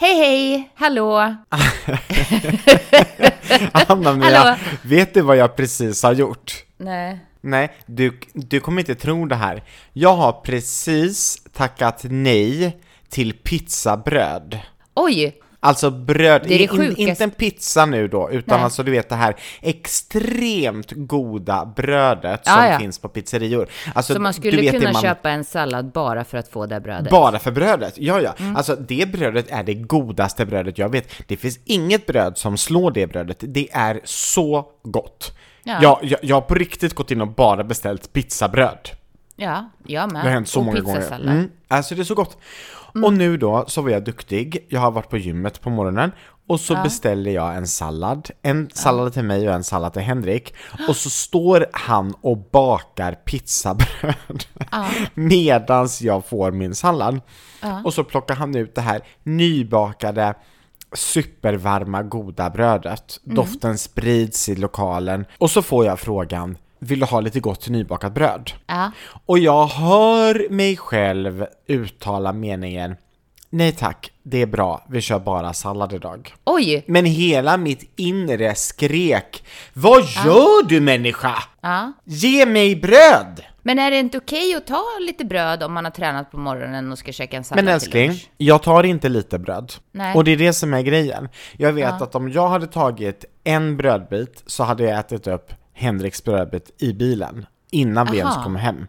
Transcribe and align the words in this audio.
Hej 0.00 0.14
hej, 0.14 0.70
hallå! 0.74 1.18
Anna-Mia, 3.72 4.58
vet 4.82 5.14
du 5.14 5.22
vad 5.22 5.36
jag 5.36 5.56
precis 5.56 6.02
har 6.02 6.12
gjort? 6.12 6.64
Nej. 6.76 7.18
Nej, 7.40 7.76
du, 7.86 8.20
du 8.32 8.60
kommer 8.60 8.80
inte 8.80 8.94
tro 8.94 9.26
det 9.26 9.34
här. 9.34 9.62
Jag 9.92 10.16
har 10.16 10.32
precis 10.32 11.42
tackat 11.52 12.04
nej 12.04 12.80
till 13.08 13.32
pizzabröd. 13.32 14.58
Oj! 14.94 15.34
Alltså 15.62 15.90
bröd, 15.90 16.42
Det 16.46 16.64
är 16.64 16.68
det 16.78 16.84
in, 16.84 17.08
inte 17.08 17.24
en 17.24 17.30
pizza 17.30 17.86
nu 17.86 18.08
då, 18.08 18.30
utan 18.30 18.56
Nej. 18.56 18.64
alltså 18.64 18.82
du 18.82 18.90
vet 18.90 19.08
det 19.08 19.14
här 19.14 19.36
extremt 19.60 20.92
goda 20.92 21.72
brödet 21.76 22.46
som 22.46 22.64
ja. 22.64 22.78
finns 22.78 22.98
på 22.98 23.08
pizzerior. 23.08 23.68
Alltså, 23.94 24.14
Så 24.14 24.20
man 24.20 24.34
skulle 24.34 24.70
kunna 24.70 24.92
man- 24.92 25.02
köpa 25.02 25.30
en 25.30 25.44
sallad 25.44 25.92
bara 25.92 26.24
för 26.24 26.38
att 26.38 26.48
få 26.48 26.66
det 26.66 26.80
brödet? 26.80 27.10
Bara 27.10 27.38
för 27.38 27.50
brödet, 27.50 27.94
ja 27.96 28.20
ja. 28.20 28.34
Mm. 28.38 28.56
Alltså 28.56 28.76
det 28.76 29.12
brödet 29.12 29.50
är 29.50 29.62
det 29.62 29.74
godaste 29.74 30.46
brödet 30.46 30.78
jag 30.78 30.88
vet. 30.88 31.12
Det 31.26 31.36
finns 31.36 31.58
inget 31.64 32.06
bröd 32.06 32.38
som 32.38 32.56
slår 32.56 32.90
det 32.90 33.06
brödet. 33.06 33.36
Det 33.40 33.68
är 33.72 34.00
så 34.04 34.66
gott. 34.82 35.36
Ja. 35.64 35.78
Jag, 35.82 35.98
jag, 36.02 36.20
jag 36.22 36.36
har 36.36 36.40
på 36.40 36.54
riktigt 36.54 36.94
gått 36.94 37.10
in 37.10 37.20
och 37.20 37.28
bara 37.34 37.64
beställt 37.64 38.12
pizzabröd. 38.12 38.88
Ja, 39.36 39.70
jag 39.86 40.12
med. 40.12 40.22
Det 40.22 40.28
har 40.28 40.34
hänt 40.34 40.48
så 40.48 40.58
Och 40.60 40.66
många 40.66 40.80
gånger. 40.80 41.20
Mm. 41.20 41.50
Alltså 41.68 41.94
det 41.94 42.02
är 42.02 42.04
så 42.04 42.14
gott. 42.14 42.38
Mm. 42.94 43.04
Och 43.04 43.12
nu 43.12 43.36
då 43.36 43.64
så 43.68 43.82
var 43.82 43.90
jag 43.90 44.04
duktig. 44.04 44.66
Jag 44.68 44.80
har 44.80 44.90
varit 44.90 45.08
på 45.08 45.18
gymmet 45.18 45.60
på 45.60 45.70
morgonen 45.70 46.12
och 46.50 46.60
så 46.60 46.74
beställer 46.74 47.30
jag 47.30 47.56
en 47.56 47.66
sallad. 47.66 48.30
En 48.42 48.70
sallad 48.74 49.12
till 49.12 49.24
mig 49.24 49.48
och 49.48 49.54
en 49.54 49.64
sallad 49.64 49.92
till 49.92 50.02
Henrik. 50.02 50.54
Och 50.88 50.96
så 50.96 51.10
står 51.10 51.66
han 51.72 52.14
och 52.20 52.38
bakar 52.52 53.14
pizzabröd 53.14 54.44
medans 55.14 56.02
jag 56.02 56.26
får 56.26 56.50
min 56.50 56.74
sallad. 56.74 57.20
Och 57.84 57.94
så 57.94 58.04
plockar 58.04 58.34
han 58.34 58.56
ut 58.56 58.74
det 58.74 58.80
här 58.80 59.00
nybakade 59.22 60.34
supervarma 60.92 62.02
goda 62.02 62.50
brödet. 62.50 63.20
Mm. 63.24 63.36
Doften 63.36 63.78
sprids 63.78 64.48
i 64.48 64.54
lokalen 64.54 65.24
och 65.38 65.50
så 65.50 65.62
får 65.62 65.86
jag 65.86 66.00
frågan 66.00 66.58
vill 66.80 67.00
du 67.00 67.06
ha 67.06 67.20
lite 67.20 67.40
gott 67.40 67.68
nybakat 67.68 68.14
bröd? 68.14 68.50
Ja. 68.66 68.90
Och 69.26 69.38
jag 69.38 69.66
hör 69.66 70.50
mig 70.50 70.76
själv 70.76 71.46
uttala 71.66 72.32
meningen 72.32 72.96
Nej 73.52 73.72
tack, 73.72 74.12
det 74.22 74.42
är 74.42 74.46
bra, 74.46 74.84
vi 74.88 75.00
kör 75.00 75.18
bara 75.18 75.52
sallad 75.52 75.92
idag. 75.92 76.34
Oj! 76.44 76.84
Men 76.86 77.04
hela 77.04 77.56
mitt 77.56 77.92
inre 77.96 78.54
skrek 78.54 79.44
Vad 79.72 80.00
gör 80.00 80.68
du 80.68 80.80
människa? 80.80 81.34
Ja. 81.60 81.92
Ge 82.04 82.46
mig 82.46 82.76
bröd! 82.76 83.44
Men 83.62 83.78
är 83.78 83.90
det 83.90 83.98
inte 83.98 84.18
okej 84.18 84.54
att 84.54 84.66
ta 84.66 84.84
lite 85.00 85.24
bröd 85.24 85.62
om 85.62 85.72
man 85.72 85.84
har 85.84 85.90
tränat 85.92 86.30
på 86.30 86.38
morgonen 86.38 86.92
och 86.92 86.98
ska 86.98 87.12
käka 87.12 87.36
en 87.36 87.44
sallad 87.44 87.64
Men 87.64 87.74
älskling, 87.74 88.12
jag 88.36 88.62
tar 88.62 88.84
inte 88.84 89.08
lite 89.08 89.38
bröd. 89.38 89.72
Nej. 89.92 90.14
Och 90.14 90.24
det 90.24 90.30
är 90.30 90.36
det 90.36 90.52
som 90.52 90.74
är 90.74 90.82
grejen. 90.82 91.28
Jag 91.56 91.72
vet 91.72 92.02
att 92.02 92.14
om 92.14 92.30
jag 92.30 92.48
hade 92.48 92.66
tagit 92.66 93.24
en 93.44 93.76
brödbit 93.76 94.42
så 94.46 94.64
hade 94.64 94.84
jag 94.84 94.98
ätit 94.98 95.26
upp 95.26 95.52
Henriks 95.80 96.24
brödbit 96.24 96.70
i 96.78 96.92
bilen 96.92 97.46
innan 97.70 98.06
vi 98.12 98.18
ens 98.18 98.34
Aha. 98.34 98.44
kom 98.44 98.56
hem. 98.56 98.86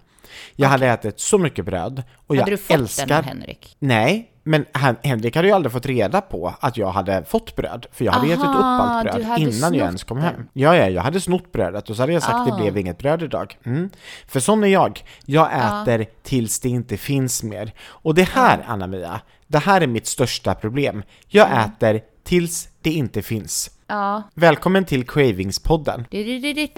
Jag 0.56 0.70
hade 0.70 0.88
ätit 0.88 1.20
så 1.20 1.38
mycket 1.38 1.66
bröd 1.66 2.04
och 2.28 2.36
jag 2.36 2.40
Hade 2.42 2.52
du 2.52 2.58
fått 2.58 2.76
älskar... 2.78 3.06
den 3.08 3.18
av 3.18 3.24
Henrik? 3.26 3.76
Nej, 3.80 4.28
men 4.44 4.66
han, 4.72 4.96
Henrik 5.04 5.36
hade 5.36 5.48
ju 5.48 5.54
aldrig 5.54 5.72
fått 5.72 5.86
reda 5.86 6.22
på 6.22 6.54
att 6.60 6.78
jag 6.78 6.92
hade 6.92 7.24
fått 7.24 7.56
bröd, 7.56 7.86
för 7.92 8.06
jag 8.06 8.12
hade 8.12 8.28
ätit 8.28 8.40
upp 8.40 8.46
Aha, 8.46 8.84
allt 8.84 9.04
bröd 9.12 9.24
hade 9.26 9.42
innan 9.42 9.74
jag 9.74 9.86
ens 9.86 10.04
kom 10.04 10.18
det. 10.18 10.24
hem. 10.24 10.48
Ja, 10.54 10.76
ja, 10.76 10.90
jag 10.90 11.02
hade 11.02 11.22
snott 11.22 11.52
brödet 11.52 11.90
och 11.90 11.96
så 11.96 12.02
hade 12.02 12.14
jag 12.14 12.24
sagt 12.24 12.46
det 12.48 12.54
Ah. 12.54 12.58
blev 12.58 12.78
inget 12.78 12.98
bröd 12.98 13.24
idag. 13.24 13.58
Mm. 13.66 13.90
För 14.28 14.40
sån 14.40 14.64
är 14.64 14.68
jag. 14.68 15.04
Jag 15.26 15.50
äter 15.54 16.06
tills 16.24 16.60
det 16.60 16.70
inte 16.70 16.98
finns 16.98 17.44
mer. 17.44 17.74
Och 17.84 18.16
det 18.16 18.30
här, 18.30 18.64
Anna-Mia, 18.68 19.22
det 19.48 19.60
här 19.60 19.82
är 19.82 19.88
mitt 19.88 20.08
största 20.08 20.54
problem. 20.56 21.04
Jag 21.28 21.48
äter 21.66 22.02
tills 22.24 22.70
det 22.82 22.92
inte 22.92 23.22
finns. 23.22 23.72
Ja. 23.88 24.24
Välkommen 24.36 24.86
till 24.86 25.06
Cravings-podden. 25.06 26.06
Di, 26.10 26.24
di, 26.24 26.54
di, 26.54 26.72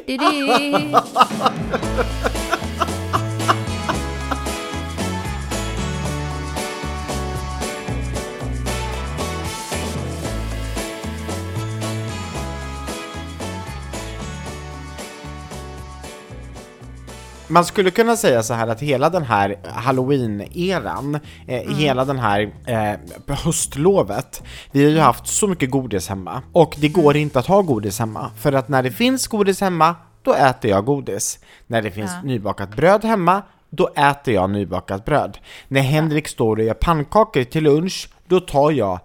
Man 17.47 17.65
skulle 17.65 17.91
kunna 17.91 18.17
säga 18.17 18.43
så 18.43 18.53
här 18.53 18.67
att 18.67 18.81
hela 18.81 19.09
den 19.09 19.23
här 19.23 19.55
halloween-eran, 19.63 21.19
eh, 21.47 21.77
hela 21.77 22.05
den 22.05 22.19
här 22.19 22.53
eh, 22.65 23.35
höstlovet, 23.35 24.43
vi 24.71 24.83
har 24.83 24.91
ju 24.91 24.99
haft 24.99 25.27
så 25.27 25.47
mycket 25.47 25.71
godis 25.71 26.09
hemma. 26.09 26.41
Och 26.51 26.75
det 26.79 26.89
går 26.89 27.17
inte 27.17 27.39
att 27.39 27.45
ha 27.45 27.61
godis 27.61 27.99
hemma, 27.99 28.31
för 28.37 28.53
att 28.53 28.69
när 28.69 28.83
det 28.83 28.91
finns 28.91 29.27
godis 29.27 29.61
hemma, 29.61 29.95
då 30.21 30.33
äter 30.33 30.71
jag 30.71 30.85
godis. 30.85 31.39
När 31.67 31.81
det 31.81 31.91
finns 31.91 32.11
nybakat 32.23 32.75
bröd 32.75 33.05
hemma, 33.05 33.41
då 33.69 33.87
äter 33.95 34.33
jag 34.33 34.49
nybakat 34.49 35.05
bröd. 35.05 35.37
När 35.67 35.81
Henrik 35.81 36.27
står 36.27 36.57
och 36.57 36.63
gör 36.63 36.73
pannkakor 36.73 37.43
till 37.43 37.63
lunch, 37.63 38.09
då 38.27 38.39
tar 38.39 38.71
jag 38.71 38.99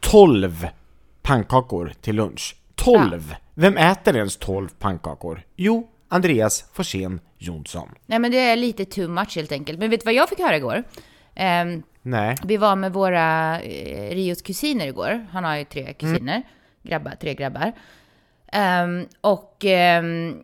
12 0.00 0.68
pannkakor 1.22 1.92
till 2.00 2.16
lunch. 2.16 2.56
12! 2.74 3.34
Vem 3.54 3.76
äter 3.76 4.16
ens 4.16 4.36
12 4.36 4.68
pannkakor? 4.78 5.42
Jo, 5.56 5.88
Andreas 6.12 6.64
Forsén 6.72 7.20
Jonsson. 7.38 7.88
Nej 8.06 8.18
men 8.18 8.30
det 8.30 8.38
är 8.38 8.56
lite 8.56 8.84
too 8.84 9.08
much 9.08 9.36
helt 9.36 9.52
enkelt. 9.52 9.78
Men 9.78 9.90
vet 9.90 10.00
du 10.00 10.04
vad 10.04 10.14
jag 10.14 10.28
fick 10.28 10.38
höra 10.38 10.56
igår? 10.56 10.84
Ehm, 11.34 11.82
Nej. 12.02 12.36
vi 12.44 12.56
var 12.56 12.76
med 12.76 12.92
våra 12.92 13.60
eh, 13.60 14.14
Rios 14.14 14.42
kusiner 14.42 14.86
igår. 14.86 15.26
Han 15.30 15.44
har 15.44 15.56
ju 15.56 15.64
tre 15.64 15.92
kusiner. 15.92 16.42
Grabbar, 16.82 17.14
tre 17.20 17.34
grabbar. 17.34 17.72
Ehm, 18.52 19.06
och 19.20 19.64
ehm, 19.64 20.42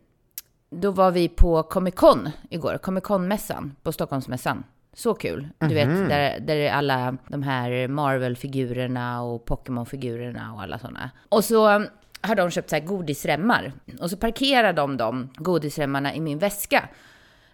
då 0.70 0.90
var 0.90 1.10
vi 1.10 1.28
på 1.28 1.62
Comic 1.62 1.94
Con 1.94 2.30
igår. 2.50 2.78
Comic 2.78 3.04
Con-mässan 3.04 3.76
på 3.82 3.92
Stockholmsmässan. 3.92 4.64
Så 4.92 5.14
kul. 5.14 5.48
Du 5.58 5.74
vet, 5.74 5.88
där, 5.88 6.40
där 6.40 6.56
är 6.56 6.72
alla 6.72 7.16
de 7.28 7.42
här 7.42 7.88
Marvel-figurerna 7.88 9.22
och 9.22 9.44
Pokémon-figurerna 9.44 10.52
och 10.54 10.62
alla 10.62 10.78
sådana. 10.78 11.10
Och 11.28 11.44
så 11.44 11.76
um, 11.76 11.86
har 12.20 12.34
de 12.34 12.50
köpt 12.50 12.70
så 12.70 12.76
här 12.76 12.82
godisremmar. 12.84 13.72
Och 14.00 14.10
så 14.10 14.16
parkerar 14.16 14.72
de 14.72 14.96
de 14.96 15.28
godisremmarna 15.36 16.14
i 16.14 16.20
min 16.20 16.38
väska. 16.38 16.88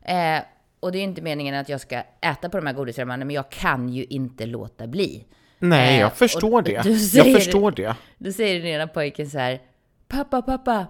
Eh, 0.03 0.43
och 0.81 0.93
det 0.93 0.99
är 0.99 1.03
inte 1.03 1.23
meningen 1.23 1.55
att 1.55 1.69
jag 1.69 1.81
ska 1.81 2.03
äta 2.21 2.49
på 2.49 2.57
de 2.57 2.67
här 2.67 2.75
godisremmarna, 2.75 3.25
men 3.25 3.35
jag 3.35 3.51
kan 3.51 3.89
ju 3.89 4.05
inte 4.05 4.47
låta 4.47 4.87
bli. 4.87 5.25
Nej, 5.59 5.95
Eh, 5.95 6.01
jag 6.01 6.13
förstår 6.13 6.53
och 6.53 6.63
det. 6.63 6.73
Jag 6.73 6.85
säger- 7.01 7.35
förstår 7.35 7.71
det. 7.71 7.97
Då 8.19 8.33
säger 8.33 8.59
den 8.59 8.67
ena 8.69 8.87
pojken 8.87 9.31
så 9.31 9.39
här. 9.39 9.61
Pappa, 10.09 10.43
pappa. 10.43 10.87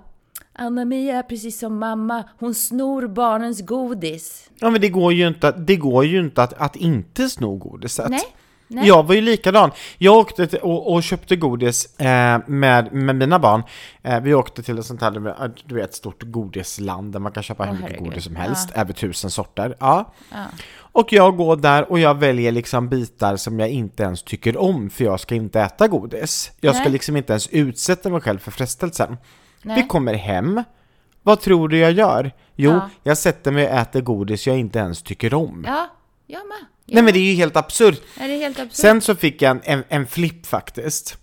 Anna-Mia 0.52 1.16
är 1.18 1.22
precis 1.22 1.58
som 1.58 1.78
mamma. 1.78 2.24
Hon 2.38 2.54
snor 2.54 3.06
barnens 3.06 3.60
godis. 3.62 4.50
Ja, 4.60 4.70
men 4.70 4.80
det 4.80 4.88
går 4.88 5.12
ju 5.12 5.28
inte, 5.28 5.52
det 5.52 5.76
går 5.76 6.04
ju 6.04 6.20
inte 6.20 6.42
att, 6.42 6.52
att 6.52 6.76
inte 6.76 7.28
sno 7.28 7.56
godiset. 7.56 8.08
Nej, 8.10 8.20
nej. 8.74 8.88
Jag 8.88 9.02
var 9.06 9.14
ju 9.14 9.20
likadan. 9.20 9.70
Jag 9.98 10.16
åkte 10.16 10.46
till, 10.46 10.58
och, 10.58 10.92
och 10.92 11.02
köpte 11.02 11.36
godis 11.36 12.00
eh, 12.00 12.38
med, 12.46 12.92
med 12.92 13.16
mina 13.16 13.38
barn. 13.38 13.62
Eh, 14.02 14.20
vi 14.20 14.34
åkte 14.34 14.62
till 14.62 14.78
ett 14.78 14.86
sånt 14.86 15.00
här, 15.00 15.50
du 15.66 15.74
vet, 15.74 15.94
stort 15.94 16.22
godisland 16.22 17.12
där 17.12 17.20
man 17.20 17.32
kan 17.32 17.42
köpa 17.42 17.64
hur 17.64 17.82
mycket 17.82 18.00
godis 18.00 18.24
som 18.24 18.36
helst, 18.36 18.70
över 18.74 18.92
tusen 18.92 19.30
sorter. 19.30 19.76
Ja. 19.80 20.12
Och 20.76 21.12
jag 21.12 21.36
går 21.36 21.56
där 21.56 21.90
och 21.90 21.98
jag 21.98 22.18
väljer 22.18 22.52
liksom 22.52 22.88
bitar 22.88 23.36
som 23.36 23.60
jag 23.60 23.68
inte 23.68 24.02
ens 24.02 24.22
tycker 24.22 24.56
om, 24.56 24.90
för 24.90 25.04
jag 25.04 25.20
ska 25.20 25.34
inte 25.34 25.60
äta 25.60 25.88
godis. 25.88 26.52
Jag 26.60 26.74
ska 26.74 26.84
Nej. 26.84 26.92
liksom 26.92 27.16
inte 27.16 27.32
ens 27.32 27.48
utsätta 27.48 28.08
mig 28.10 28.20
själv 28.20 28.38
för 28.38 28.50
frestelsen. 28.50 29.16
Nej. 29.62 29.82
Vi 29.82 29.88
kommer 29.88 30.14
hem. 30.14 30.62
Vad 31.22 31.40
tror 31.40 31.68
du 31.68 31.78
jag 31.78 31.92
gör? 31.92 32.32
Jo, 32.56 32.70
Ja. 32.70 32.90
jag 33.02 33.18
sätter 33.18 33.50
mig 33.52 33.64
och 33.66 33.74
äter 33.78 34.00
godis 34.00 34.46
jag 34.46 34.58
inte 34.58 34.78
ens 34.78 35.02
tycker 35.02 35.34
om. 35.34 35.64
Ja, 35.66 35.86
jag 36.26 36.46
med. 36.48 36.66
Ja. 36.86 36.94
Nej 36.94 37.02
men 37.02 37.12
det 37.12 37.18
är 37.18 37.30
ju 37.30 37.34
helt 37.34 37.56
absurt. 37.56 38.02
Är 38.20 38.28
det 38.28 38.36
helt 38.36 38.58
absurt? 38.60 38.76
Sen 38.76 39.00
så 39.00 39.14
fick 39.14 39.42
jag 39.42 39.50
en, 39.50 39.60
en, 39.64 39.84
en 39.88 40.06
flipp 40.06 40.46
faktiskt. 40.46 41.18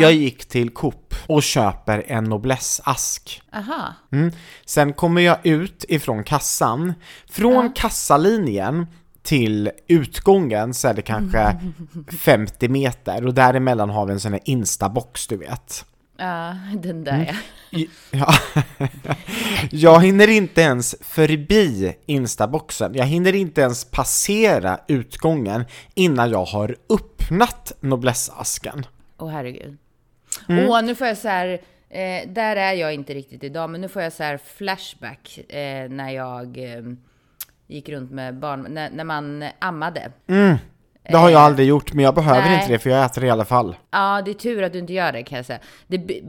Jag 0.00 0.12
gick 0.12 0.44
till 0.44 0.70
Coop 0.70 1.14
och 1.26 1.42
köper 1.42 2.04
en 2.06 2.32
Noblesse-ask. 2.32 3.42
Aha. 3.52 3.94
Mm. 4.12 4.32
Sen 4.64 4.92
kommer 4.92 5.20
jag 5.20 5.46
ut 5.46 5.84
ifrån 5.88 6.24
kassan. 6.24 6.92
Från 7.30 7.72
kassalinjen 7.72 8.86
till 9.22 9.70
utgången 9.88 10.74
så 10.74 10.88
är 10.88 10.94
det 10.94 11.02
kanske 11.02 11.60
50 12.18 12.68
meter 12.68 13.26
och 13.26 13.34
däremellan 13.34 13.90
har 13.90 14.06
vi 14.06 14.12
en 14.12 14.20
sån 14.20 14.32
här 14.32 14.40
instabox 14.44 15.26
du 15.26 15.36
vet. 15.36 15.84
Ja, 16.16 16.56
den 16.74 16.90
Mm. 16.90 17.04
där 17.04 17.26
ja. 17.70 17.78
I- 17.78 17.88
Ja. 18.10 18.34
Jag 19.70 20.02
hinner 20.04 20.28
inte 20.28 20.60
ens 20.60 20.94
förbi 21.00 21.96
instaboxen. 22.06 22.94
Jag 22.94 23.04
hinner 23.04 23.34
inte 23.34 23.60
ens 23.60 23.84
passera 23.84 24.80
utgången 24.88 25.64
innan 25.94 26.30
jag 26.30 26.44
har 26.44 26.76
öppnat 26.88 27.72
Noblesse-asken. 27.80 28.86
Åh 29.18 29.30
herregud. 29.30 29.76
Mm. 30.48 30.68
Åh, 30.68 30.82
nu 30.82 30.94
får 30.94 31.06
jag 31.06 31.16
så 31.18 31.28
här, 31.28 31.48
eh, 31.90 32.28
där 32.28 32.56
är 32.56 32.72
jag 32.72 32.94
inte 32.94 33.14
riktigt 33.14 33.44
idag, 33.44 33.70
men 33.70 33.80
nu 33.80 33.88
får 33.88 34.02
jag 34.02 34.12
så 34.12 34.22
här 34.22 34.38
flashback 34.56 35.38
eh, 35.48 35.88
när 35.90 36.10
jag 36.10 36.58
eh, 36.58 36.82
gick 37.66 37.88
runt 37.88 38.10
med 38.10 38.34
barn, 38.38 38.66
när, 38.70 38.90
när 38.90 39.04
man 39.04 39.44
ammade. 39.58 40.12
Mm. 40.26 40.56
Det 41.08 41.16
har 41.16 41.30
jag 41.30 41.40
aldrig 41.40 41.68
gjort, 41.68 41.92
men 41.92 42.04
jag 42.04 42.14
behöver 42.14 42.48
nej. 42.48 42.54
inte 42.60 42.72
det 42.72 42.78
för 42.78 42.90
jag 42.90 43.04
äter 43.04 43.20
det 43.20 43.26
i 43.26 43.30
alla 43.30 43.44
fall. 43.44 43.76
Ja, 43.90 44.22
det 44.24 44.30
är 44.30 44.34
tur 44.34 44.62
att 44.62 44.72
du 44.72 44.78
inte 44.78 44.92
gör 44.92 45.12
det 45.12 45.22
kan 45.22 45.36
jag 45.36 45.46
säga. 45.46 45.58
Det, 45.86 46.20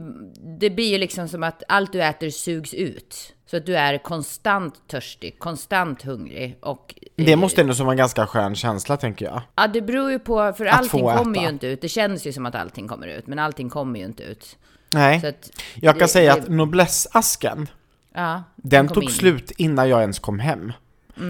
det 0.58 0.70
blir 0.70 0.92
ju 0.92 0.98
liksom 0.98 1.28
som 1.28 1.42
att 1.42 1.62
allt 1.68 1.92
du 1.92 2.02
äter 2.02 2.30
sugs 2.30 2.74
ut. 2.74 3.32
Så 3.50 3.56
att 3.56 3.66
du 3.66 3.76
är 3.76 3.98
konstant 3.98 4.74
törstig, 4.88 5.38
konstant 5.38 6.02
hungrig 6.02 6.56
och... 6.60 6.94
Det 7.16 7.36
måste 7.36 7.60
ändå 7.60 7.74
vara 7.74 7.90
en 7.90 7.96
ganska 7.96 8.26
skön 8.26 8.54
känsla 8.54 8.96
tänker 8.96 9.24
jag. 9.24 9.42
Ja, 9.56 9.66
det 9.66 9.82
beror 9.82 10.10
ju 10.10 10.18
på, 10.18 10.52
för 10.56 10.66
Att 10.66 10.78
allting 10.78 11.04
kommer 11.06 11.40
ju 11.42 11.48
inte 11.48 11.66
ut. 11.66 11.80
Det 11.80 11.88
känns 11.88 12.26
ju 12.26 12.32
som 12.32 12.46
att 12.46 12.54
allting 12.54 12.88
kommer 12.88 13.06
ut, 13.06 13.26
men 13.26 13.38
allting 13.38 13.70
kommer 13.70 13.98
ju 14.00 14.06
inte 14.06 14.22
ut. 14.22 14.56
Nej, 14.90 15.20
Så 15.20 15.26
att 15.26 15.50
jag 15.74 15.94
kan 15.94 15.98
det- 15.98 16.08
säga 16.08 16.34
det- 16.34 16.40
att 16.42 16.48
noblessasken, 16.48 17.68
Ja, 18.14 18.42
den 18.56 18.86
kom 18.88 18.94
tog 18.94 19.04
in. 19.04 19.10
slut 19.10 19.50
innan 19.56 19.88
jag 19.88 20.00
ens 20.00 20.18
kom 20.18 20.38
hem. 20.38 20.72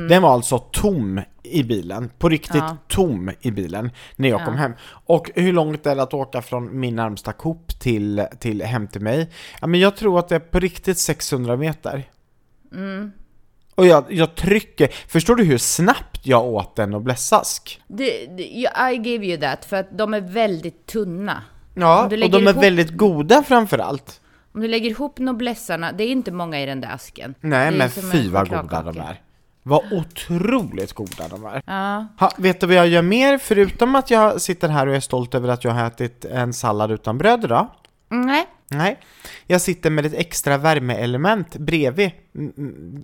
Den 0.08 0.22
var 0.22 0.32
alltså 0.32 0.58
tom 0.58 1.20
i 1.42 1.62
bilen, 1.62 2.10
på 2.18 2.28
riktigt 2.28 2.54
Ja. 2.56 2.76
tom 2.88 3.30
i 3.40 3.50
bilen 3.50 3.90
när 4.16 4.28
jag 4.28 4.44
kom 4.44 4.56
hem. 4.56 4.72
Och 4.88 5.30
hur 5.34 5.52
långt 5.52 5.86
är 5.86 5.96
det 5.96 6.02
att 6.02 6.14
åka 6.14 6.42
från 6.42 6.80
min 6.80 6.96
närmsta 6.96 7.32
Coop 7.32 7.78
till, 7.80 8.26
till 8.40 8.62
hem 8.62 8.88
till 8.88 9.00
mig? 9.00 9.30
Ja, 9.60 9.66
men 9.66 9.80
jag 9.80 9.96
tror 9.96 10.18
att 10.18 10.28
det 10.28 10.34
är 10.34 10.38
på 10.40 10.58
riktigt 10.58 10.98
600 10.98 11.56
meter. 11.56 12.04
Och 13.74 13.86
jag, 13.86 14.04
jag 14.08 14.34
trycker, 14.34 14.88
förstår 15.08 15.36
du 15.36 15.44
hur 15.44 15.58
snabbt 15.58 16.26
jag 16.26 16.44
åt 16.44 16.78
en 16.78 16.90
noblessask? 16.90 17.80
Ja, 18.54 18.90
I 18.90 18.94
give 18.96 19.26
you 19.26 19.40
that, 19.40 19.64
för 19.64 19.76
att 19.76 19.98
de 19.98 20.14
är 20.14 20.20
väldigt 20.20 20.86
tunna. 20.86 21.42
Ja, 21.74 22.02
och 22.04 22.10
de 22.10 22.16
är 22.22 22.28
ihop- 22.28 22.62
väldigt 22.62 22.90
goda 22.90 23.42
framförallt. 23.42 24.20
Om 24.54 24.60
du 24.60 24.68
lägger 24.68 24.90
ihop 24.90 25.18
noblessarna, 25.18 25.92
det 25.92 26.04
är 26.04 26.08
inte 26.08 26.32
många 26.32 26.60
i 26.62 26.66
den 26.66 26.80
där 26.80 26.88
asken. 26.94 27.34
Nej, 27.40 27.70
men 27.70 27.90
fy 27.90 28.28
vad 28.28 28.48
goda 28.48 28.82
de 28.82 28.98
är. 29.00 29.20
Vad 29.68 29.92
otroligt 29.92 30.92
goda 30.92 31.28
de 31.28 31.44
är. 31.44 31.62
Ja, 31.66 32.06
Ha, 32.18 32.32
vet 32.36 32.60
du 32.60 32.66
vad 32.66 32.76
jag 32.76 32.88
gör 32.88 33.02
mer, 33.02 33.38
förutom 33.38 33.94
att 33.94 34.10
jag 34.10 34.40
sitter 34.40 34.68
här 34.68 34.86
och 34.86 34.94
är 34.94 35.00
stolt 35.00 35.34
över 35.34 35.48
att 35.48 35.64
jag 35.64 35.72
har 35.72 35.86
ätit 35.86 36.24
en 36.24 36.52
sallad 36.52 36.90
utan 36.90 37.18
bröd 37.18 37.44
idag? 37.44 37.66
Mm, 38.10 38.26
nej. 38.26 38.46
Nej, 38.68 38.98
jag 39.46 39.60
sitter 39.60 39.90
med 39.90 40.06
ett 40.06 40.14
extra 40.14 40.58
värmeelement 40.58 41.56
bredvid 41.56 42.10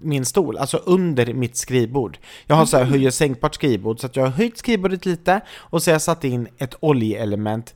min 0.02 0.24
stol, 0.24 0.58
alltså 0.58 0.76
under 0.76 1.34
mitt 1.34 1.56
skrivbord. 1.56 2.18
Jag 2.46 2.56
har 2.56 2.66
så 2.66 2.76
här 2.76 2.84
höj 2.84 3.06
och 3.06 3.14
sänkbart 3.14 3.54
skrivbord, 3.54 4.00
så 4.00 4.06
att 4.06 4.16
jag 4.16 4.22
har 4.24 4.30
höjt 4.30 4.58
skrivbordet 4.58 5.06
lite 5.06 5.40
och 5.56 5.82
så 5.82 5.90
har 5.90 5.94
jag 5.94 6.02
satt 6.02 6.24
in 6.24 6.48
ett 6.58 6.74
oljeelement 6.80 7.74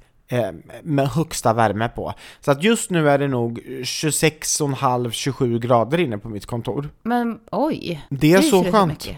med 0.82 1.08
högsta 1.08 1.52
värme 1.52 1.88
på. 1.88 2.14
Så 2.40 2.50
att 2.50 2.62
just 2.62 2.90
nu 2.90 3.10
är 3.10 3.18
det 3.18 3.28
nog 3.28 3.58
26,5-27 3.58 5.58
grader 5.58 6.00
inne 6.00 6.18
på 6.18 6.28
mitt 6.28 6.46
kontor. 6.46 6.88
Men 7.02 7.40
oj. 7.50 8.06
Det 8.08 8.32
är 8.32 8.42
så 8.42 8.62
Fryser 8.62 8.72
skönt. 8.78 8.92
mycket? 8.92 9.16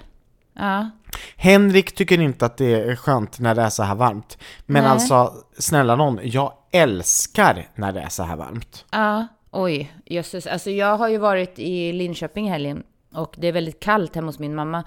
Ja. 0.54 0.90
Henrik 1.36 1.94
tycker 1.94 2.20
inte 2.20 2.46
att 2.46 2.56
det 2.56 2.74
är 2.74 2.96
skönt 2.96 3.38
när 3.40 3.54
det 3.54 3.62
är 3.62 3.70
så 3.70 3.82
här 3.82 3.94
varmt. 3.94 4.38
Men 4.66 4.82
Nej. 4.82 4.92
alltså, 4.92 5.32
snälla 5.58 5.96
någon, 5.96 6.18
jag 6.22 6.52
älskar 6.72 7.68
när 7.74 7.92
det 7.92 8.00
är 8.00 8.08
så 8.08 8.22
här 8.22 8.36
varmt. 8.36 8.84
Ja, 8.90 9.26
oj, 9.50 9.92
jösses. 10.04 10.46
Alltså 10.46 10.70
jag 10.70 10.96
har 10.96 11.08
ju 11.08 11.18
varit 11.18 11.58
i 11.58 11.92
Linköping 11.92 12.50
helgen 12.50 12.82
och 13.14 13.34
det 13.38 13.48
är 13.48 13.52
väldigt 13.52 13.80
kallt 13.80 14.14
hemma 14.14 14.26
hos 14.28 14.38
min 14.38 14.54
mamma. 14.54 14.84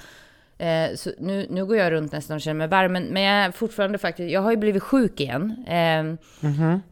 Eh, 0.62 0.96
så 0.96 1.12
nu, 1.18 1.48
nu 1.50 1.66
går 1.66 1.78
jag 1.78 1.92
runt 1.92 2.12
nästan 2.12 2.36
och 2.36 2.42
känner 2.42 2.58
mig 2.58 2.68
varm, 2.68 2.94
men, 2.94 3.04
men 3.04 3.24
jag 3.24 3.56
fortfarande 3.56 3.98
faktiskt, 3.98 4.32
jag 4.32 4.42
har 4.42 4.52
ju 4.52 4.58
blivit 4.58 4.84
sjuk 4.84 5.20
igen. 5.20 5.66
Eh, 5.68 6.00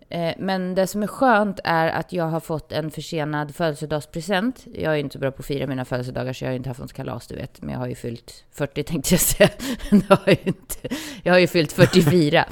eh, 0.09 0.35
men 0.37 0.75
det 0.75 0.87
som 0.87 1.03
är 1.03 1.07
skönt 1.07 1.59
är 1.63 1.87
att 1.89 2.13
jag 2.13 2.25
har 2.25 2.39
fått 2.39 2.71
en 2.71 2.91
försenad 2.91 3.55
födelsedagspresent. 3.55 4.65
Jag 4.73 4.91
är 4.91 4.95
ju 4.95 5.01
inte 5.01 5.17
bra 5.17 5.31
på 5.31 5.39
att 5.39 5.45
fira 5.45 5.67
mina 5.67 5.85
födelsedagar 5.85 6.33
så 6.33 6.43
jag 6.43 6.49
har 6.49 6.53
ju 6.53 6.57
inte 6.57 6.69
haft 6.69 6.79
något 6.79 6.93
kalas 6.93 7.27
du 7.27 7.35
vet. 7.35 7.61
Men 7.61 7.73
jag 7.73 7.79
har 7.79 7.87
ju 7.87 7.95
fyllt 7.95 8.45
40 8.51 8.83
tänkte 8.83 9.13
jag 9.13 9.21
säga. 9.21 9.49
Det 9.89 10.09
har 10.09 10.21
jag, 10.25 10.37
ju 10.43 10.43
inte. 10.43 10.95
jag 11.23 11.33
har 11.33 11.39
ju 11.39 11.47
fyllt 11.47 11.71
44. 11.71 12.45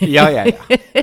Ja, 0.00 0.30
ja, 0.30 0.44
ja. 0.46 0.76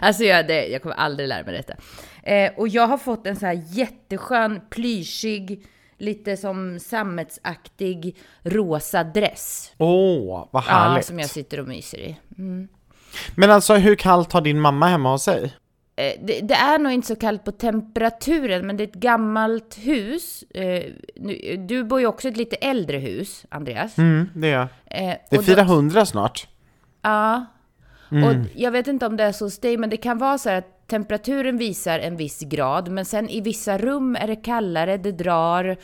Alltså 0.00 0.24
jag, 0.24 0.46
det, 0.46 0.66
jag 0.66 0.82
kommer 0.82 0.96
aldrig 0.96 1.28
lära 1.28 1.44
mig 1.44 1.54
detta. 1.54 1.74
Eh, 2.22 2.52
och 2.56 2.68
jag 2.68 2.86
har 2.86 2.98
fått 2.98 3.26
en 3.26 3.36
så 3.36 3.46
här 3.46 3.62
jätteskön, 3.66 4.60
plyschig, 4.70 5.66
lite 5.98 6.36
som 6.36 6.78
sammetsaktig 6.80 8.16
rosa 8.42 9.04
dress. 9.04 9.72
Åh, 9.78 10.48
vad 10.50 10.64
Ja, 10.68 10.72
härligt. 10.72 11.04
som 11.06 11.18
jag 11.18 11.30
sitter 11.30 11.60
och 11.60 11.68
myser 11.68 11.98
i. 11.98 12.16
Men 13.34 13.50
alltså, 13.50 13.74
hur 13.74 13.94
kallt 13.94 14.32
har 14.32 14.40
din 14.40 14.60
mamma 14.60 14.86
hemma 14.88 15.10
hos 15.12 15.22
sig? 15.24 15.54
Eh, 15.96 16.12
det, 16.22 16.40
det 16.40 16.54
är 16.54 16.78
nog 16.78 16.92
inte 16.92 17.06
så 17.06 17.16
kallt 17.16 17.44
på 17.44 17.52
temperaturen, 17.52 18.66
men 18.66 18.76
det 18.76 18.84
är 18.84 18.88
ett 18.88 18.94
gammalt 18.94 19.78
hus. 19.78 20.42
Eh, 20.42 20.82
du 21.58 21.84
bor 21.84 22.00
ju 22.00 22.06
också 22.06 22.28
i 22.28 22.30
ett 22.30 22.36
lite 22.36 22.56
äldre 22.56 22.96
hus, 22.98 23.46
Andreas. 23.48 23.98
Mm, 23.98 24.28
det 24.34 24.48
är 24.48 24.52
jag. 24.52 24.62
Eh, 24.62 24.68
Det 24.86 24.96
är 25.04 25.18
och 25.30 25.36
då- 25.36 25.42
400 25.42 26.06
snart. 26.06 26.46
Ja. 27.02 27.44
Mm. 28.10 28.24
Och 28.24 28.46
jag 28.54 28.70
vet 28.70 28.86
inte 28.86 29.06
om 29.06 29.16
det 29.16 29.24
är 29.24 29.32
så 29.32 29.44
hos 29.44 29.58
dig, 29.58 29.76
men 29.76 29.90
det 29.90 29.96
kan 29.96 30.18
vara 30.18 30.38
så 30.38 30.48
här 30.48 30.56
att 30.58 30.73
temperaturen 30.86 31.58
visar 31.58 31.98
en 31.98 32.16
viss 32.16 32.40
grad, 32.40 32.88
men 32.90 33.04
sen 33.04 33.28
i 33.28 33.40
vissa 33.40 33.78
rum 33.78 34.16
är 34.16 34.26
det 34.26 34.36
kallare, 34.36 34.96
det 34.96 35.12
drar 35.12 35.76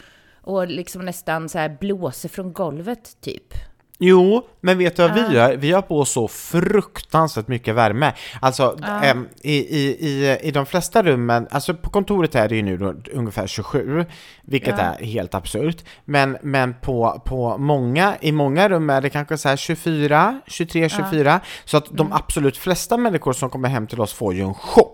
och 0.42 0.66
liksom 0.66 1.04
nästan 1.04 1.48
så 1.48 1.58
här 1.58 1.76
blåser 1.80 2.28
från 2.28 2.52
golvet 2.52 3.16
typ. 3.20 3.54
Jo, 4.02 4.42
men 4.60 4.78
vet 4.78 4.96
du 4.96 5.02
vad 5.02 5.14
vi 5.14 5.34
gör? 5.34 5.56
Vi 5.56 5.72
har 5.72 5.82
på 5.82 6.04
så 6.04 6.28
fruktansvärt 6.28 7.48
mycket 7.48 7.74
värme. 7.74 8.12
Alltså, 8.40 8.78
ehm, 9.02 9.28
i, 9.42 9.54
i, 9.56 10.06
i, 10.08 10.38
i 10.42 10.50
de 10.50 10.66
flesta 10.66 11.02
rummen, 11.02 11.48
alltså 11.50 11.74
på 11.74 11.90
kontoret 11.90 12.34
är 12.34 12.48
det 12.48 12.56
ju 12.56 12.62
nu 12.62 13.02
ungefär 13.12 13.46
27, 13.46 14.04
vilket 14.42 14.78
Ja. 14.78 14.84
är 14.84 15.04
helt 15.04 15.34
absurt. 15.34 15.84
Men, 16.04 16.36
men 16.42 16.74
på, 16.74 17.22
på 17.24 17.58
många, 17.58 18.14
i 18.20 18.32
många 18.32 18.68
rum 18.68 18.90
är 18.90 19.00
det 19.00 19.10
kanske 19.10 19.38
så 19.38 19.48
här 19.48 19.56
24, 19.56 20.40
23, 20.46 20.88
24. 20.88 21.40
Så 21.64 21.76
att 21.76 21.86
Mm. 21.90 21.96
de 21.96 22.12
absolut 22.12 22.56
flesta 22.56 22.96
människor 22.96 23.32
som 23.32 23.50
kommer 23.50 23.68
hem 23.68 23.86
till 23.86 24.00
oss 24.00 24.12
får 24.12 24.34
ju 24.34 24.40
en 24.42 24.54
chock. 24.54 24.89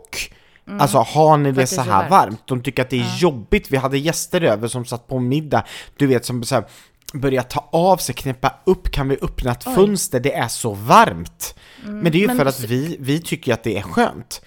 Alltså 0.79 0.99
har 0.99 1.37
ni 1.37 1.53
det 1.53 1.57
Mm. 1.57 1.67
så 1.67 1.77
det 1.77 1.83
är 1.83 1.85
så 1.85 1.91
här 1.91 1.99
varmt. 1.99 2.11
varmt? 2.11 2.43
De 2.47 2.63
tycker 2.63 2.83
att 2.83 2.91
det 2.91 3.01
är 3.01 3.17
jobbigt. 3.19 3.71
Vi 3.71 3.77
hade 3.77 3.99
gäster 3.99 4.41
över 4.41 4.69
som 4.69 4.85
satt 4.85 5.09
på 5.09 5.19
middag, 5.19 5.65
du 5.97 6.07
vet 6.07 6.25
som 6.25 6.43
så 6.45 6.55
här, 6.55 6.65
börjar 7.15 7.43
ta 7.43 7.69
av 7.73 7.97
sig, 7.97 8.15
knäppa 8.15 8.55
upp, 8.67 8.91
kan 8.91 9.09
vi 9.09 9.19
öppna 9.23 9.53
ett 9.53 9.65
fönster? 9.65 10.21
Det 10.21 10.35
är 10.35 10.49
så 10.49 10.73
varmt. 10.73 11.55
Men 11.85 12.05
det 12.13 12.19
är 12.19 12.21
ju 12.21 12.25
Mm. 12.25 12.37
för 12.39 12.47
att 12.47 12.61
vi, 12.61 12.97
vi 13.01 13.21
tycker 13.21 13.53
att 13.55 13.63
det 13.63 13.79
är 13.79 13.83
skönt. 13.83 14.43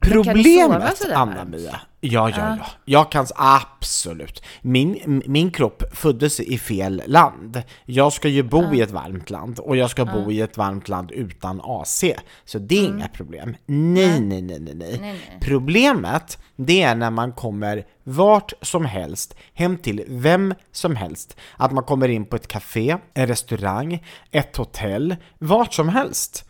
Problemet, 0.00 1.10
Anna-Mia, 1.14 1.80
ja, 2.00 2.30
ja, 2.30 2.56
ja, 2.58 2.66
jag 2.84 3.12
kan, 3.12 3.26
absolut. 3.36 4.42
Min, 4.62 5.22
min 5.26 5.50
kropp 5.50 5.82
föddes 5.92 6.40
i 6.40 6.58
fel 6.58 7.02
land. 7.06 7.62
Jag 7.84 8.12
ska 8.12 8.28
ju 8.28 8.42
bo 8.42 8.74
i 8.74 8.80
ett 8.80 8.90
varmt 8.90 9.30
land 9.30 9.58
och 9.58 9.76
jag 9.76 9.90
ska 9.90 10.04
bo 10.04 10.32
i 10.32 10.40
ett 10.40 10.56
varmt 10.56 10.88
land 10.88 11.12
utan 11.12 11.60
AC. 11.64 12.04
Så 12.44 12.58
det 12.58 12.78
är 12.78 12.84
inga 12.84 13.08
problem. 13.08 13.56
Nej, 13.66 14.20
nej, 14.20 14.42
nej, 14.42 14.60
nej, 14.60 14.74
nej. 14.74 14.98
nej. 15.00 15.38
Problemet, 15.40 16.38
det 16.56 16.82
är 16.82 16.94
när 16.94 17.10
man 17.10 17.32
kommer 17.32 17.84
vart 18.04 18.52
som 18.62 18.84
helst, 18.84 19.34
hem 19.54 19.78
till 19.78 20.04
vem 20.08 20.54
som 20.72 20.96
helst. 20.96 21.36
Att 21.56 21.72
man 21.72 21.84
kommer 21.84 22.08
in 22.08 22.24
på 22.24 22.36
ett 22.36 22.48
café, 22.48 22.96
en 23.14 23.26
restaurang, 23.26 24.04
ett 24.30 24.56
hotell, 24.56 25.16
vart 25.38 25.74
som 25.74 25.88
helst. 25.88 26.46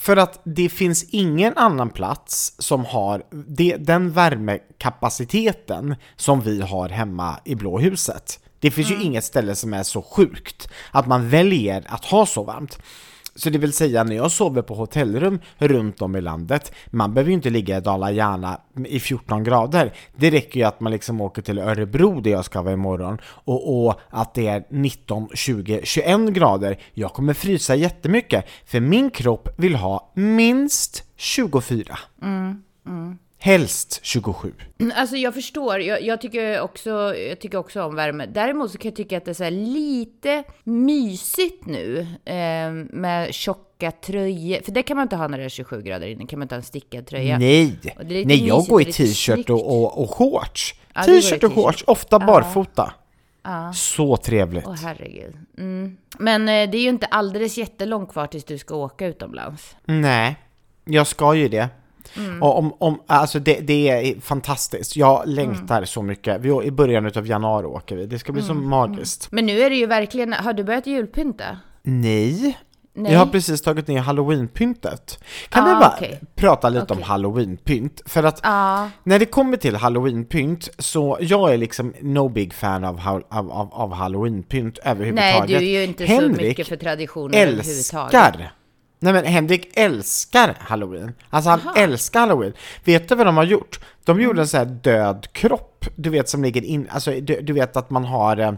För 0.00 0.16
att 0.16 0.40
det 0.44 0.68
finns 0.68 1.04
ingen 1.10 1.56
annan 1.56 1.90
plats 1.90 2.54
som 2.58 2.84
har 2.84 3.22
det, 3.30 3.76
den 3.76 4.12
värmekapaciteten 4.12 5.94
som 6.16 6.40
vi 6.40 6.60
har 6.60 6.88
hemma 6.88 7.40
i 7.44 7.54
Blå 7.54 7.78
huset. 7.78 8.40
Det 8.60 8.70
finns 8.70 8.90
ju 8.90 9.02
inget 9.02 9.24
ställe 9.24 9.54
som 9.54 9.74
är 9.74 9.82
så 9.82 10.02
sjukt 10.02 10.68
att 10.90 11.06
man 11.06 11.28
väljer 11.28 11.84
att 11.88 12.04
ha 12.04 12.26
så 12.26 12.44
varmt. 12.44 12.78
Så 13.36 13.50
det 13.50 13.58
vill 13.58 13.72
säga 13.72 14.04
när 14.04 14.16
jag 14.16 14.30
sover 14.30 14.62
på 14.62 14.74
hotellrum 14.74 15.40
runt 15.58 16.02
om 16.02 16.16
i 16.16 16.20
landet, 16.20 16.72
man 16.90 17.14
behöver 17.14 17.30
ju 17.30 17.34
inte 17.34 17.50
ligga 17.50 17.76
i 17.76 17.80
Dala-Järna 17.80 18.60
i 18.86 19.00
14 19.00 19.44
grader. 19.44 19.92
Det 20.16 20.30
räcker 20.30 20.60
ju 20.60 20.66
att 20.66 20.80
man 20.80 20.92
liksom 20.92 21.20
åker 21.20 21.42
till 21.42 21.58
Örebro 21.58 22.20
där 22.20 22.30
jag 22.30 22.44
ska 22.44 22.62
vara 22.62 22.74
imorgon 22.74 23.18
och, 23.24 23.86
och 23.86 24.00
att 24.10 24.34
det 24.34 24.46
är 24.46 24.64
19, 24.70 25.28
20, 25.34 25.80
21 25.84 26.20
grader. 26.20 26.78
Jag 26.94 27.12
kommer 27.12 27.34
frysa 27.34 27.74
jättemycket 27.74 28.44
för 28.66 28.80
min 28.80 29.10
kropp 29.10 29.48
vill 29.56 29.74
ha 29.76 30.12
minst 30.14 31.04
24. 31.16 31.98
Helst 33.46 34.00
27. 34.02 34.52
Alltså 34.94 35.16
jag 35.16 35.34
förstår, 35.34 35.80
jag, 35.80 36.02
jag, 36.02 36.20
tycker 36.20 36.60
också, 36.60 36.90
jag 37.14 37.40
tycker 37.40 37.58
också 37.58 37.82
om 37.82 37.94
värme. 37.94 38.26
Däremot 38.26 38.70
så 38.70 38.78
kan 38.78 38.88
jag 38.88 38.96
tycka 38.96 39.16
att 39.16 39.24
det 39.24 39.40
är 39.40 39.50
lite 39.50 40.44
mysigt 40.64 41.66
nu 41.66 42.06
eh, 42.24 42.70
med 42.90 43.34
tjocka 43.34 43.90
tröjor. 43.90 44.60
För 44.64 44.72
det 44.72 44.82
kan 44.82 44.96
man 44.96 45.02
inte 45.02 45.16
ha 45.16 45.28
när 45.28 45.38
det 45.38 45.44
är 45.44 45.48
27 45.48 45.82
grader 45.82 46.06
inne, 46.06 46.26
kan 46.26 46.38
man 46.38 46.44
inte 46.44 46.54
ha 46.54 46.58
en 46.58 46.64
stickad 46.64 47.06
tröja. 47.06 47.38
Nej, 47.38 47.78
nej 48.24 48.46
jag 48.46 48.64
går 48.64 48.82
i 48.82 48.92
t-shirt 48.92 49.50
och, 49.50 49.82
och, 49.82 50.02
och 50.02 50.10
shorts. 50.10 50.74
Ja, 50.94 51.02
t-shirt 51.02 51.44
och 51.44 51.52
shorts, 51.54 51.84
ofta 51.86 52.18
barfota. 52.18 52.94
Ja. 53.42 53.72
Så 53.72 54.16
trevligt. 54.16 54.66
Åh 54.66 54.74
herregud. 54.74 55.34
Mm. 55.58 55.96
Men 56.18 56.42
eh, 56.42 56.70
det 56.70 56.78
är 56.78 56.82
ju 56.82 56.88
inte 56.88 57.06
alldeles 57.06 57.58
jättelångt 57.58 58.12
kvar 58.12 58.26
tills 58.26 58.44
du 58.44 58.58
ska 58.58 58.74
åka 58.74 59.06
utomlands. 59.06 59.76
Nej, 59.84 60.36
jag 60.84 61.06
ska 61.06 61.34
ju 61.34 61.48
det. 61.48 61.68
Mm. 62.16 62.42
Och 62.42 62.58
om, 62.58 62.72
om, 62.78 63.00
alltså 63.06 63.38
det, 63.38 63.60
det 63.60 63.88
är 63.88 64.20
fantastiskt. 64.20 64.96
Jag 64.96 65.22
längtar 65.26 65.84
så 65.84 66.02
mycket. 66.02 66.40
Vi, 66.40 66.64
I 66.64 66.70
början 66.70 67.06
av 67.16 67.26
januari 67.26 67.66
åker 67.66 67.96
vi. 67.96 68.06
Det 68.06 68.18
ska 68.18 68.32
bli 68.32 68.42
Mm. 68.42 68.56
så 68.56 68.62
magiskt. 68.68 69.28
Men 69.30 69.46
nu 69.46 69.60
är 69.60 69.70
det 69.70 69.76
ju 69.76 69.86
verkligen, 69.86 70.32
har 70.32 70.52
du 70.52 70.64
börjat 70.64 70.86
julpynta? 70.86 71.44
Nej, 71.82 72.58
Nej. 72.98 73.12
Jag 73.12 73.18
har 73.18 73.26
precis 73.26 73.62
tagit 73.62 73.88
ner 73.88 74.00
halloweenpyntet. 74.00 75.18
Kan 75.48 75.64
Ah, 75.64 75.66
vi 75.68 75.74
bara 75.74 75.92
okej. 75.96 76.20
prata 76.34 76.68
lite 76.68 76.84
om 76.92 76.98
Okej. 76.98 77.04
halloweenpynt? 77.04 78.02
För 78.06 78.22
att 78.22 78.40
Ja, 78.42 78.90
när 79.04 79.18
det 79.18 79.26
kommer 79.26 79.56
till 79.56 79.76
halloweenpynt 79.76 80.68
så 80.78 81.18
jag 81.20 81.52
är 81.54 81.58
liksom 81.58 81.94
no 82.00 82.28
big 82.28 82.54
fan 82.54 82.84
av, 82.84 83.00
av, 83.28 83.52
av, 83.52 83.68
av 83.74 83.92
halloweenpynt 83.92 84.78
nej 84.84 84.92
överhuvudtaget. 84.92 85.48
du 85.48 85.54
är 85.56 85.60
ju 85.80 85.84
inte 85.84 86.06
så 86.06 86.12
Henrik 86.12 86.36
mycket 86.48 86.68
för 86.68 86.76
traditioner 86.76 87.38
överhuvudtaget. 87.38 88.50
Nej 88.98 89.12
men 89.12 89.24
Henrik 89.24 89.70
älskar 89.74 90.56
halloween. 90.60 91.12
Alltså 91.30 91.50
han 91.50 91.60
älskar 91.76 92.20
halloween. 92.20 92.52
Vet 92.84 93.08
du 93.08 93.14
vad 93.14 93.26
de 93.26 93.36
har 93.36 93.44
gjort? 93.44 93.80
De 94.04 94.20
gjorde 94.20 94.40
en 94.40 94.48
sån 94.48 94.58
här 94.58 94.66
död 94.66 95.26
kropp, 95.32 95.86
du 95.96 96.10
vet 96.10 96.28
som 96.28 96.42
ligger 96.42 96.62
in, 96.64 96.88
alltså 96.90 97.10
du, 97.10 97.40
du 97.40 97.52
vet 97.52 97.76
att 97.76 97.90
man 97.90 98.04
har 98.04 98.36
eh, 98.36 98.48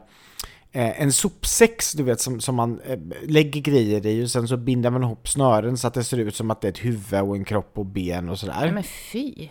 eh, 0.73 1.03
en 1.03 1.13
sopsäck, 1.13 1.83
du 1.95 2.03
vet 2.03 2.21
som, 2.21 2.41
som 2.41 2.55
man 2.55 2.81
eh, 2.81 2.99
lägger 3.23 3.61
grejer 3.61 4.07
i 4.07 4.25
och 4.25 4.31
sen 4.31 4.49
så 4.49 4.57
binder 4.57 4.91
man 4.91 5.03
ihop 5.03 5.29
snören 5.29 5.79
så 5.79 5.87
att 5.87 5.95
det 5.95 6.05
ser 6.05 6.17
ut 6.19 6.37
som 6.37 6.51
att 6.51 6.61
det 6.61 6.69
är 6.69 6.73
ett 6.73 6.85
huvud 6.85 7.21
och 7.21 7.37
en 7.37 7.45
kropp 7.45 7.79
och 7.79 7.87
ben 7.87 8.29
och 8.29 8.39
sådär. 8.39 8.61
Nej, 8.61 8.73
men 8.73 8.85
fy. 8.85 9.49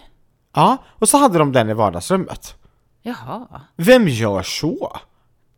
Ja, 0.55 0.77
och 0.87 1.09
så 1.09 1.17
hade 1.17 1.37
de 1.37 1.51
den 1.51 1.69
i 1.69 1.73
vardagsrummet. 1.73 2.55
Jaha. 3.01 3.61
Vem 3.75 4.07
gör 4.07 4.43
så? 4.43 4.97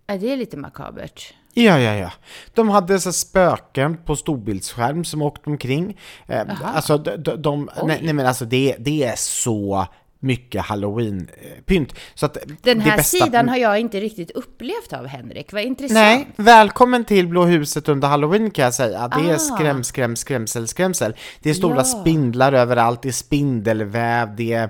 Ja, 0.07 0.17
det 0.17 0.31
är 0.33 0.38
lite 0.38 0.57
makabert. 0.57 1.33
Ja, 1.53 1.79
ja, 1.79 1.96
ja. 1.96 2.12
De 2.53 2.70
hade 2.70 3.00
så 3.00 3.13
spöken 3.13 3.98
på 3.98 4.15
storbildsskärm 4.15 5.03
som 5.06 5.22
åkte 5.22 5.50
omkring. 5.50 5.98
Eh, 6.27 6.41
alltså, 6.75 6.98
de, 6.98 7.15
de, 7.18 7.41
de 7.41 7.70
nej, 7.86 8.00
nej, 8.03 8.13
men 8.13 8.25
alltså 8.25 8.46
det, 8.46 8.75
det 8.79 9.03
är 9.03 9.15
så 9.15 9.88
mycket 10.22 10.62
halloween-pynt. 10.65 11.96
Så 12.15 12.25
att 12.25 12.38
Den 12.62 12.82
här 12.82 12.98
bästa- 12.98 13.25
sidan 13.25 13.50
har 13.50 13.58
jag 13.58 13.79
inte 13.79 14.00
riktigt 14.00 14.32
upplevt 14.32 14.94
av 14.94 15.06
Henrik. 15.08 15.53
Vad 15.53 15.62
intressant. 15.63 15.94
Nej, 15.96 16.27
välkommen 16.36 17.06
till 17.06 17.27
Blå 17.27 17.46
huset 17.46 17.89
under 17.89 18.08
halloween 18.08 18.51
kan 18.51 18.65
jag 18.65 18.74
säga. 18.74 19.08
Det 19.08 19.29
är 19.29 19.36
Ah. 19.36 19.38
skräm, 19.39 19.84
skräm, 19.84 20.15
skrämsel, 20.15 20.68
skrämsel. 20.68 21.15
Det 21.41 21.50
är 21.50 21.53
stora 21.53 21.75
Ja. 21.77 21.84
spindlar 21.84 22.53
överallt, 22.53 23.01
det 23.01 23.08
är 23.10 23.13
spindelväv, 23.13 24.36
det 24.36 24.53
är 24.53 24.70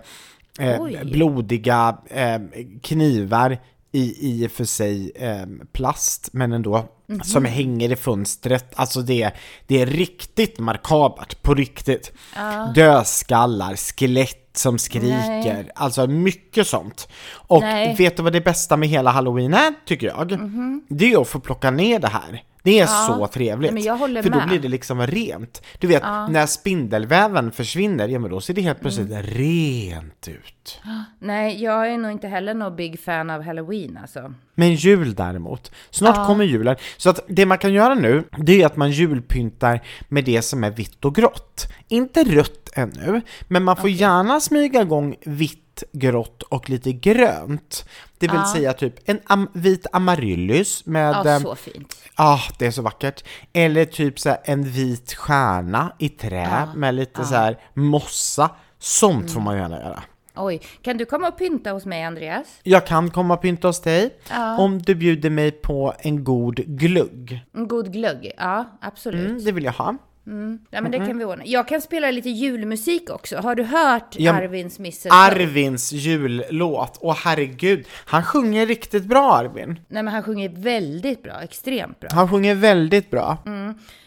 eh, 0.59 1.03
blodiga 1.03 1.97
eh, 2.09 2.39
knivar 2.83 3.57
i, 3.91 4.15
i 4.41 4.47
och 4.47 4.51
för 4.51 4.65
sig 4.65 5.11
eh, 5.15 5.45
plast, 5.71 6.29
men 6.33 6.51
ändå, 6.53 6.85
Mhm. 7.09 7.21
som 7.23 7.45
hänger 7.45 7.91
i 7.91 7.95
fönstret. 7.95 8.71
Alltså 8.75 9.01
det, 9.01 9.31
det 9.67 9.81
är 9.81 9.85
riktigt 9.85 10.59
markabert, 10.59 11.41
på 11.41 11.53
riktigt. 11.53 12.11
Dödskallar, 12.75 13.75
skelett 13.75 14.49
som 14.53 14.77
skriker, 14.79 15.53
Nej. 15.53 15.69
alltså 15.75 16.07
mycket 16.07 16.67
sånt. 16.67 17.07
Och 17.31 17.61
Nej. 17.61 17.95
Vet 17.97 18.17
du 18.17 18.23
vad 18.23 18.33
det 18.33 18.41
bästa 18.41 18.77
med 18.77 18.89
hela 18.89 19.11
halloween 19.11 19.53
är, 19.53 19.73
tycker 19.85 20.07
jag? 20.07 20.39
Det 20.89 21.11
är 21.13 21.21
att 21.21 21.27
få 21.27 21.39
plocka 21.39 21.71
ner 21.71 21.99
det 21.99 22.07
här. 22.07 22.43
Det 22.63 22.79
är 22.79 22.85
så 22.87 23.27
trevligt. 23.27 23.73
Nej, 23.73 23.83
för 23.83 24.29
då 24.29 24.37
med. 24.37 24.47
blir 24.47 24.59
det 24.59 24.67
liksom 24.67 25.07
rent. 25.07 25.61
Du 25.79 25.87
vet, 25.87 26.03
när 26.29 26.45
spindelväven 26.45 27.51
försvinner, 27.51 28.07
ja 28.07 28.19
men 28.19 28.31
då 28.31 28.41
ser 28.41 28.53
det 28.53 28.61
helt 28.61 28.81
plötsligt 28.81 29.09
Mm. 29.11 29.23
rent 29.23 30.27
ut. 30.27 30.81
Nej, 31.19 31.63
jag 31.63 31.91
är 31.93 31.97
nog 31.97 32.11
inte 32.11 32.27
heller 32.27 32.53
någon 32.53 32.75
big 32.75 32.99
fan 32.99 33.29
av 33.29 33.43
halloween 33.43 33.97
alltså. 34.01 34.33
Men 34.55 34.73
jul 34.75 35.15
däremot, 35.15 35.71
snart 35.89 36.27
kommer 36.27 36.45
julen. 36.45 36.75
Så 36.97 37.09
att 37.09 37.19
det 37.27 37.45
man 37.45 37.57
kan 37.57 37.73
göra 37.73 37.93
nu, 37.95 38.23
det 38.37 38.61
är 38.61 38.65
att 38.65 38.75
man 38.77 38.91
julpyntar 38.91 39.79
med 40.09 40.25
det 40.25 40.41
som 40.41 40.63
är 40.63 40.71
vitt 40.71 41.05
och 41.05 41.15
grått. 41.15 41.67
Inte 41.87 42.23
rött 42.23 42.69
ännu, 42.73 43.21
men 43.47 43.63
man 43.63 43.75
får 43.75 43.89
gärna 43.89 44.39
smyga 44.39 44.81
igång 44.81 45.15
vitt, 45.25 45.65
grått 45.91 46.43
och 46.43 46.69
lite 46.69 46.91
grönt. 46.91 47.85
Det 48.17 48.27
vill 48.27 48.43
säga 48.53 48.73
typ 48.73 48.93
en 49.09 49.19
am- 49.25 49.49
vit 49.53 49.85
amaryllis 49.91 50.85
med... 50.85 51.13
Ja, 51.15 51.29
eh, 51.35 51.39
så 51.39 51.55
fint. 51.55 51.95
Ah, 52.15 52.39
det 52.59 52.65
är 52.65 52.71
så 52.71 52.81
vackert. 52.81 53.23
Eller 53.53 53.85
typ 53.85 54.19
så 54.19 54.29
här 54.29 54.37
en 54.43 54.63
vit 54.63 55.13
stjärna 55.13 55.93
i 55.99 56.09
trä 56.09 56.67
med 56.75 56.95
lite 56.95 57.25
så 57.25 57.35
här 57.35 57.57
mossa. 57.73 58.49
Sånt 58.79 59.15
Mm. 59.21 59.27
får 59.33 59.41
man 59.41 59.57
gärna 59.57 59.77
göra. 59.81 60.03
Oj, 60.35 60.61
kan 60.81 60.97
du 60.97 61.05
komma 61.05 61.27
och 61.27 61.37
pynta 61.37 61.71
hos 61.71 61.85
mig 61.85 62.03
Andreas? 62.03 62.47
Jag 62.63 62.87
kan 62.87 63.11
komma 63.11 63.33
och 63.33 63.41
pynta 63.41 63.67
hos 63.67 63.81
dig 63.81 64.09
om 64.57 64.81
du 64.81 64.95
bjuder 64.95 65.29
mig 65.29 65.51
på 65.51 65.93
en 65.99 66.23
god 66.23 66.55
glugg. 66.55 67.39
En 67.55 67.67
god 67.67 67.93
glögg? 67.93 68.31
Ja, 68.37 68.77
absolut. 68.81 69.29
Mm, 69.29 69.43
det 69.43 69.51
vill 69.51 69.63
jag 69.63 69.71
ha. 69.73 69.97
Ja, 70.69 70.81
men 70.81 70.91
det 70.91 70.97
kan 70.97 71.17
vi 71.17 71.25
ordna. 71.25 71.45
Jag 71.45 71.67
kan 71.67 71.81
spela 71.81 72.11
lite 72.11 72.29
julmusik 72.29 73.09
också. 73.09 73.37
Har 73.37 73.55
du 73.55 73.63
hört 73.63 74.15
Ja, 74.17 74.33
Arvins 74.33 74.79
Mistletoe? 74.79 75.17
Arvins 75.17 75.91
jullåt. 75.91 76.97
Åh 77.01 77.17
herregud, 77.23 77.85
han 78.05 78.23
sjunger 78.23 78.65
riktigt 78.65 79.05
bra 79.05 79.33
Arvin. 79.33 79.79
Nej, 79.87 80.03
men 80.03 80.07
han 80.13 80.23
sjunger 80.23 80.49
väldigt 80.49 81.23
bra. 81.23 81.41
Extremt 81.41 81.99
bra. 81.99 82.09
Han 82.13 82.29
sjunger 82.29 82.55
väldigt 82.55 83.11
bra. 83.11 83.37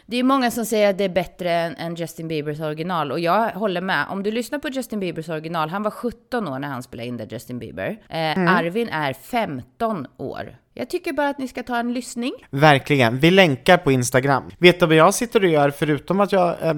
Det 0.07 0.17
är 0.17 0.23
många 0.23 0.51
som 0.51 0.67
säger 0.67 0.91
att 0.91 0.99
det 0.99 1.05
är 1.05 1.09
bättre 1.09 1.53
än, 1.53 1.77
än 1.77 1.95
Justin 1.95 2.29
Biebers 2.29 2.61
original 2.61 3.13
och 3.13 3.21
jag 3.21 3.51
håller 3.51 3.81
med. 3.81 4.07
Om 4.11 4.23
du 4.23 4.31
lyssnar 4.31 4.59
på 4.59 4.69
Justin 4.69 5.01
Biebers 5.01 5.29
original, 5.29 5.69
han 5.69 5.83
var 5.83 5.91
17 5.91 6.49
år 6.49 6.59
när 6.59 6.69
han 6.69 6.83
spelade 6.83 7.09
in 7.09 7.17
det 7.17 7.33
Justin 7.33 7.59
Bieber. 7.59 7.99
Eh, 8.09 8.55
Arvin 8.57 8.89
är 8.89 9.13
15 9.13 10.07
år. 10.17 10.57
Jag 10.75 10.91
tycker 10.91 11.13
bara 11.13 11.29
att 11.29 11.39
ni 11.39 11.49
ska 11.49 11.63
ta 11.63 11.77
en 11.77 11.93
lyssning. 11.93 12.33
Verkligen. 12.51 13.19
Vi 13.19 13.31
länkar 13.31 13.77
på 13.79 13.93
Instagram. 13.93 14.51
Vet 14.59 14.81
du 14.81 14.87
vad 14.87 14.97
jag 14.97 15.15
sitter 15.15 15.45
och 15.45 15.51
gör 15.51 15.71
förutom 15.71 16.21
att 16.21 16.33
jag 16.33 16.63
eh, 16.63 16.75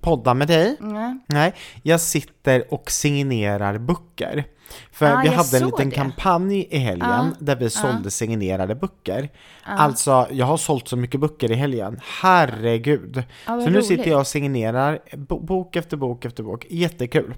poddar 0.00 0.34
med 0.34 0.48
dig? 0.48 0.76
Nej. 0.80 1.18
Nej, 1.26 1.52
jag 1.82 2.00
sitter 2.00 2.74
och 2.74 2.90
signerar 2.90 3.78
böcker. 3.78 4.44
För 4.92 5.06
Ah, 5.12 5.20
vi 5.22 5.28
hade 5.28 5.56
en 5.56 5.66
liten 5.66 5.88
det. 5.90 5.94
kampanj 5.96 6.66
i 6.70 6.78
helgen 6.78 7.36
där 7.38 7.56
vi 7.56 7.70
sålde 7.70 8.10
signerade 8.10 8.74
böcker. 8.74 9.28
Alltså, 9.64 10.26
jag 10.30 10.46
har 10.46 10.56
sålt 10.56 10.88
så 10.88 10.96
mycket 10.96 11.20
böcker 11.20 11.50
i 11.50 11.54
helgen. 11.54 12.00
Herregud. 12.04 13.22
Så 13.46 13.56
nu 13.56 13.70
roligt. 13.70 13.86
sitter 13.86 14.10
jag 14.10 14.20
och 14.20 14.26
signerar 14.26 14.98
bo- 15.16 15.40
bok 15.40 15.76
efter 15.76 15.96
bok 15.96 16.24
efter 16.24 16.42
bok. 16.42 16.66
Jättekul. 16.70 17.34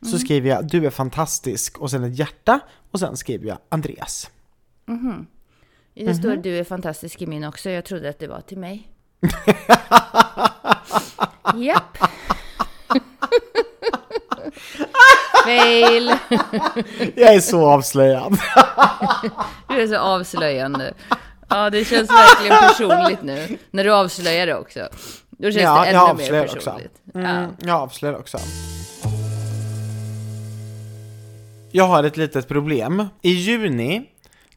Så 0.00 0.06
Mm. 0.06 0.18
skriver 0.18 0.50
jag 0.50 0.68
du 0.68 0.86
är 0.86 0.90
fantastisk 0.90 1.78
och 1.78 1.90
sen 1.90 2.04
ett 2.04 2.18
hjärta 2.18 2.60
och 2.90 3.00
sen 3.00 3.16
skriver 3.16 3.48
jag 3.48 3.58
Andreas. 3.68 4.30
Det 5.94 6.14
står 6.14 6.28
Mhm. 6.32 6.42
du 6.42 6.58
är 6.58 6.64
fantastisk 6.64 7.22
i 7.22 7.26
min 7.26 7.44
också. 7.44 7.70
Jag 7.70 7.84
trodde 7.84 8.08
att 8.08 8.18
det 8.18 8.26
var 8.28 8.40
till 8.40 8.58
mig. 8.58 8.88
Japp. 11.54 11.98
Fail. 15.48 16.08
Jag 17.16 17.34
är 17.34 17.40
så 17.40 17.66
avslöjad. 17.70 18.38
Du 19.68 19.82
är 19.82 19.86
så 19.86 19.98
avslöjande. 19.98 20.94
Ja, 21.48 21.70
det 21.70 21.84
känns 21.84 22.10
verkligen 22.10 22.56
personligt 22.68 23.22
nu. 23.22 23.58
När 23.70 23.84
du 23.84 23.92
avslöjar 23.92 24.46
det 24.46 24.54
också. 24.56 24.80
Då 25.30 25.50
känns 25.50 25.62
Ja, 25.62 25.80
det 25.82 25.88
ännu 25.88 25.98
mer 25.98 26.10
avslöjar 26.10 26.44
också. 26.44 26.54
personligt. 26.56 26.92
Ja. 27.12 27.20
Mm, 27.20 27.50
jag 27.58 27.76
avslöjar 27.76 28.14
också. 28.18 28.38
Jag 31.72 31.84
har 31.84 32.04
ett 32.04 32.16
litet 32.16 32.48
problem. 32.48 33.06
I 33.22 33.30
juni 33.30 34.02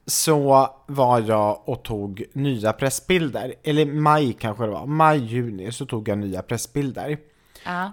så 0.05 0.69
var 0.87 1.19
jag 1.19 1.61
och 1.69 1.83
tog 1.83 2.23
nya 2.33 2.73
pressbilder, 2.73 3.53
eller 3.63 3.85
maj 3.85 4.33
kanske 4.33 4.63
det 4.63 4.69
var, 4.71 4.85
maj, 4.85 5.19
juni 5.25 5.71
så 5.71 5.85
tog 5.85 6.07
jag 6.07 6.17
nya 6.17 6.41
pressbilder. 6.41 7.17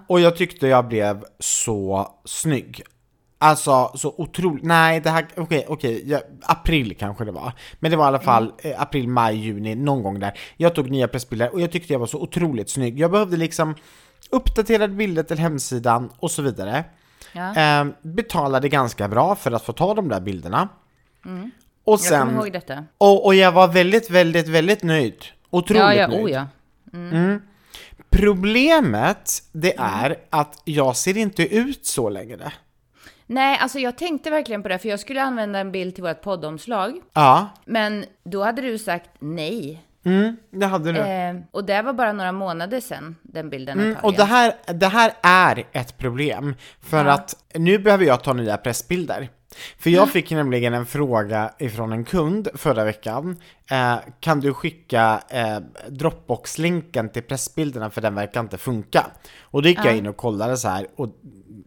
Och 0.07 0.19
jag 0.19 0.35
tyckte 0.35 0.67
jag 0.67 0.87
blev 0.87 1.23
så 1.39 2.07
snygg. 2.25 2.81
Alltså 3.41 3.91
så 3.95 4.13
otroligt, 4.17 4.63
nej 4.63 4.99
det 5.01 5.09
här, 5.09 5.27
okej, 5.37 5.65
okej, 5.67 6.03
ja, 6.05 6.19
april 6.41 6.95
kanske 6.99 7.25
det 7.25 7.31
var. 7.31 7.53
Men 7.79 7.91
det 7.91 7.97
var 7.97 8.05
i 8.05 8.07
alla 8.07 8.19
fall 8.19 8.53
eh, 8.63 8.81
april, 8.81 9.07
maj, 9.07 9.35
juni, 9.35 9.75
någon 9.75 10.03
gång 10.03 10.19
där. 10.19 10.39
Jag 10.57 10.75
tog 10.75 10.89
nya 10.89 11.07
pressbilder 11.07 11.53
och 11.53 11.61
jag 11.61 11.71
tyckte 11.71 11.93
jag 11.93 11.99
var 11.99 12.07
så 12.07 12.21
otroligt 12.21 12.69
snygg. 12.69 12.99
Jag 12.99 13.11
behövde 13.11 13.37
liksom 13.37 13.75
uppdaterade 14.29 14.93
bilder 14.93 15.23
till 15.23 15.39
hemsidan 15.39 16.09
och 16.19 16.31
så 16.31 16.41
vidare. 16.41 16.83
Ja. 17.33 17.55
Eh, 17.55 17.87
betalade 18.01 18.69
ganska 18.69 19.07
bra 19.07 19.35
för 19.35 19.51
att 19.51 19.63
få 19.63 19.73
ta 19.73 19.93
de 19.93 20.09
där 20.09 20.19
bilderna. 20.19 20.67
Och 21.83 21.93
Jag 21.93 21.99
sen, 21.99 22.27
kommer 22.27 22.41
ihåg 22.43 22.53
detta. 22.53 22.83
och, 22.97 23.25
och 23.25 23.35
jag 23.35 23.51
var 23.51 23.67
väldigt, 23.67 24.09
väldigt, 24.09 24.47
väldigt 24.47 24.83
nöjd. 24.83 25.25
Otroligt 25.49 25.81
Ja, 25.83 25.93
ja, 25.93 26.07
nöjd. 26.07 26.23
oh 26.23 26.31
ja. 26.31 26.45
Problemet, 28.09 29.31
det 29.51 29.71
Mm. 29.79 29.93
är 29.93 30.15
att 30.29 30.61
jag 30.65 30.95
ser 30.95 31.17
inte 31.17 31.55
ut 31.55 31.85
så 31.85 32.09
längre. 32.09 32.51
Nej, 33.27 33.57
alltså 33.61 33.79
jag 33.79 33.97
tänkte 33.97 34.29
verkligen 34.29 34.63
på 34.63 34.69
det, 34.69 34.79
för 34.79 34.89
jag 34.89 34.99
skulle 34.99 35.21
använda 35.23 35.59
en 35.59 35.71
bild 35.71 35.95
till 35.95 36.03
vårt 36.03 36.21
poddomslag. 36.21 37.01
Ja, 37.13 37.49
Men 37.65 38.05
då 38.23 38.43
hade 38.43 38.61
du 38.61 38.77
sagt 38.77 39.09
nej. 39.19 39.83
mm, 40.05 40.35
det 40.51 40.65
hade 40.65 40.91
du. 40.91 40.99
Eh, 40.99 41.35
och 41.51 41.63
det 41.65 41.81
var 41.81 41.93
bara 41.93 42.13
några 42.13 42.31
månader 42.31 42.79
sedan 42.79 43.15
den 43.21 43.49
bilden 43.49 43.79
Mm, 43.79 43.97
och 44.03 44.13
det 44.13 44.23
här, 44.23 44.53
det 44.73 44.87
här 44.87 45.13
är 45.23 45.63
ett 45.71 45.97
problem. 45.97 46.55
För 46.81 47.05
att 47.05 47.35
nu 47.53 47.79
behöver 47.79 48.05
jag 48.05 48.23
ta 48.23 48.33
nya 48.33 48.57
pressbilder. 48.57 49.29
För 49.77 49.89
jag 49.89 50.09
fick 50.09 50.31
nämligen 50.31 50.73
en 50.73 50.85
fråga 50.85 51.53
ifrån 51.59 51.91
en 51.91 52.05
kund 52.05 52.47
förra 52.53 52.83
veckan. 52.83 53.37
Eh, 53.71 53.95
kan 54.19 54.39
du 54.39 54.53
skicka 54.53 55.21
eh, 55.29 55.59
Dropbox-länken 55.89 57.09
till 57.09 57.23
pressbilderna 57.23 57.89
för 57.89 58.01
den 58.01 58.15
verkar 58.15 58.39
inte 58.39 58.57
funka? 58.57 59.05
Och 59.41 59.61
då 59.61 59.69
gick 59.69 59.85
jag 59.85 59.97
in 59.97 60.07
och 60.07 60.17
kollade 60.17 60.57
så 60.57 60.67
här 60.67 60.87
och 60.95 61.07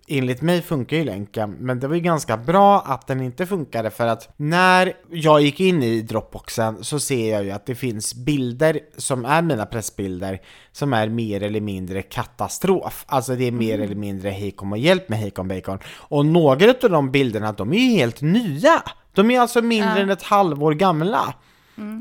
enligt 0.09 0.43
mig 0.43 0.63
funkar 0.63 0.97
ju 0.97 1.05
länken, 1.05 1.57
men 1.61 1.81
det 1.81 1.89
var 1.89 1.95
ju 1.95 2.01
ganska 2.01 2.37
bra 2.37 2.81
att 2.81 3.07
den 3.07 3.21
inte 3.21 3.47
funkade 3.47 3.91
för 3.91 4.07
att 4.07 4.29
när 4.37 4.93
jag 5.11 5.41
gick 5.41 5.61
in 5.61 5.83
i 5.83 6.03
Dropboxen 6.03 6.85
så 6.85 7.01
ser 7.01 7.33
jag 7.33 7.45
ju 7.45 7.51
att 7.51 7.67
det 7.67 7.75
finns 7.75 8.15
bilder 8.15 8.81
som 8.97 9.25
är 9.25 9.43
mina 9.43 9.67
pressbilder 9.67 10.41
som 10.73 10.93
är 10.93 11.09
mer 11.09 11.43
eller 11.43 11.61
mindre 11.61 12.03
katastrof. 12.03 13.05
Alltså 13.09 13.37
det 13.37 13.45
är 13.45 13.53
mer 13.53 13.81
eller 13.81 13.95
mindre 13.95 14.31
hej 14.31 14.51
kom 14.51 14.73
och 14.73 14.79
hjälp 14.79 15.09
med 15.09 15.19
hej 15.19 15.31
kom 15.31 15.49
bacon. 15.49 15.79
Och 15.97 16.27
några 16.27 16.71
av 16.83 16.91
de 16.91 17.11
bilderna 17.11 17.53
de 17.53 17.73
är 17.73 17.79
ju 17.79 17.97
helt 17.97 18.21
nya. 18.21 18.83
De 19.13 19.31
är 19.31 19.41
alltså 19.41 19.63
mindre 19.63 20.01
än 20.01 20.11
ett 20.11 20.23
halvår 20.23 20.73
gamla. 20.73 21.35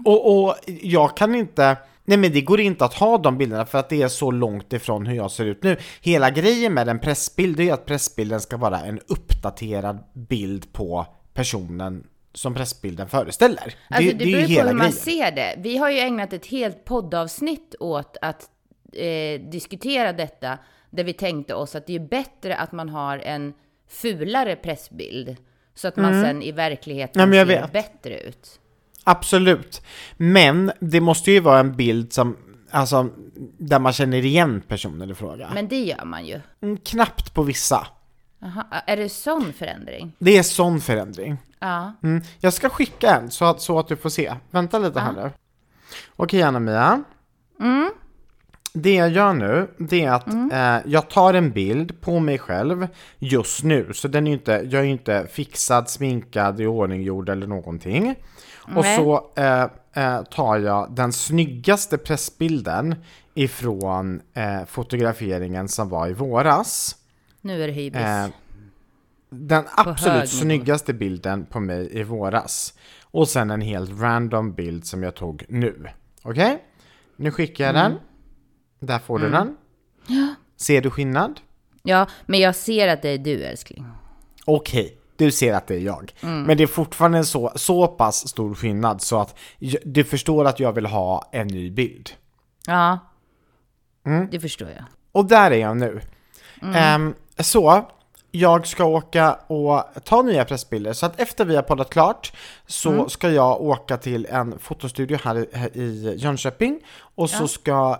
Och, 0.06 0.46
och 0.46 0.56
jag 0.82 1.18
kan 1.18 1.36
inte 1.36 1.78
Nej 2.06 2.18
men 2.18 2.32
det 2.32 2.42
går 2.42 2.60
inte 2.60 2.86
att 2.86 2.94
ha 2.94 3.18
de 3.18 3.38
bilderna 3.38 3.66
för 3.66 3.78
att 3.80 3.90
det 3.90 4.02
är 4.02 4.08
så 4.08 4.32
långt 4.32 4.74
ifrån 4.74 5.06
hur 5.06 5.16
jag 5.16 5.32
ser 5.32 5.46
ut 5.46 5.64
nu. 5.64 5.78
Hela 6.02 6.30
grejen 6.30 6.74
med 6.74 6.90
en 6.90 7.00
pressbild 7.00 7.60
är 7.60 7.74
att 7.74 7.86
pressbilden 7.86 8.42
ska 8.42 8.58
vara 8.58 8.80
en 8.80 9.00
uppdaterad 9.08 10.04
bild 10.14 10.74
på 10.74 11.06
personen 11.34 12.08
som 12.34 12.54
pressbilden 12.54 13.10
föreställer. 13.10 13.76
Alltså 13.90 14.16
det, 14.18 14.24
är 14.24 14.28
ju 14.28 14.36
beror 14.36 14.50
ju 14.50 14.56
på 14.56 14.62
hur 14.62 14.74
man 14.74 14.78
grejen. 14.78 14.94
ser 14.94 15.32
det. 15.32 15.56
Vi 15.58 15.78
har 15.78 15.90
ju 15.90 16.00
ägnat 16.00 16.34
ett 16.34 16.46
helt 16.46 16.86
poddavsnitt 16.86 17.76
åt 17.80 18.18
att 18.22 18.50
eh, 18.94 19.42
diskutera 19.42 20.14
detta, 20.14 20.58
där 20.90 21.04
vi 21.04 21.14
tänkte 21.14 21.54
oss 21.56 21.76
att 21.76 21.88
det 21.88 21.96
är 21.96 22.00
bättre 22.00 22.56
att 22.56 22.72
man 22.72 22.90
har 22.90 23.18
en 23.18 23.54
fulare 23.90 24.56
pressbild, 24.56 25.36
så 25.76 25.88
att 25.88 25.96
man 25.96 26.24
sen 26.24 26.44
i 26.44 26.52
verkligheten 26.52 27.22
Mm. 27.22 27.38
Ja, 27.38 27.46
ser 27.46 27.62
vet. 27.62 27.72
bättre 27.72 28.20
ut. 28.20 28.60
Absolut. 29.04 29.82
Men 30.18 30.72
det 30.80 31.02
måste 31.02 31.32
ju 31.32 31.40
vara 31.40 31.60
en 31.60 31.76
bild 31.76 32.14
som, 32.14 32.38
alltså, 32.72 33.10
där 33.58 33.80
man 33.80 33.94
känner 33.94 34.26
igen 34.26 34.62
personen 34.68 35.10
i 35.12 35.14
fråga. 35.14 35.50
Men 35.54 35.68
det 35.68 35.80
gör 35.80 36.06
man 36.06 36.26
ju. 36.26 36.40
Mm, 36.62 36.78
Knappt 36.78 37.34
på 37.34 37.44
vissa. 37.44 37.88
Aha, 38.44 38.66
är 38.88 38.98
det 38.98 39.10
sån 39.10 39.54
förändring? 39.54 40.12
Det 40.20 40.38
är 40.38 40.44
sån 40.44 40.82
förändring. 40.82 41.38
Ja. 41.60 41.94
Mm. 42.04 42.22
Jag 42.40 42.54
ska 42.54 42.70
skicka 42.70 43.16
en 43.16 43.32
så 43.32 43.46
att, 43.46 43.62
så 43.62 43.80
att 43.80 43.88
du 43.88 43.96
får 43.96 44.10
se. 44.10 44.34
Vänta 44.52 44.80
lite 44.80 45.00
här 45.00 45.12
nu. 45.14 45.32
Okej 46.16 46.42
Anna-Mia. 46.42 47.04
Det 48.74 48.94
jag 48.94 49.10
gör 49.10 49.34
nu, 49.34 49.68
det 49.78 50.04
är 50.06 50.12
att 50.12 50.28
eh, 50.54 50.92
jag 50.92 51.10
tar 51.10 51.34
en 51.34 51.52
bild 51.52 52.02
på 52.02 52.20
mig 52.20 52.40
själv 52.40 52.88
just 53.20 53.64
nu. 53.64 53.94
Så 53.94 54.08
den 54.08 54.28
är 54.28 54.32
inte, 54.32 54.52
jag 54.52 54.74
är 54.74 54.84
ju 54.84 54.92
inte 54.92 55.28
fixad, 55.32 55.90
sminkad, 55.90 56.62
i 56.62 56.66
ordning 56.66 57.02
gjord 57.02 57.30
eller 57.30 57.48
någonting. 57.48 58.16
Och 58.64 58.84
Nej. 58.84 58.98
så 58.98 59.30
eh, 59.36 59.64
eh, 59.94 60.24
tar 60.24 60.60
jag 60.60 60.92
den 60.96 61.14
snyggaste 61.14 61.98
pressbilden 61.98 62.96
ifrån 63.34 64.22
eh, 64.34 64.66
fotograferingen 64.66 65.68
som 65.68 65.90
var 65.90 66.08
i 66.08 66.14
våras. 66.14 66.96
Nu 67.42 67.64
är 67.64 67.68
det 67.68 67.74
hybris. 67.74 68.02
Eh, 68.02 68.28
den 69.30 69.64
absolut 69.76 70.30
snyggaste 70.30 70.94
bilden 70.94 71.46
på 71.46 71.60
mig 71.60 72.00
i 72.00 72.04
våras. 72.04 72.74
Och 73.04 73.28
sen 73.28 73.52
en 73.52 73.62
helt 73.62 74.02
random 74.02 74.54
bild 74.54 74.86
som 74.86 75.04
jag 75.04 75.16
tog 75.16 75.46
nu. 75.50 75.88
Okej? 76.24 76.64
Nu 77.16 77.32
skickar 77.32 77.66
jag 77.66 77.76
Mm. 77.76 77.92
den. 77.92 78.00
Där 78.88 79.00
får 79.00 79.20
du 79.20 79.30
den. 79.30 79.58
Ser 80.58 80.82
du 80.82 80.90
skillnad? 80.90 81.40
Ja, 81.84 82.08
men 82.26 82.40
jag 82.40 82.56
ser 82.56 82.88
att 82.88 83.02
det 83.02 83.10
är 83.10 83.18
du 83.18 83.44
älskling. 83.44 83.86
Okej, 84.46 84.98
du 85.26 85.32
ser 85.32 85.54
att 85.54 85.68
det 85.68 85.76
är 85.76 85.80
jag. 85.80 86.14
Mm. 86.22 86.44
Men 86.44 86.58
det 86.58 86.64
är 86.64 86.68
fortfarande 86.68 87.18
en 87.18 87.26
så, 87.26 87.52
så 87.56 87.88
pass 87.88 88.28
stor 88.28 88.56
skillnad 88.56 89.02
så 89.02 89.20
att 89.20 89.36
du 89.84 90.04
förstår 90.04 90.46
att 90.46 90.60
jag 90.60 90.74
vill 90.74 90.86
ha 90.86 91.30
en 91.32 91.48
ny 91.48 91.72
bild. 91.72 92.10
Ja, 92.68 93.00
Mm. 94.06 94.28
det 94.32 94.40
förstår 94.40 94.70
jag. 94.70 94.84
Och 95.12 95.26
där 95.26 95.52
är 95.52 95.56
jag 95.58 95.78
nu. 95.78 96.02
Ehm, 96.76 97.14
så, 97.40 97.86
jag 98.32 98.68
ska 98.68 98.86
åka 98.86 99.34
och 99.34 99.84
ta 100.04 100.22
nya 100.22 100.46
pressbilder. 100.46 100.94
Så 100.94 101.06
att 101.06 101.20
efter 101.20 101.46
vi 101.46 101.56
har 101.56 101.64
poddat 101.64 101.90
klart 101.90 102.34
så 102.68 103.10
ska 103.10 103.30
jag 103.30 103.62
åka 103.62 103.98
till 103.98 104.26
en 104.26 104.60
fotostudio 104.60 105.18
här 105.24 105.38
i, 105.38 105.48
här 105.54 105.78
i 105.78 106.16
Jönköping. 106.18 106.80
Och 107.16 107.30
så 107.30 107.48
ska 107.48 108.00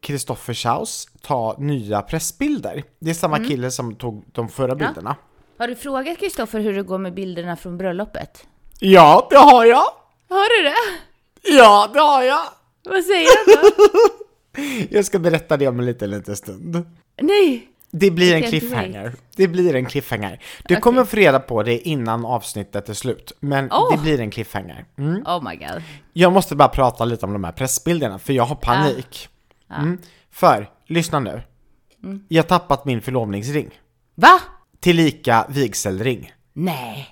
Kristoffer 0.00 0.54
Schaus 0.54 1.08
ta 1.22 1.56
nya 1.58 2.02
pressbilder. 2.02 2.82
Det 2.98 3.10
är 3.10 3.14
samma 3.14 3.38
kille 3.38 3.70
som 3.70 3.94
tog 3.94 4.24
de 4.32 4.48
förra 4.48 4.74
bilderna. 4.74 5.16
Har 5.58 5.68
du 5.68 5.76
frågat 5.76 6.18
Kristoffer 6.18 6.60
hur 6.60 6.74
det 6.74 6.82
går 6.82 6.98
med 6.98 7.14
bilderna 7.14 7.56
från 7.56 7.78
bröllopet? 7.78 8.46
Ja, 8.78 9.26
det 9.30 9.36
har 9.36 9.64
jag! 9.64 9.84
Har 10.28 10.62
du 10.62 10.68
det? 10.68 10.76
Ja, 11.56 11.90
det 11.92 12.00
har 12.00 12.22
jag! 12.22 12.42
Vad 12.84 13.04
säger 13.04 13.28
han 13.36 13.62
då? 13.62 13.88
Jag 14.96 15.04
ska 15.04 15.18
berätta 15.18 15.56
det 15.56 15.68
om 15.68 15.78
en 15.78 15.86
liten, 15.86 16.10
liten 16.10 16.36
stund. 16.36 16.86
Nej! 17.20 17.68
Det 17.90 18.10
blir 18.10 18.34
en 18.34 18.42
cliffhanger. 18.42 19.12
Det 19.36 19.48
blir 19.48 19.74
en 19.74 19.86
cliffhanger. 19.86 20.42
Du 20.64 20.76
kommer 20.76 21.04
få 21.04 21.16
reda 21.16 21.40
på 21.40 21.62
det 21.62 21.78
innan 21.88 22.24
avsnittet 22.24 22.88
är 22.88 22.94
slut. 22.94 23.32
Men 23.40 23.72
Åh! 23.72 23.92
det 23.92 24.02
blir 24.02 24.20
en 24.20 24.30
cliffhanger. 24.30 24.84
Mm. 24.98 25.22
Oh 25.26 25.50
my 25.50 25.56
god. 25.56 25.82
Jag 26.12 26.32
måste 26.32 26.56
bara 26.56 26.68
prata 26.68 27.04
lite 27.04 27.26
om 27.26 27.32
de 27.32 27.44
här 27.44 27.52
pressbilderna, 27.52 28.18
för 28.18 28.32
jag 28.32 28.44
har 28.44 28.56
panik. 28.56 29.28
Mm. 29.70 29.98
För, 30.30 30.70
lyssna 30.86 31.20
nu. 31.20 31.42
Mm. 32.04 32.24
Jag 32.28 32.42
har 32.42 32.48
tappat 32.48 32.84
min 32.84 33.00
förlovningsring. 33.02 33.70
Va? 34.14 34.40
Tillika 34.82 35.46
vigselring. 35.48 36.32
Nej. 36.52 37.08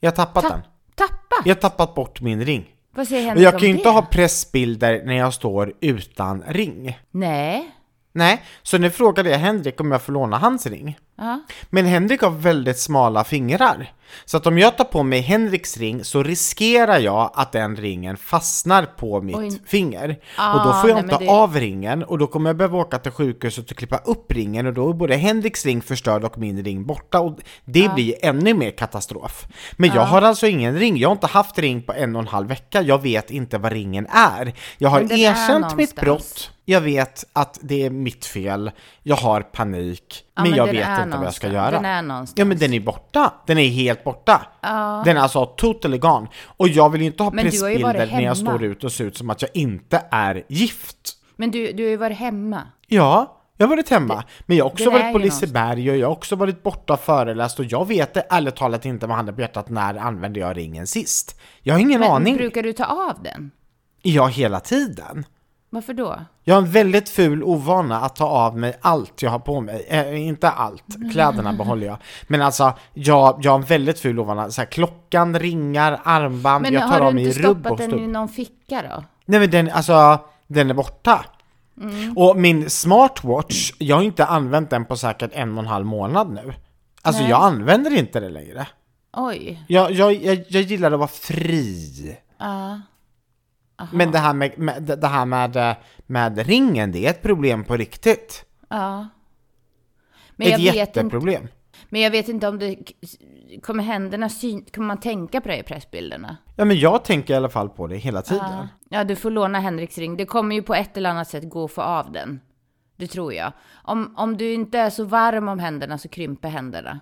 Jag 0.00 0.10
har 0.10 0.16
tappat 0.16 0.42
den. 0.42 0.60
Tappa? 0.94 1.36
Jag 1.44 1.54
har 1.54 1.60
tappat 1.60 1.94
bort 1.94 2.20
min 2.20 2.44
ring. 2.44 2.68
Vad 2.94 3.08
säger 3.08 3.26
Henrik 3.26 3.44
jag 3.44 3.54
om 3.54 3.60
kan 3.60 3.68
ju 3.68 3.72
det? 3.74 3.78
inte 3.78 3.88
ha 3.90 4.02
pressbilder 4.02 5.02
när 5.04 5.14
jag 5.14 5.34
står 5.34 5.74
utan 5.80 6.42
ring. 6.46 6.98
Nej. 7.10 7.70
Nej, 8.12 8.42
så 8.62 8.78
nu 8.78 8.90
frågade 8.90 9.30
jag 9.30 9.38
Henrik 9.38 9.80
om 9.80 9.92
jag 9.92 10.02
får 10.02 10.12
låna 10.12 10.38
hans 10.38 10.66
ring. 10.66 10.98
Ja. 11.18 11.40
Men 11.70 11.86
Henrik 11.86 12.22
har 12.22 12.30
väldigt 12.30 12.78
smala 12.78 13.24
fingrar. 13.24 13.92
Så 14.24 14.36
att 14.36 14.46
om 14.46 14.58
jag 14.58 14.76
tar 14.76 14.84
på 14.84 15.02
mig 15.02 15.20
Henriks 15.20 15.76
ring 15.76 16.04
så 16.04 16.22
riskerar 16.22 16.98
jag 16.98 17.30
att 17.34 17.52
den 17.52 17.76
ringen 17.76 18.16
fastnar 18.16 18.86
på 18.86 19.20
mitt 19.22 19.36
Oj. 19.36 19.60
finger. 19.66 20.16
Ah, 20.38 20.54
och 20.54 20.66
då 20.66 20.72
får 20.80 20.90
jag 20.90 20.96
nej, 20.96 21.04
inte 21.14 21.24
det- 21.24 21.30
av 21.30 21.56
ringen 21.56 22.02
och 22.04 22.18
då 22.18 22.26
kommer 22.26 22.50
jag 22.50 22.56
behöva 22.56 22.78
åka 22.78 22.98
till 22.98 23.12
sjukhuset 23.12 23.70
och 23.70 23.76
klippa 23.76 23.96
upp 23.96 24.32
ringen 24.32 24.66
och 24.66 24.72
då 24.72 24.90
är 24.90 24.94
både 24.94 25.16
Henriks 25.16 25.66
ring 25.66 25.82
förstörd 25.82 26.24
och 26.24 26.38
min 26.38 26.64
ring 26.64 26.86
borta 26.86 27.20
och 27.20 27.38
det 27.64 27.94
blir 27.94 28.14
ännu 28.22 28.54
mer 28.54 28.70
katastrof. 28.70 29.46
Men 29.76 29.90
jag 29.94 30.02
har 30.02 30.22
alltså 30.22 30.46
ingen 30.46 30.78
ring, 30.78 30.96
jag 30.96 31.08
har 31.08 31.12
inte 31.14 31.26
haft 31.26 31.58
ring 31.58 31.82
på 31.82 31.92
en 31.92 32.16
och 32.16 32.22
en 32.22 32.28
halv 32.28 32.48
vecka, 32.48 32.82
jag 32.82 33.02
vet 33.02 33.30
inte 33.30 33.58
vad 33.58 33.72
ringen 33.72 34.06
är. 34.06 34.52
Jag 34.78 34.88
har 34.88 35.00
erkänt 35.12 35.76
mitt 35.76 35.94
brott, 35.96 36.50
jag 36.64 36.80
vet 36.80 37.24
att 37.32 37.58
det 37.62 37.82
är 37.82 37.90
mitt 37.90 38.24
fel, 38.24 38.70
jag 39.02 39.16
har 39.16 39.40
panik, 39.40 40.24
Ja, 40.34 40.42
men, 40.42 40.50
men 40.50 40.58
jag 40.58 40.66
vet 40.66 40.74
inte 41.00 41.16
vad 41.16 41.26
jag 41.26 41.34
ska 41.34 41.46
någonstans. 41.48 41.52
göra. 41.52 41.70
Den 41.70 41.84
är 41.84 42.02
någonstans. 42.02 42.38
Ja 42.38 42.44
men 42.44 42.58
den 42.58 42.72
är 42.72 42.80
borta, 42.80 43.32
den 43.46 43.58
är 43.58 43.68
helt 43.68 44.04
borta. 44.04 44.46
Ja. 44.60 45.02
Den 45.04 45.16
är 45.16 45.20
alltså 45.20 45.46
totally 45.46 45.98
gone. 45.98 46.26
Och 46.46 46.68
jag 46.68 46.90
vill 46.90 47.00
ju 47.00 47.06
inte 47.06 47.22
ha 47.22 47.30
Men 47.30 47.44
pressbilder 47.44 48.06
när 48.06 48.20
jag 48.22 48.36
står 48.36 48.64
ut 48.64 48.84
och 48.84 48.92
ser 48.92 49.04
ut 49.04 49.16
som 49.16 49.30
att 49.30 49.42
jag 49.42 49.50
inte 49.54 50.02
är 50.10 50.44
gift. 50.48 51.12
Men 51.36 51.50
du, 51.50 51.72
du 51.72 51.82
har 51.82 51.90
ju 51.90 51.96
varit 51.96 52.18
hemma. 52.18 52.62
Ja, 52.86 53.38
jag 53.56 53.66
har 53.66 53.76
varit 53.76 53.88
hemma. 53.88 54.24
Men 54.46 54.56
jag 54.56 54.64
har 54.64 54.70
också 54.70 54.90
varit 54.90 55.12
på 55.12 55.18
Liseberg 55.18 55.90
och 55.90 55.96
jag 55.96 56.06
har 56.06 56.12
också 56.12 56.36
varit 56.36 56.62
borta 56.62 56.92
och 56.92 57.00
föreläst 57.00 57.58
och 57.58 57.64
jag 57.64 57.88
vet 57.88 58.32
ärligt 58.32 58.56
talat 58.56 58.84
inte 58.84 59.06
med 59.06 59.16
handen 59.16 59.34
på 59.34 59.40
hjärtat 59.40 59.68
när 59.68 59.94
använde 59.96 60.40
jag 60.40 60.56
ringen 60.56 60.86
sist. 60.86 61.40
Jag 61.62 61.74
har 61.74 61.80
ingen 61.80 62.00
Men 62.00 62.10
aning. 62.10 62.36
brukar 62.36 62.62
du 62.62 62.72
ta 62.72 62.84
av 62.84 63.22
den? 63.22 63.50
Ja, 64.02 64.26
hela 64.26 64.60
tiden. 64.60 65.24
Varför 65.74 65.94
då? 65.94 66.18
Jag 66.44 66.54
har 66.54 66.62
en 66.62 66.70
väldigt 66.70 67.08
ful 67.08 67.42
ovana 67.42 68.00
att 68.00 68.16
ta 68.16 68.26
av 68.26 68.58
mig 68.58 68.78
allt 68.80 69.22
jag 69.22 69.30
har 69.30 69.38
på 69.38 69.60
mig. 69.60 69.86
Eh, 69.88 70.26
inte 70.26 70.50
allt, 70.50 70.84
kläderna 71.12 71.52
behåller 71.52 71.86
jag. 71.86 71.96
Men 72.26 72.42
alltså, 72.42 72.72
jag, 72.94 73.38
jag 73.42 73.52
har 73.52 73.58
en 73.58 73.64
väldigt 73.64 74.00
ful 74.00 74.18
ovana. 74.20 74.50
Så 74.50 74.60
här, 74.60 74.68
klockan, 74.68 75.38
ringar, 75.38 76.00
armband, 76.04 76.62
Men 76.62 76.72
jag 76.72 76.82
tar 76.82 76.88
har 76.88 77.00
av 77.00 77.06
du 77.06 77.14
mig 77.14 77.26
inte 77.26 77.38
rubb 77.38 77.56
stoppat 77.56 77.72
och 77.72 77.78
den 77.78 77.90
stubb. 77.90 78.00
i 78.00 78.06
någon 78.06 78.28
ficka 78.28 78.82
då? 78.82 79.04
Nej 79.24 79.40
men 79.40 79.50
den, 79.50 79.70
alltså, 79.70 80.18
den 80.46 80.70
är 80.70 80.74
borta. 80.74 81.24
Mm. 81.80 82.18
Och 82.18 82.36
min 82.36 82.70
smartwatch, 82.70 83.72
jag 83.78 83.96
har 83.96 84.02
inte 84.02 84.26
använt 84.26 84.70
den 84.70 84.84
på 84.84 84.96
säkert 84.96 85.30
en 85.34 85.52
och 85.52 85.62
en 85.64 85.68
halv 85.68 85.86
månad 85.86 86.32
nu. 86.32 86.54
Alltså 87.02 87.22
Nej. 87.22 87.30
jag 87.30 87.42
använder 87.42 87.98
inte 87.98 88.20
det 88.20 88.28
längre. 88.28 88.66
Oj. 89.16 89.64
Jag, 89.68 89.92
jag, 89.92 90.12
jag, 90.12 90.44
jag 90.48 90.62
gillar 90.62 90.92
att 90.92 90.98
vara 90.98 91.08
fri. 91.08 92.16
Ja. 93.82 93.96
Men 93.96 94.12
det 94.12 94.18
här, 94.18 94.34
med, 94.34 94.58
med, 94.58 94.82
det 94.82 95.06
här 95.06 95.26
med, 95.26 95.76
med 96.06 96.46
ringen, 96.46 96.92
det 96.92 97.06
är 97.06 97.10
ett 97.10 97.22
problem 97.22 97.64
på 97.64 97.76
riktigt. 97.76 98.44
Ja. 98.68 99.08
Men 100.36 100.48
jag, 100.48 100.54
ett 100.54 100.60
vet 100.60 100.66
inte, 100.66 100.78
jätteproblem. 100.78 101.48
men 101.88 102.00
jag 102.00 102.10
vet 102.10 102.28
inte 102.28 102.48
om 102.48 102.58
det 102.58 102.76
kommer 103.62 103.84
händerna 103.84 104.28
syn... 104.28 104.64
Kommer 104.64 104.86
man 104.86 105.00
tänka 105.00 105.40
på 105.40 105.48
det 105.48 105.58
i 105.58 105.62
pressbilderna? 105.62 106.36
Ja 106.56 106.64
men 106.64 106.78
jag 106.78 107.04
tänker 107.04 107.34
i 107.34 107.36
alla 107.36 107.48
fall 107.48 107.68
på 107.68 107.86
det 107.86 107.96
hela 107.96 108.22
tiden. 108.22 108.46
Ja. 108.50 108.68
ja, 108.88 109.04
du 109.04 109.16
får 109.16 109.30
låna 109.30 109.60
Henriks 109.60 109.98
ring. 109.98 110.16
Det 110.16 110.26
kommer 110.26 110.54
ju 110.54 110.62
på 110.62 110.74
ett 110.74 110.96
eller 110.96 111.10
annat 111.10 111.28
sätt 111.28 111.50
gå 111.50 111.64
att 111.64 111.72
få 111.72 111.82
av 111.82 112.12
den. 112.12 112.40
Det 113.02 113.08
tror 113.08 113.34
jag. 113.34 113.52
Om, 113.82 114.14
om 114.16 114.36
du 114.36 114.52
inte 114.52 114.78
är 114.78 114.90
så 114.90 115.04
varm 115.04 115.48
om 115.48 115.58
händerna 115.58 115.98
så 115.98 116.08
krymper 116.08 116.48
händerna. 116.48 117.00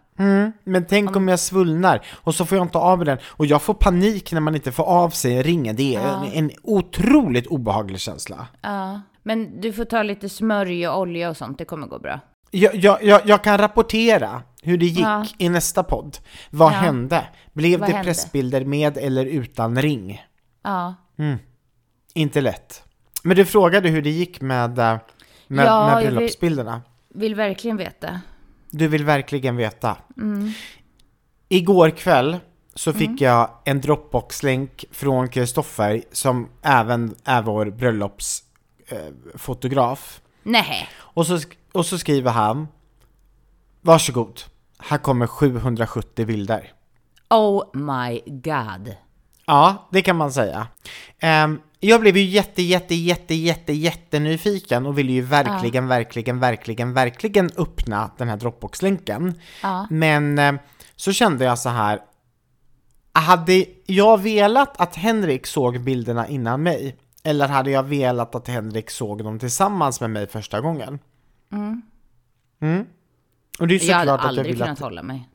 Men 0.65 0.87
tänk 0.89 1.17
om 1.17 1.29
jag 1.29 1.41
svullnar 1.41 2.05
och 2.11 2.35
så 2.35 2.47
får 2.47 2.59
jag 2.59 2.65
inte 2.65 2.79
av 2.79 3.05
den 3.05 3.19
och 3.25 3.47
jag 3.47 3.63
får 3.63 3.75
panik 3.75 4.33
när 4.33 4.41
man 4.41 4.55
inte 4.55 4.73
får 4.73 4.85
av 4.85 5.11
sig 5.11 5.43
ringen. 5.43 5.77
Det 5.77 5.95
är 5.95 6.01
en, 6.15 6.25
en 6.33 6.51
otroligt 6.63 7.47
obehaglig 7.47 8.01
känsla. 8.01 8.47
Ja. 8.63 9.01
Men 9.23 9.61
du 9.61 9.73
får 9.73 9.85
ta 9.85 10.03
lite 10.03 10.29
smörj 10.29 10.89
och 10.89 10.99
olja 11.01 11.31
och 11.31 11.37
sånt, 11.37 11.59
det 11.59 11.65
kommer 11.65 11.87
gå 11.87 11.99
bra. 11.99 12.21
Jag, 12.51 12.75
jag, 12.75 13.03
jag, 13.05 13.21
jag 13.25 13.45
kan 13.45 13.59
rapportera 13.59 14.43
hur 14.63 14.79
det 14.79 14.87
gick 14.87 15.05
Ja. 15.05 15.25
i 15.39 15.49
nästa 15.49 15.83
podd. 15.83 16.17
Vad 16.51 16.73
Ja. 16.73 16.77
hände? 16.77 17.25
Blev 17.53 17.81
Vad 17.81 17.89
det 17.89 17.93
hände? 17.93 18.07
pressbilder 18.07 18.65
med 18.65 18.99
eller 18.99 19.27
utan 19.27 19.83
ring? 19.83 20.23
Ja. 20.65 20.95
Inte 22.15 22.41
lätt. 22.41 22.83
Men 23.23 23.37
du 23.37 23.45
frågade 23.45 23.89
hur 23.89 24.03
det 24.03 24.11
gick 24.11 24.41
med, 24.41 24.79
eh, 24.79 24.97
med, 25.51 25.67
Ja, 25.67 25.87
med 25.87 25.95
jag 25.95 26.01
vill- 26.01 26.11
bröllopsbilderna. 26.15 26.83
Vill 27.09 27.35
verkligen 27.35 27.77
veta. 27.77 28.21
Du 28.71 28.89
vill 28.89 29.05
verkligen 29.05 29.57
veta. 29.57 29.97
Igår 31.49 31.91
kväll 31.91 32.37
så 32.75 32.93
fick 32.93 33.21
jag 33.21 33.51
en 33.65 33.81
Dropbox-länk 33.81 34.85
från 34.91 35.29
Kristoffer 35.29 36.03
som 36.13 36.49
även 36.63 37.15
är 37.25 37.43
vår 37.43 37.67
bröllopsfotograf. 37.71 40.21
Eh. 40.25 40.31
Nej. 40.43 40.89
och, 40.99 41.27
så, 41.27 41.39
och 41.73 41.87
så 41.87 41.99
skriver 41.99 42.31
han 42.31 42.69
Varsågod, 43.81 44.41
här 44.79 44.99
kommer 44.99 45.27
770 45.27 46.27
bilder. 46.27 46.73
Oh 47.31 47.65
my 47.77 48.21
god. 48.27 48.95
Ja, 49.47 49.89
det 49.93 50.03
kan 50.03 50.17
man 50.17 50.33
säga. 50.33 50.67
Ehm, 51.19 51.61
jag 51.81 52.01
blev 52.01 52.17
ju 52.17 52.25
jätte, 52.25 52.63
jätte, 52.63 52.95
jätte, 52.95 53.35
jätte, 53.35 53.73
jättenyfiken 53.73 54.87
och 54.87 54.99
ville 54.99 55.13
ju 55.13 55.23
verkligen, 55.23 55.89
verkligen, 55.89 56.41
verkligen, 56.41 56.93
verkligen 56.93 57.51
öppna 57.57 58.11
den 58.17 58.29
här 58.29 58.37
Dropbox-länken. 58.37 59.35
Ja. 59.63 59.87
Men 59.91 60.39
eh, 60.39 60.55
så 60.97 61.13
kände 61.13 61.45
jag 61.45 61.59
så 61.59 61.69
här, 61.69 62.01
hade 63.13 63.65
jag 63.87 64.19
velat 64.19 64.81
att 64.81 64.97
Henrik 64.97 65.47
såg 65.47 65.81
bilderna 65.81 66.29
innan 66.29 66.63
mig? 66.63 66.97
Eller 67.23 67.49
hade 67.49 67.71
jag 67.71 67.83
velat 67.83 68.35
att 68.35 68.49
Henrik 68.49 68.91
såg 68.91 69.25
dem 69.25 69.39
tillsammans 69.39 70.01
med 70.01 70.11
mig 70.11 70.27
första 70.27 70.61
gången? 70.61 70.99
Mm. 72.61 72.87
Och 73.59 73.69
det 73.69 73.75
är 73.75 73.89
Jag 73.89 73.97
hade 73.97 74.15
att 74.15 74.21
jag 74.21 74.29
aldrig 74.29 74.47
vill 74.47 74.57
kunnat 74.57 74.71
att... 74.71 74.79
hålla 74.79 75.03
mig. 75.03 75.29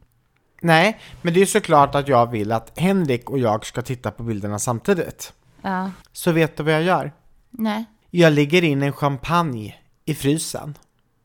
Nej, 0.61 0.99
men 1.21 1.33
det 1.33 1.41
är 1.41 1.45
såklart 1.45 1.95
att 1.95 2.07
jag 2.07 2.31
vill 2.31 2.51
att 2.51 2.79
Henrik 2.79 3.29
och 3.29 3.39
jag 3.39 3.65
ska 3.65 3.81
titta 3.81 4.11
på 4.11 4.23
bilderna 4.23 4.59
samtidigt. 4.59 5.33
Ja. 5.65 5.91
Så 6.11 6.31
vet 6.31 6.57
du 6.57 6.63
vad 6.63 6.73
jag 6.73 6.83
gör? 6.83 7.13
Nej. 7.51 7.85
Jag 8.11 8.33
lägger 8.33 8.63
in 8.63 8.83
en 8.83 8.93
champagne 8.93 9.75
i 10.05 10.15
frysen. 10.15 10.77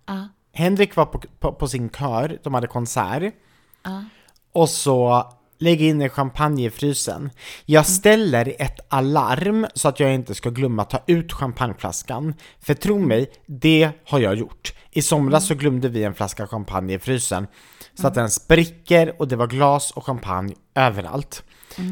Ja. 0.06 0.28
Henrik 0.52 0.96
var 0.96 1.06
på, 1.06 1.20
på, 1.38 1.52
på 1.52 1.68
sin 1.68 1.90
kör, 1.90 2.38
de 2.42 2.54
hade 2.54 2.66
konsert. 2.66 3.34
Ja. 3.82 4.04
Och 4.52 4.68
så 4.68 5.26
lägger 5.58 5.86
in 5.86 6.02
en 6.02 6.08
champagne 6.08 6.66
i 6.66 6.70
frysen. 6.70 7.30
Jag 7.64 7.86
ställer 7.86 8.54
ett 8.58 8.80
alarm 8.88 9.66
så 9.74 9.88
att 9.88 10.00
jag 10.00 10.14
inte 10.14 10.34
ska 10.34 10.50
glömma 10.50 10.84
ta 10.84 11.00
ut 11.06 11.32
champagneflaskan. 11.32 12.34
För 12.60 12.74
tro 12.74 12.98
mig, 12.98 13.30
det 13.46 13.90
har 14.06 14.20
jag 14.20 14.34
gjort. 14.34 14.74
I 14.90 15.02
somras 15.02 15.46
så 15.46 15.54
glömde 15.54 15.88
vi 15.88 16.04
en 16.04 16.14
flaska 16.14 16.46
champagne 16.46 16.94
i 16.94 16.98
frysen. 16.98 17.46
Så 17.94 18.06
att 18.06 18.14
den 18.14 18.30
spricker 18.30 19.20
och 19.20 19.28
det 19.28 19.36
var 19.36 19.46
glas 19.46 19.90
och 19.90 20.06
champagne 20.06 20.54
överallt. 20.74 21.44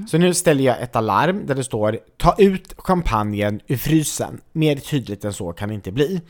Så 0.08 0.18
nu 0.18 0.34
ställer 0.34 0.64
jag 0.64 0.82
ett 0.82 0.96
alarm 0.96 1.46
där 1.46 1.54
det 1.54 1.64
står 1.64 1.98
ta 2.16 2.34
ut 2.38 2.74
champagnen 2.78 3.60
ur 3.66 3.76
frysen. 3.76 4.40
Mer 4.52 4.76
tydligt 4.76 5.24
än 5.24 5.32
så 5.32 5.52
kan 5.52 5.68
det 5.68 5.74
inte 5.74 5.92
bli. 5.92 6.20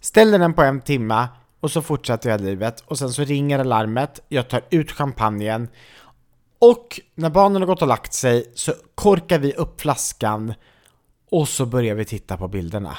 Ställer 0.00 0.38
den 0.38 0.54
på 0.54 0.62
en 0.62 0.80
timme 0.80 1.28
och 1.60 1.70
så 1.70 1.82
fortsätter 1.82 2.30
jag 2.30 2.40
livet 2.40 2.80
och 2.86 2.98
sen 2.98 3.10
så 3.10 3.24
ringer 3.24 3.58
alarmet, 3.58 4.20
jag 4.28 4.48
tar 4.48 4.62
ut 4.70 4.92
champagnen 4.92 5.68
och 6.58 7.00
när 7.14 7.30
barnen 7.30 7.62
har 7.62 7.66
gått 7.66 7.82
och 7.82 7.88
lagt 7.88 8.12
sig 8.12 8.52
så 8.54 8.72
korkar 8.94 9.38
vi 9.38 9.52
upp 9.52 9.80
flaskan 9.80 10.54
och 11.30 11.48
så 11.48 11.66
börjar 11.66 11.94
vi 11.94 12.04
titta 12.04 12.36
på 12.36 12.48
bilderna. 12.48 12.98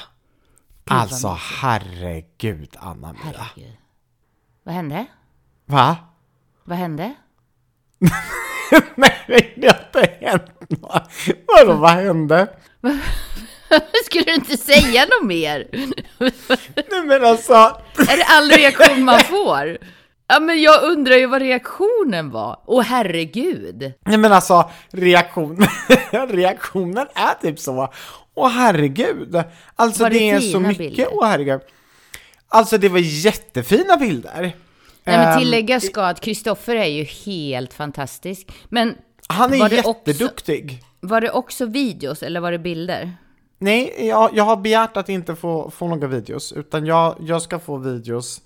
Alltså 0.84 1.38
herregud 1.60 2.76
Anna-Mia. 2.78 3.66
Vad 4.62 4.74
hände? 4.74 5.06
Va? 5.66 5.96
Vad 6.64 6.78
hände? 6.78 7.14
Nej, 8.94 9.52
det 9.56 9.66
har 9.68 9.78
inte 10.00 10.12
hänt 10.26 10.52
något. 10.68 11.10
Vadå, 11.46 11.72
vad 11.72 11.90
hände? 11.90 12.46
Skulle 14.04 14.24
du 14.24 14.34
inte 14.34 14.56
säga 14.56 15.06
något 15.06 15.26
mer? 15.28 15.66
Nej 16.90 17.02
men 17.06 17.24
alltså, 17.24 17.52
Är 18.08 18.16
det 18.16 18.24
all 18.24 18.50
reaktion 18.50 19.04
man 19.04 19.20
får? 19.20 19.78
Ja, 20.26 20.40
men 20.40 20.62
jag 20.62 20.82
undrar 20.82 21.16
ju 21.16 21.26
vad 21.26 21.42
reaktionen 21.42 22.30
var. 22.30 22.60
Åh 22.66 22.82
herregud. 22.82 23.92
nej 24.06 24.16
men 24.18 24.32
alltså 24.32 24.70
reaktion, 24.90 25.66
reaktionen 26.28 27.06
är 27.14 27.34
typ 27.42 27.58
så. 27.58 27.92
Åh 28.34 28.48
herregud. 28.50 29.42
Alltså 29.76 30.02
Var 30.02 30.10
det 30.10 30.18
det, 30.18 30.30
är 30.30 30.40
så 30.40 30.60
mycket, 30.60 30.78
bilder? 30.78 31.08
åh 31.10 31.26
herregud. 31.26 31.60
Alltså 32.48 32.78
det 32.78 32.88
var 32.88 32.98
jättefina 32.98 33.96
bilder. 33.96 34.52
Nej, 35.04 35.16
men 35.18 35.28
Ehm, 35.32 35.38
tilläggas 35.38 35.84
ska 35.86 36.02
att 36.04 36.20
Kristoffer 36.20 36.76
är 36.76 36.86
ju 36.86 37.04
helt 37.04 37.72
fantastisk. 37.74 38.52
Men 38.68 38.94
Han 39.28 39.52
är 39.54 39.58
var 39.58 39.68
det 39.68 39.78
också- 39.84 40.10
jätteduktig. 40.10 40.82
var 41.00 41.20
det 41.20 41.30
också 41.30 41.66
videos 41.66 42.22
eller 42.22 42.40
var 42.40 42.52
det 42.52 42.58
bilder? 42.58 43.12
Nej, 43.58 43.94
jag, 44.08 44.30
jag 44.34 44.44
har 44.44 44.56
begärt 44.56 44.96
att 44.96 45.08
inte 45.08 45.36
få, 45.36 45.70
få 45.70 45.88
några 45.88 46.06
videos, 46.06 46.52
utan 46.52 46.86
jag, 46.86 47.16
jag 47.20 47.42
ska 47.42 47.58
få 47.58 47.76
videos 47.76 48.40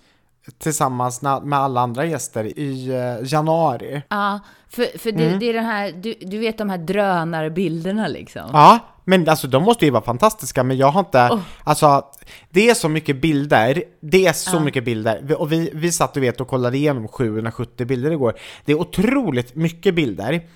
tillsammans 0.59 1.23
med 1.23 1.59
alla 1.59 1.81
andra 1.81 2.05
gäster 2.05 2.59
i 2.59 2.89
eh, 2.89 3.33
januari. 3.33 4.03
Ja, 4.09 4.41
för, 4.69 4.99
för 4.99 5.13
det, 5.13 5.27
Mm. 5.27 5.39
det 5.39 5.47
är 5.47 5.53
den 5.53 5.65
här, 5.65 5.93
du, 5.93 6.15
du 6.21 6.39
vet 6.39 6.59
de 6.59 6.71
här 6.71 6.79
drönarbilderna 6.79 8.09
liksom. 8.09 8.43
Ja, 8.53 8.79
men 9.09 9.29
alltså 9.29 9.47
de 9.47 9.63
måste 9.63 9.85
ju 9.85 9.91
vara 9.91 10.03
fantastiska, 10.03 10.65
men 10.65 10.77
jag 10.77 10.91
har 10.91 11.01
inte, 11.01 11.43
alltså 11.65 12.05
det 12.51 12.71
är 12.71 12.75
så 12.75 12.89
mycket 12.89 13.21
bilder, 13.21 13.83
det 14.01 14.27
är 14.27 14.33
så 14.33 14.61
mycket 14.61 14.85
bilder, 14.85 15.41
och 15.41 15.53
vi, 15.53 15.71
vi 15.75 15.93
satt 15.93 16.15
du 16.15 16.21
vet 16.21 16.41
och 16.41 16.49
kollade 16.49 16.77
igenom 16.77 17.09
770 17.09 17.87
bilder 17.87 18.11
igår. 18.11 18.39
Det 18.65 18.73
är 18.73 18.81
otroligt 18.81 19.55
mycket 19.55 19.95
bilder. 19.95 20.49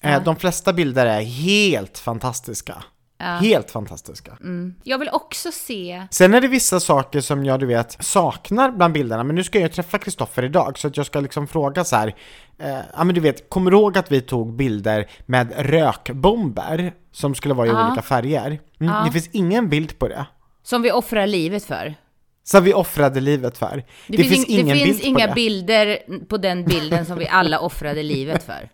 Eh, 0.00 0.22
de 0.22 0.36
flesta 0.36 0.72
bilder 0.72 1.06
är 1.06 1.20
helt 1.20 1.98
fantastiska. 1.98 2.82
Helt 3.20 3.70
fantastiska. 3.70 4.38
Jag 4.84 4.98
vill 4.98 5.08
också 5.12 5.52
se, 5.52 6.06
Sen 6.10 6.34
är 6.34 6.40
det 6.40 6.48
vissa 6.48 6.80
saker 6.80 7.20
som 7.20 7.44
jag 7.44 7.60
du 7.60 7.66
vet 7.66 7.96
saknar 8.04 8.70
bland 8.70 8.94
bilderna, 8.94 9.24
men 9.24 9.34
nu 9.36 9.44
ska 9.44 9.60
jag 9.60 9.72
träffa 9.72 9.98
Kristoffer 9.98 10.44
idag 10.44 10.78
så 10.78 10.88
att 10.88 10.96
jag 10.96 11.06
ska 11.06 11.20
liksom 11.20 11.46
fråga 11.46 11.84
så 11.84 11.96
här. 11.96 12.14
Eh, 12.58 12.78
ja 12.96 13.04
men 13.04 13.14
du 13.14 13.20
vet, 13.20 13.50
kommer 13.50 13.70
du 13.70 13.76
ihåg 13.76 13.98
att 13.98 14.12
vi 14.12 14.20
tog 14.20 14.56
bilder 14.56 15.06
med 15.26 15.52
rökbomber 15.56 16.92
som 17.12 17.34
skulle 17.34 17.54
vara 17.54 17.66
i 17.66 17.70
Ja. 17.70 17.86
olika 17.88 18.02
färger? 18.02 18.60
Mm, 18.80 19.04
Det 19.06 19.12
finns 19.12 19.28
ingen 19.32 19.68
bild 19.68 19.98
på 19.98 20.08
det. 20.08 20.26
som 20.62 20.82
vi 20.82 20.92
offrar 20.92 21.26
livet 21.26 21.64
för. 21.64 21.94
Som 22.44 22.64
vi 22.64 22.74
offrade 22.74 23.20
livet 23.20 23.58
för. 23.58 23.84
Det, 24.06 24.24
finns, 24.24 24.46
ing- 24.46 24.50
ingen 24.60 24.78
det 24.78 24.84
finns 24.84 24.96
bild 25.02 25.08
inga 25.08 25.18
på 25.20 25.26
det. 25.28 25.34
bilder 25.34 25.98
på 26.28 26.36
den 26.36 26.64
bilden 26.64 27.06
som 27.06 27.18
vi 27.18 27.28
alla 27.28 27.60
offrade 27.60 28.02
livet 28.02 28.42
för. 28.42 28.68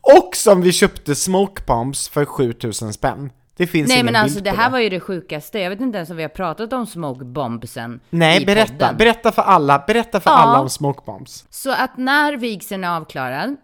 Och 0.00 0.36
som 0.36 0.62
vi 0.62 0.72
köpte 0.72 1.14
smoke 1.14 1.62
bombs 1.66 2.08
för 2.08 2.24
7000 2.24 2.92
spänn. 2.92 3.30
Det 3.58 3.66
finns 3.66 3.88
Nej 3.88 3.96
ingen 3.96 4.04
men 4.06 4.12
bild 4.14 4.22
alltså 4.22 4.40
det 4.40 4.50
på 4.50 4.56
här 4.56 4.70
var 4.70 4.78
ju 4.78 4.88
det 4.88 5.00
sjukaste. 5.00 5.58
Jag 5.58 5.70
vet 5.70 5.80
inte 5.80 5.96
ens 5.98 6.10
om 6.10 6.16
vi 6.16 6.22
har 6.22 6.28
pratat 6.28 6.72
om 6.72 6.86
smoke 6.86 7.24
bombsen 7.24 8.00
Nej, 8.10 8.42
i 8.42 8.46
berätta. 8.46 8.72
podden. 8.72 8.96
Berätta 8.96 9.32
för 9.32 9.42
alla. 9.42 9.84
Berätta 9.86 10.20
för 10.20 10.30
Ja. 10.30 10.36
alla 10.36 10.60
om 10.60 10.68
smoke 10.68 11.00
bombs. 11.06 11.44
Så 11.50 11.70
att 11.72 11.96
när 11.96 12.36
vigseln 12.36 12.84
är 12.84 12.96
avklarad 12.96 13.56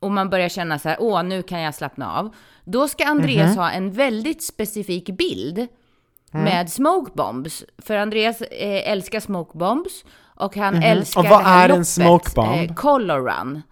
och 0.00 0.10
man 0.10 0.30
börjar 0.30 0.48
känna 0.48 0.78
så 0.78 0.88
här, 0.88 0.96
åh 1.00 1.22
nu 1.22 1.42
kan 1.42 1.60
jag 1.60 1.74
slappna 1.74 2.18
av. 2.18 2.34
Då 2.64 2.88
ska 2.88 3.04
Andreas 3.06 3.50
Mhm. 3.50 3.58
ha 3.58 3.70
en 3.70 3.92
väldigt 3.92 4.42
specifik 4.42 5.06
bild 5.10 5.66
Mm. 6.32 6.44
med 6.44 6.70
smoke 6.70 7.12
bombs. 7.14 7.64
För 7.78 7.96
Andreas 7.96 8.40
eh, 8.40 8.90
älskar 8.92 9.20
smoke 9.20 9.58
bombs 9.58 10.04
och 10.36 10.56
han 10.56 10.82
älskar 10.82 11.22
Mhm. 11.22 11.26
Och 11.32 11.36
vad 11.36 11.44
det 11.44 11.48
här 11.48 11.64
är 11.64 11.68
en 11.68 11.70
loppet, 11.78 11.86
smoke 11.88 12.30
bomb? 12.34 12.70
Eh, 12.70 12.74
color 12.74 13.20
run. 13.30 13.62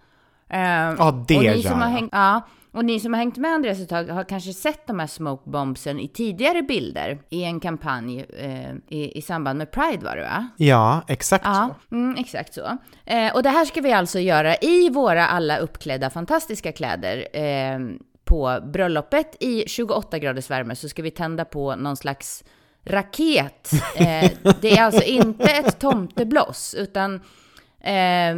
Eh, 0.49 0.59
Ja, 0.61 1.23
det 1.27 1.37
och 1.37 1.43
ni 1.43 1.49
gör 1.49 1.69
som 1.69 1.79
har 1.81 1.87
jag. 1.87 1.93
hängt, 1.95 2.09
ja, 2.11 2.41
och 2.71 2.85
ni 2.85 2.99
som 2.99 3.13
har 3.13 3.19
hängt 3.19 3.37
med 3.37 3.51
Andreas 3.51 3.79
ett 3.79 3.89
tag 3.89 4.03
har 4.09 4.23
kanske 4.23 4.53
sett 4.53 4.87
de 4.87 4.99
här 4.99 5.07
smoke 5.07 5.49
bombsen 5.49 5.99
i 5.99 6.07
tidigare 6.07 6.61
bilder 6.61 7.21
i 7.29 7.43
en 7.43 7.59
kampanj 7.59 8.25
eh, 8.37 8.71
i, 8.87 9.17
i 9.17 9.21
samband 9.21 9.57
med 9.57 9.71
Pride 9.71 10.05
var 10.05 10.15
det 10.15 10.21
va? 10.23 10.47
Ja, 10.57 11.01
exakt 11.07 11.45
Ja, 11.45 11.75
så. 11.89 11.95
mm, 11.95 12.15
exakt 12.19 12.53
så. 12.53 12.77
Eh, 13.05 13.35
och 13.35 13.43
det 13.43 13.49
här 13.49 13.65
ska 13.65 13.81
vi 13.81 13.91
alltså 13.93 14.19
göra 14.19 14.55
i 14.55 14.89
våra 14.89 15.27
alla 15.27 15.57
uppklädda 15.57 16.09
fantastiska 16.09 16.71
kläder. 16.71 17.27
Eh, 17.37 17.79
på 18.25 18.59
bröllopet 18.73 19.35
i 19.39 19.63
28 19.67 20.19
graders 20.19 20.49
värme 20.49 20.75
så 20.75 20.89
ska 20.89 21.01
vi 21.01 21.11
tända 21.11 21.45
på 21.45 21.75
någon 21.75 21.97
slags 21.97 22.43
raket. 22.85 23.71
Eh, 23.95 24.31
det 24.61 24.77
är 24.77 24.83
alltså 24.83 25.03
inte 25.03 25.43
ett 25.51 25.79
tomtebloss, 25.79 26.75
utan 26.77 27.15
eh, 27.81 28.35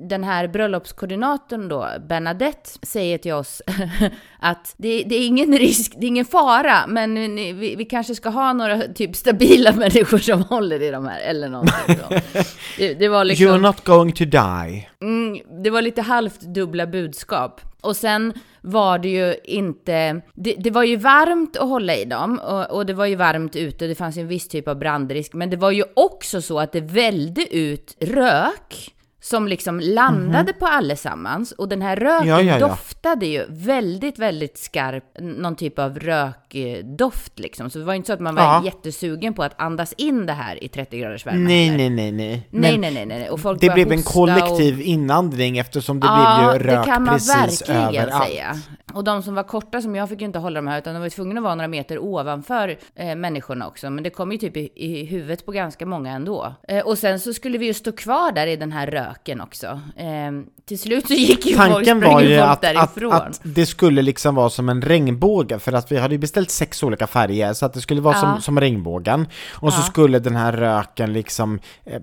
den 0.00 0.24
här 0.24 0.48
bröllopskoordinatorn 0.48 1.68
då, 1.68 1.88
Bernadette, 2.08 2.70
säger 2.82 3.18
till 3.18 3.32
oss 3.32 3.62
att 4.40 4.74
det, 4.76 5.02
det, 5.02 5.14
är 5.14 5.26
ingen 5.26 5.58
risk, 5.58 5.92
det 5.96 6.06
är 6.06 6.08
ingen 6.08 6.24
fara, 6.24 6.86
men 6.86 7.14
vi, 7.36 7.74
vi, 7.76 7.84
kanske 7.84 8.14
ska 8.14 8.28
ha 8.28 8.52
några 8.52 8.78
typ 8.80 9.16
stabila 9.16 9.72
människor 9.76 10.18
som 10.18 10.42
håller 10.42 10.82
i 10.82 10.90
de 10.90 11.06
här, 11.06 11.20
eller 11.20 11.48
någonting. 11.48 11.98
Det, 12.78 12.94
det, 12.94 13.08
var 13.08 13.24
liksom... 13.24 13.46
You're 13.46 13.60
not 13.60 13.84
going 13.84 14.12
to 14.12 14.24
die. 14.24 14.88
Mm, 15.02 15.62
det 15.62 15.70
var 15.70 15.82
lite 15.82 16.02
halvt 16.02 16.40
dubbla 16.40 16.86
budskap. 16.86 17.60
Och 17.80 17.96
sen 17.96 18.32
var 18.60 18.98
det 18.98 19.08
ju 19.08 19.34
inte... 19.44 20.20
Det, 20.34 20.54
det, 20.58 20.70
var 20.70 20.82
ju 20.82 20.96
varmt 20.96 21.56
att 21.56 21.68
hålla 21.68 21.96
i 21.96 22.04
dem 22.04 22.38
och, 22.38 22.70
och, 22.70 22.86
det 22.86 22.92
var 22.92 23.06
ju 23.06 23.16
varmt 23.16 23.56
ute. 23.56 23.86
Det 23.86 23.94
fanns 23.94 24.16
en 24.16 24.28
viss 24.28 24.48
typ 24.48 24.68
av 24.68 24.78
brandrisk. 24.78 25.34
Men 25.34 25.50
det 25.50 25.56
var 25.56 25.70
ju 25.70 25.84
också 25.94 26.42
så 26.42 26.58
att 26.60 26.72
det 26.72 26.80
välde 26.80 27.56
ut 27.56 27.96
rök 28.00 28.93
som 29.24 29.48
liksom 29.48 29.80
landade 29.80 30.38
mm 30.38 30.46
-hmm. 30.46 30.58
på 30.58 30.66
allesammans. 30.66 31.52
Och 31.52 31.68
den 31.68 31.82
här 31.82 31.96
röken 31.96 32.28
ja, 32.28 32.42
ja, 32.42 32.58
ja. 32.58 32.68
doftade 32.68 33.26
ju 33.26 33.44
väldigt, 33.48 34.18
väldigt 34.18 34.58
skarp, 34.58 35.04
någon 35.20 35.56
typ 35.56 35.78
av 35.78 35.98
rökdoft 35.98 37.38
liksom. 37.38 37.70
Så 37.70 37.78
det 37.78 37.84
var 37.84 37.94
inte 37.94 38.06
så 38.06 38.12
att 38.12 38.20
man 38.20 38.34
var 38.34 38.42
ja. 38.42 38.62
jättesugen 38.64 39.34
på 39.34 39.42
att 39.42 39.60
andas 39.60 39.92
in 39.92 40.26
det 40.26 40.32
här 40.32 40.64
i 40.64 40.68
30 40.68 40.98
graders 40.98 41.26
värme. 41.26 41.38
Nej, 41.38 41.76
nej, 41.76 41.90
nej, 41.90 42.12
nej. 42.12 42.48
Nej, 42.50 42.78
nej, 42.78 42.94
nej, 42.94 43.06
nej. 43.06 43.30
Och 43.30 43.40
folk 43.40 43.60
det 43.60 43.74
blev 43.74 43.92
en 43.92 44.02
kollektiv 44.02 44.74
och... 44.74 44.82
inandning 44.82 45.58
eftersom 45.58 46.00
det 46.00 46.06
blev 46.06 46.52
ju 46.52 46.58
rök 46.58 46.58
precis 46.58 46.70
överallt. 46.70 46.86
det 46.86 46.92
kan 46.92 47.04
man 47.04 47.18
verkligen 47.18 48.20
säga. 48.20 48.56
Och 48.94 49.04
de 49.04 49.22
som 49.22 49.34
var 49.34 49.42
korta, 49.42 49.82
som 49.82 49.94
jag 49.94 50.08
fick 50.08 50.20
ju 50.20 50.26
inte 50.26 50.38
hålla 50.38 50.58
de 50.58 50.66
här, 50.66 50.78
utan 50.78 50.94
de 50.94 51.02
var 51.02 51.08
tvungna 51.08 51.40
att 51.40 51.44
vara 51.44 51.54
några 51.54 51.68
meter 51.68 51.98
ovanför 51.98 52.76
eh, 52.94 53.14
människorna 53.14 53.66
också. 53.68 53.90
Men 53.90 54.04
det 54.04 54.10
kom 54.10 54.32
ju 54.32 54.38
typ 54.38 54.56
i, 54.56 54.70
i 54.74 55.04
huvudet 55.04 55.46
på 55.46 55.52
ganska 55.52 55.86
många 55.86 56.12
ändå. 56.12 56.54
Eh, 56.68 56.86
och 56.86 56.98
sen 56.98 57.20
så 57.20 57.34
skulle 57.34 57.58
vi 57.58 57.66
ju 57.66 57.74
stå 57.74 57.92
kvar 57.92 58.32
där 58.32 58.46
i 58.46 58.56
den 58.56 58.72
här 58.72 58.86
röken 58.86 59.40
också. 59.40 59.80
Eh, 59.96 60.32
till 60.66 60.78
slut 60.78 61.06
så 61.06 61.14
gick 61.14 61.46
ju 61.46 61.56
Tanken 61.56 62.00
var 62.00 62.20
ju 62.20 62.36
att. 62.36 62.64
Att, 62.64 63.02
att 63.02 63.40
det 63.42 63.66
skulle 63.66 64.02
liksom 64.02 64.34
vara 64.34 64.50
som 64.50 64.68
en 64.68 64.82
regnbåge, 64.82 65.58
för 65.58 65.72
att 65.72 65.92
vi 65.92 65.98
hade 65.98 66.14
ju 66.14 66.18
beställt 66.18 66.50
sex 66.50 66.82
olika 66.82 67.06
färger, 67.06 67.52
så 67.52 67.66
att 67.66 67.74
det 67.74 67.80
skulle 67.80 68.00
vara 68.00 68.14
ja. 68.14 68.20
som, 68.20 68.42
som 68.42 68.60
regnbågen. 68.60 69.26
Och 69.52 69.68
ja. 69.68 69.72
så 69.72 69.82
skulle 69.82 70.18
den 70.18 70.36
här 70.36 70.52
röken 70.52 71.12
liksom 71.12 71.60
eh, 71.84 72.00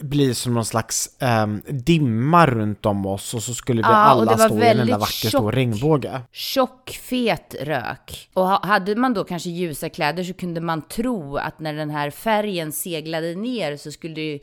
bli 0.00 0.34
som 0.34 0.54
någon 0.54 0.64
slags 0.64 1.22
eh, 1.22 1.46
dimma 1.68 2.46
runt 2.46 2.86
om 2.86 3.06
oss, 3.06 3.34
och 3.34 3.42
så 3.42 3.54
skulle 3.54 3.82
vi 3.82 3.88
ja, 3.88 3.94
alla 3.94 4.38
stå 4.38 4.58
i 4.58 4.66
en 4.66 4.80
enda 4.80 4.98
vacker 4.98 5.28
stor 5.28 5.52
regnbåge. 5.52 6.20
Tjock, 6.32 7.00
fet 7.02 7.54
rök. 7.60 8.30
Och 8.34 8.48
hade 8.48 8.96
man 8.96 9.14
då 9.14 9.24
kanske 9.24 9.50
ljusa 9.50 9.88
kläder 9.88 10.24
så 10.24 10.34
kunde 10.34 10.60
man 10.60 10.82
tro 10.82 11.36
att 11.36 11.60
när 11.60 11.74
den 11.74 11.90
här 11.90 12.10
färgen 12.10 12.72
seglade 12.72 13.34
ner 13.34 13.76
så 13.76 13.92
skulle 13.92 14.38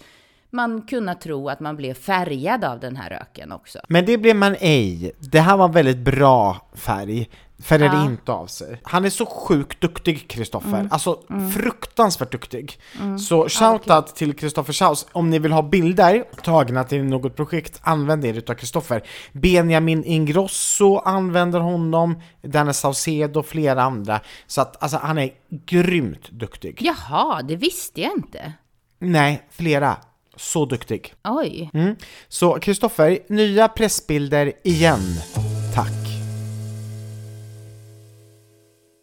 man 0.56 0.82
kunna 0.82 1.16
tro 1.16 1.50
att 1.50 1.60
man 1.60 1.76
blev 1.76 1.94
färgad 1.94 2.64
av 2.64 2.80
den 2.80 2.96
här 2.96 3.10
röken 3.10 3.52
också. 3.52 3.80
Men 3.88 4.06
det 4.06 4.18
blev 4.18 4.36
man 4.36 4.56
ej. 4.60 5.12
Det 5.20 5.40
här 5.40 5.58
var 5.58 5.66
en 5.66 5.72
väldigt 5.72 5.98
bra 5.98 6.58
färg. 6.74 7.30
Färgade 7.60 7.96
ja. 7.96 8.06
inte 8.06 8.32
av 8.32 8.48
sig. 8.48 8.82
Han 8.84 9.06
är 9.06 9.10
så 9.10 9.26
sjukt 9.26 9.82
duktig, 9.82 10.28
Kristoffer. 10.30 10.80
Mm. 10.80 10.88
Alltså 10.92 11.20
mm. 11.30 11.52
fruktansvärt 11.52 12.32
duktig. 12.32 12.80
Mm. 13.02 13.20
Så 13.20 13.50
shoutout 13.50 13.88
ja, 13.88 14.00
okay. 14.00 14.14
till 14.14 14.34
Kristoffer 14.34 14.74
Schaus. 14.74 15.08
Om 15.12 15.30
ni 15.30 15.40
vill 15.40 15.52
ha 15.52 15.62
bilder 15.62 16.24
tagna 16.44 16.84
till 16.84 17.04
något 17.04 17.36
projekt, 17.36 17.80
använd 17.84 18.26
er 18.26 18.34
utav 18.34 18.54
Kristoffer. 18.54 19.04
Benjamin 19.32 20.04
Ingrosso 20.04 20.98
använder 20.98 21.60
honom, 21.60 22.22
Dennis 22.42 22.78
Saucedo 22.78 23.40
och 23.40 23.46
flera 23.46 23.84
andra. 23.84 24.20
Så 24.48 24.62
att 24.62 24.84
alltså, 24.84 24.98
han 24.98 25.18
är 25.18 25.32
grymt 25.50 26.30
duktig. 26.30 26.78
Jaha, 26.82 27.42
det 27.42 27.56
visste 27.56 28.02
jag 28.02 28.12
inte. 28.12 28.54
Nej, 29.00 29.48
flera. 29.52 29.98
Så 30.36 30.66
duktig. 30.66 31.14
Oj. 31.24 31.70
Mm. 31.74 31.96
Så 32.28 32.60
Kristoffer, 32.60 33.20
nya 33.28 33.68
pressbilder 33.68 34.54
igen. 34.64 35.02
Tack. 35.76 36.06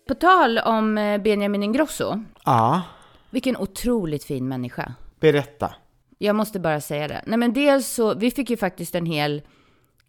På 0.09 0.15
tal 0.15 0.59
om 0.59 0.99
eh, 0.99 1.19
Benjamin 1.19 1.63
Ingrosso. 1.63 2.25
Ja. 2.45 2.83
Vilken 3.31 3.57
otroligt 3.57 4.25
fin 4.25 4.49
människa. 4.49 4.95
Berätta. 5.21 5.75
Jag 6.19 6.37
måste 6.37 6.61
bara 6.61 6.81
säga 6.81 7.09
det. 7.09 7.23
Nej 7.27 7.39
men 7.39 7.53
dels 7.53 7.89
så, 7.89 8.15
vi 8.15 8.31
fick 8.31 8.51
ju 8.51 8.57
faktiskt 8.57 8.95
en 8.95 9.07
hel 9.07 9.43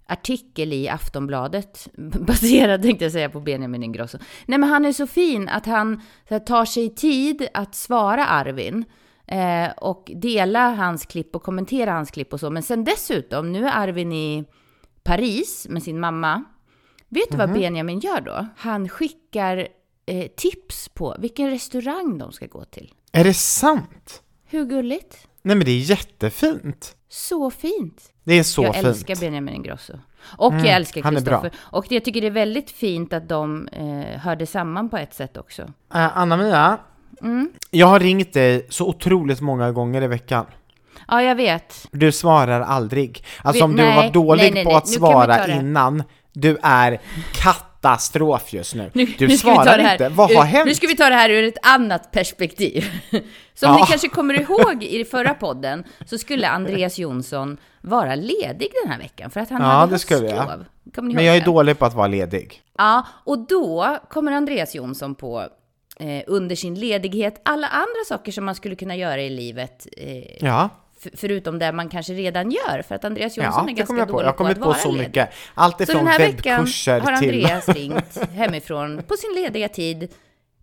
artikel 0.07 0.73
i 0.73 0.89
Aftonbladet, 0.89 1.89
baserad 1.97 2.81
tänkte 2.81 3.05
jag 3.05 3.11
säga 3.11 3.29
på 3.29 3.39
Benjamin 3.39 3.83
Ingrosso. 3.83 4.17
Nej 4.45 4.59
men 4.59 4.69
han 4.69 4.85
är 4.85 4.91
så 4.91 5.07
fin 5.07 5.49
att 5.49 5.65
han 5.65 6.01
här, 6.25 6.39
tar 6.39 6.65
sig 6.65 6.95
tid 6.95 7.47
att 7.53 7.75
svara 7.75 8.25
Arvin. 8.25 8.85
Eh, 9.27 9.71
och 9.77 10.11
dela 10.15 10.69
hans 10.69 11.05
klipp 11.05 11.35
och 11.35 11.43
kommentera 11.43 11.91
hans 11.91 12.11
klipp 12.11 12.33
och 12.33 12.39
så. 12.39 12.49
Men 12.49 12.63
sen 12.63 12.83
dessutom, 12.83 13.51
nu 13.51 13.67
är 13.67 13.71
Arvin 13.71 14.11
i 14.11 14.45
Paris 15.03 15.67
med 15.69 15.83
sin 15.83 15.99
mamma. 15.99 16.43
Vet 17.09 17.29
du 17.29 17.35
mm 17.35 17.35
-hmm. 17.35 17.37
vad 17.37 17.49
mhm. 17.49 17.59
Benjamin 17.59 17.99
gör 17.99 18.21
då? 18.21 18.47
Han 18.57 18.89
skickar 18.89 19.67
eh, 20.05 20.27
tips 20.27 20.89
på 20.89 21.15
vilken 21.19 21.49
restaurang 21.49 22.17
de 22.17 22.31
ska 22.31 22.45
gå 22.45 22.65
till. 22.65 22.93
Är 23.11 23.23
det 23.23 23.33
sant? 23.33 24.23
Hur 24.45 24.65
gulligt? 24.65 25.27
Nej 25.41 25.55
men 25.55 25.65
det 25.65 25.71
är 25.71 25.79
jättefint. 25.79 26.95
Så 27.09 27.51
fint. 27.51 28.13
Det 28.23 28.33
är 28.33 28.43
så 28.43 28.63
jag 28.63 28.73
fint. 28.73 28.83
Jag 28.83 28.89
älskar 28.89 29.15
Benjamin 29.15 29.55
Ingrosso. 29.55 29.93
Och 30.37 30.51
mm, 30.53 30.65
jag 30.65 30.75
älskar 30.75 31.11
Kristoffer. 31.11 31.51
Och 31.57 31.85
jag 31.89 32.05
tycker 32.05 32.21
det 32.21 32.27
är 32.27 32.31
väldigt 32.31 32.71
fint 32.71 33.13
att 33.13 33.29
de 33.29 33.67
eh, 33.67 34.19
hörde 34.19 34.45
samman 34.45 34.89
på 34.89 34.97
ett 34.97 35.13
sätt 35.13 35.37
också. 35.37 35.61
Uh, 35.61 36.17
Anna-Mia, 36.17 36.79
Mm. 37.23 37.51
Jag 37.71 37.87
har 37.87 37.99
ringt 37.99 38.33
dig 38.33 38.65
så 38.69 38.87
otroligt 38.87 39.41
många 39.41 39.71
gånger 39.71 40.01
i 40.01 40.07
veckan. 40.07 40.45
Ja, 41.07 41.21
jag 41.21 41.35
vet. 41.35 41.87
Du 41.91 42.11
svarar 42.11 42.61
aldrig. 42.61 43.25
Alltså 43.41 43.63
om 43.63 43.71
nej, 43.71 43.85
du 43.85 43.95
var 43.95 44.09
dålig 44.09 44.41
nej, 44.41 44.51
nej, 44.51 44.65
på 44.65 44.75
att 44.75 44.87
svara 44.87 45.47
innan, 45.47 46.03
du 46.33 46.57
är 46.63 46.99
katastrof 47.33 48.53
just 48.53 48.75
nu. 48.75 48.91
nu 48.93 49.05
du 49.05 49.27
nu 49.27 49.37
svarar 49.37 49.91
inte. 49.91 50.09
Vad 50.09 50.31
har 50.31 50.43
hänt? 50.43 50.67
Nu 50.67 50.75
ska 50.75 50.87
vi 50.87 50.95
ta 50.95 51.09
det 51.09 51.15
här 51.15 51.29
ur 51.29 51.43
ett 51.43 51.57
annat 51.65 52.11
perspektiv. 52.11 52.91
Som 53.53 53.69
ja. 53.69 53.75
ni 53.75 53.81
kanske 53.87 54.09
kommer 54.09 54.33
ihåg 54.41 54.83
i 54.83 55.05
förra 55.05 55.33
podden 55.33 55.83
så 56.05 56.17
skulle 56.17 56.49
Andreas 56.49 56.99
Jonsson 56.99 57.57
vara 57.81 58.15
ledig 58.15 58.69
den 58.83 58.91
här 58.91 58.99
veckan 58.99 59.29
för 59.29 59.39
att 59.39 59.49
han 59.49 59.61
ja, 59.61 59.67
hade 59.67 59.91
det 59.91 59.99
skulle 59.99 60.27
jag. 60.27 60.65
Men 60.95 61.25
jag 61.25 61.35
är 61.35 61.39
det? 61.39 61.45
dålig 61.45 61.79
på 61.79 61.85
att 61.85 61.93
vara 61.93 62.07
ledig. 62.07 62.61
Ja, 62.77 63.07
och 63.23 63.47
då 63.47 63.97
kommer 64.09 64.31
Andreas 64.31 64.75
Jonsson 64.75 65.15
på 65.15 65.47
eh, 65.99 66.23
under 66.27 66.55
sin 66.55 66.75
ledighet 66.75 67.41
alla 67.45 67.67
andra 67.67 68.03
saker 68.07 68.31
som 68.31 68.45
man 68.45 68.55
skulle 68.55 68.75
kunna 68.75 68.95
göra 68.95 69.21
i 69.21 69.29
livet. 69.29 69.87
Eh, 69.97 70.45
ja. 70.45 70.69
Förutom 71.13 71.59
det 71.59 71.71
man 71.71 71.89
kanske 71.89 72.13
redan 72.13 72.51
gör, 72.51 72.81
för 72.87 72.95
att 72.95 73.05
Andreas 73.05 73.37
Jonsson 73.37 73.65
ja, 73.65 73.71
är 73.71 73.75
ganska 73.75 73.93
dålig 73.93 74.27
jag 74.27 74.37
på, 74.37 74.43
jag 74.43 74.51
att 74.51 74.57
vara 74.57 74.73
på 74.73 74.79
så 74.79 74.91
ledig. 74.91 75.07
mycket. 75.07 75.29
Allt 75.53 75.81
ifrån 75.81 75.93
så 75.93 75.97
den 75.97 76.07
här 76.07 76.19
veckan 76.19 76.67
har 77.01 77.11
Andreas 77.11 77.69
ringt 77.69 78.29
hemifrån 78.31 79.03
på 79.07 79.15
sin 79.17 79.35
lediga 79.35 79.69
tid, 79.69 80.11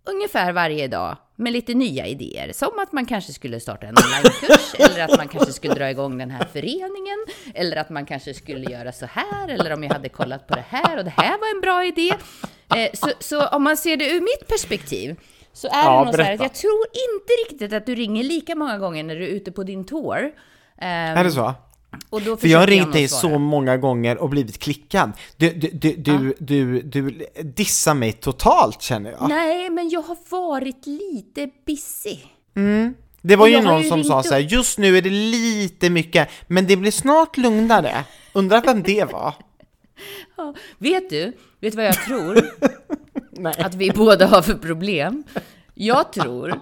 ungefär 0.03 0.53
varje 0.53 0.87
dag, 0.87 1.17
med 1.35 1.53
lite 1.53 1.73
nya 1.73 2.07
idéer. 2.07 2.51
Som 2.53 2.79
att 2.79 2.91
man 2.91 3.05
kanske 3.05 3.33
skulle 3.33 3.59
starta 3.59 3.87
en 3.87 3.95
onlinekurs, 3.97 4.75
eller 4.79 5.03
att 5.03 5.17
man 5.17 5.27
kanske 5.27 5.53
skulle 5.53 5.73
dra 5.73 5.89
igång 5.89 6.17
den 6.17 6.31
här 6.31 6.45
föreningen, 6.53 7.25
eller 7.53 7.77
att 7.77 7.89
man 7.89 8.05
kanske 8.05 8.33
skulle 8.33 8.71
göra 8.71 8.91
så 8.91 9.05
här, 9.05 9.47
eller 9.47 9.73
om 9.73 9.83
jag 9.83 9.93
hade 9.93 10.09
kollat 10.09 10.47
på 10.47 10.55
det 10.55 10.65
här 10.69 10.97
och 10.97 11.03
det 11.03 11.13
här 11.17 11.39
var 11.39 11.55
en 11.55 11.61
bra 11.61 11.85
idé. 11.85 12.13
Eh, 12.75 12.89
så, 12.93 13.11
så, 13.19 13.47
om 13.47 13.63
man 13.63 13.77
ser 13.77 13.97
det 13.97 14.11
ur 14.11 14.21
mitt 14.21 14.47
perspektiv 14.47 15.15
så 15.53 15.67
är 15.67 15.83
ja, 15.83 15.99
det 15.99 16.05
nog 16.05 16.15
så 16.15 16.21
här 16.21 16.33
att 16.33 16.41
jag 16.41 16.53
tror 16.53 16.85
inte 16.85 17.33
riktigt 17.49 17.73
att 17.73 17.85
du 17.85 17.95
ringer 17.95 18.23
lika 18.23 18.55
många 18.55 18.77
gånger 18.77 19.03
när 19.03 19.15
du 19.15 19.23
är 19.23 19.29
ute 19.29 19.51
på 19.51 19.63
din 19.63 19.85
tour. 19.85 20.31
Är 20.77 21.23
det 21.23 21.31
så? 21.31 21.53
För 22.39 22.47
jag 22.47 22.59
har 22.59 22.67
ringt 22.67 22.93
dig 22.93 23.07
så 23.07 23.39
många 23.39 23.77
gånger 23.77 24.17
och 24.17 24.29
blivit 24.29 24.59
klickad. 24.59 25.11
Du, 25.37 25.49
du, 25.49 25.69
du, 25.69 25.95
du, 25.95 26.11
ja. 26.11 26.33
du, 26.39 26.81
du 26.81 27.25
dissar 27.43 27.93
mig 27.93 28.11
totalt 28.11 28.81
känner 28.81 29.11
jag. 29.11 29.29
Nej, 29.29 29.69
men 29.69 29.89
jag 29.89 30.01
har 30.01 30.17
varit 30.29 30.85
lite 30.85 31.49
busy. 31.65 32.17
Mm. 32.55 32.93
Det 33.21 33.35
var 33.35 33.47
ju 33.47 33.61
någon 33.61 33.81
ju 33.81 33.89
som 33.89 34.03
sa 34.03 34.23
så 34.23 34.33
här, 34.33 34.39
just 34.39 34.77
nu 34.77 34.97
är 34.97 35.01
det 35.01 35.09
lite 35.09 35.89
mycket, 35.89 36.29
men 36.47 36.67
det 36.67 36.77
blir 36.77 36.91
snart 36.91 37.37
lugnare. 37.37 38.03
Undrar 38.33 38.61
vem 38.61 38.83
det 38.83 39.11
var? 39.11 39.35
ja, 40.37 40.53
vet 40.77 41.09
du, 41.09 41.25
vet 41.59 41.71
du 41.73 41.77
vad 41.77 41.85
jag 41.85 42.05
tror? 42.05 42.51
att 43.57 43.75
vi 43.75 43.91
båda 43.91 44.27
har 44.27 44.41
för 44.41 44.53
problem. 44.53 45.23
Jag 45.73 46.13
tror 46.13 46.59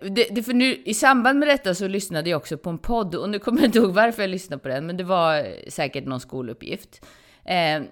det, 0.00 0.28
det, 0.30 0.42
för 0.42 0.52
nu, 0.52 0.82
I 0.84 0.94
samband 0.94 1.38
med 1.38 1.48
detta 1.48 1.74
så 1.74 1.88
lyssnade 1.88 2.30
jag 2.30 2.36
också 2.36 2.58
på 2.58 2.70
en 2.70 2.78
podd 2.78 3.14
och 3.14 3.30
nu 3.30 3.38
kommer 3.38 3.60
jag 3.60 3.68
inte 3.68 3.78
ihåg 3.78 3.94
varför 3.94 4.22
jag 4.22 4.30
lyssnade 4.30 4.62
på 4.62 4.68
den, 4.68 4.86
men 4.86 4.96
det 4.96 5.04
var 5.04 5.46
säkert 5.70 6.06
någon 6.06 6.20
skoluppgift. 6.20 7.06
Eh, 7.44 7.82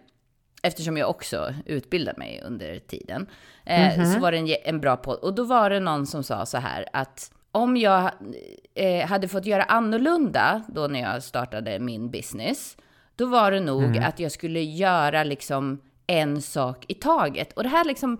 eftersom 0.62 0.96
jag 0.96 1.10
också 1.10 1.54
utbildade 1.66 2.18
mig 2.18 2.42
under 2.46 2.78
tiden. 2.78 3.26
Eh, 3.66 3.94
mm 3.94 4.06
-hmm. 4.06 4.14
Så 4.14 4.20
var 4.20 4.32
det 4.32 4.38
en, 4.38 4.56
en, 4.64 4.80
bra 4.80 4.96
podd. 4.96 5.18
Och 5.18 5.34
då 5.34 5.44
var 5.44 5.70
det 5.70 5.80
någon 5.80 6.06
som 6.06 6.22
sa 6.22 6.46
så 6.46 6.58
här 6.58 6.86
att 6.92 7.32
om 7.52 7.76
jag 7.76 8.10
eh, 8.74 9.06
hade 9.06 9.28
fått 9.28 9.46
göra 9.46 9.62
annorlunda 9.62 10.62
då 10.68 10.86
när 10.86 11.00
jag 11.00 11.22
startade 11.22 11.78
min 11.78 12.10
business, 12.10 12.76
då 13.16 13.26
var 13.26 13.50
det 13.50 13.60
nog 13.60 13.84
mm. 13.84 14.04
att 14.04 14.20
jag 14.20 14.32
skulle 14.32 14.62
göra 14.62 15.24
liksom 15.24 15.80
en 16.06 16.42
sak 16.42 16.84
i 16.88 16.94
taget. 16.94 17.52
Och 17.52 17.62
det 17.62 17.68
här 17.68 17.84
liksom 17.84 18.12
eh, 18.12 18.18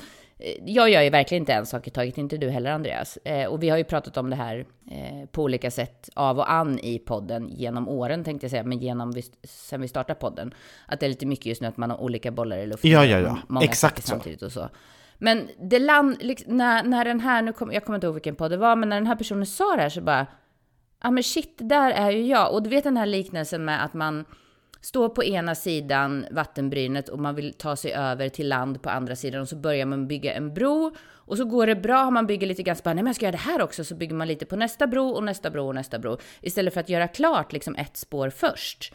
jag 0.64 0.90
gör 0.90 1.02
ju 1.02 1.11
verkligen 1.11 1.42
inte 1.42 1.52
en 1.52 1.66
sak 1.66 1.87
i 1.87 1.90
taget, 1.90 2.18
inte 2.18 2.37
du 2.37 2.50
heller 2.50 2.70
Andreas. 2.70 3.16
Eh, 3.16 3.46
och 3.46 3.62
vi 3.62 3.68
har 3.68 3.76
ju 3.78 3.85
pratat 3.85 4.16
om 4.16 4.31
det 4.31 4.37
här 4.37 4.66
eh, 4.90 5.28
på 5.33 5.42
olika 5.42 5.70
sätt 5.70 6.09
av 6.14 6.38
och 6.38 6.52
an 6.52 6.78
i 6.78 6.98
podden 6.98 7.48
genom 7.48 7.88
åren 7.88 8.24
tänkte 8.24 8.44
jag 8.44 8.50
säga, 8.50 8.62
men 8.62 8.78
genom 8.78 9.12
vi, 9.12 9.22
sen 9.44 9.81
vi 9.81 9.88
startade 9.88 10.20
podden. 10.20 10.55
Att 10.87 11.00
det 11.00 11.07
är 11.07 11.11
lite 11.11 11.26
mycket 11.26 11.46
just 11.46 11.61
nu 11.61 11.68
att 11.68 11.76
man 11.76 11.90
har 11.90 12.00
olika 12.00 12.31
bollar 12.31 12.57
i 12.57 12.66
luften. 12.66 12.90
Ja, 12.90 13.05
ja, 13.05 13.18
ja. 13.18 13.38
Många 13.48 13.64
Exakt 13.64 14.05
samtidigt 14.05 14.42
och 14.42 14.52
så. 14.52 14.68
Men 15.18 15.48
det 15.61 15.78
land, 15.78 16.16
liksom, 16.20 16.57
när, 16.57 16.83
när 16.85 17.05
den 17.05 17.20
här, 17.20 17.42
nu 17.42 17.52
kom, 17.52 17.72
jag 17.72 17.85
kommer 17.85 17.96
inte 17.96 18.07
ihåg 18.07 18.14
vilken 18.14 18.37
podd 18.37 18.50
det 18.50 18.57
var, 18.57 18.76
men 18.76 18.88
när 18.88 18.96
den 18.96 19.07
här 19.07 19.16
personen 19.16 19.46
sa 19.46 19.76
det 19.76 19.83
här 19.83 19.88
så 19.88 20.00
bara, 20.00 20.26
ja 21.02 21.11
men 21.11 21.22
shit, 21.22 21.59
det 21.59 21.64
där 21.64 21.90
är 21.90 22.11
ju 22.11 22.26
jag. 22.26 22.52
Och 22.52 22.62
du 22.62 22.70
vet 22.70 22.85
den 22.85 22.96
här 22.96 23.07
liknelsen 23.07 23.64
med 23.64 23.85
att 23.85 23.94
man 23.94 24.24
står 24.82 25.08
på 25.08 25.24
ena 25.24 25.54
sidan 25.54 26.26
vattenbrynet 26.30 27.08
och 27.08 27.18
man 27.18 27.34
vill 27.34 27.52
ta 27.52 27.76
sig 27.76 27.92
över 27.92 28.28
till 28.28 28.48
land 28.48 28.82
på 28.82 28.90
andra 28.90 29.16
sidan 29.16 29.40
och 29.40 29.48
så 29.48 29.56
börjar 29.56 29.86
man 29.86 30.08
bygga 30.08 30.34
en 30.34 30.54
bro 30.54 30.94
och 31.14 31.36
så 31.36 31.44
går 31.44 31.66
det 31.66 31.76
bra, 31.76 32.10
man 32.10 32.26
bygger 32.26 32.46
lite 32.46 32.62
grann, 32.62 32.76
så 32.76 32.82
bara, 32.82 32.94
nej 32.94 33.02
men 33.02 33.08
jag 33.08 33.16
ska 33.16 33.24
göra 33.24 33.32
det 33.32 33.38
här 33.38 33.62
också, 33.62 33.84
så 33.84 33.94
bygger 33.94 34.14
man 34.14 34.28
lite 34.28 34.46
på 34.46 34.56
nästa 34.56 34.86
bro 34.86 35.08
och 35.08 35.24
nästa 35.24 35.50
bro 35.50 35.66
och 35.66 35.74
nästa 35.74 35.98
bro 35.98 36.18
istället 36.40 36.74
för 36.74 36.80
att 36.80 36.88
göra 36.88 37.08
klart 37.08 37.52
liksom 37.52 37.74
ett 37.74 37.96
spår 37.96 38.30
först. 38.30 38.92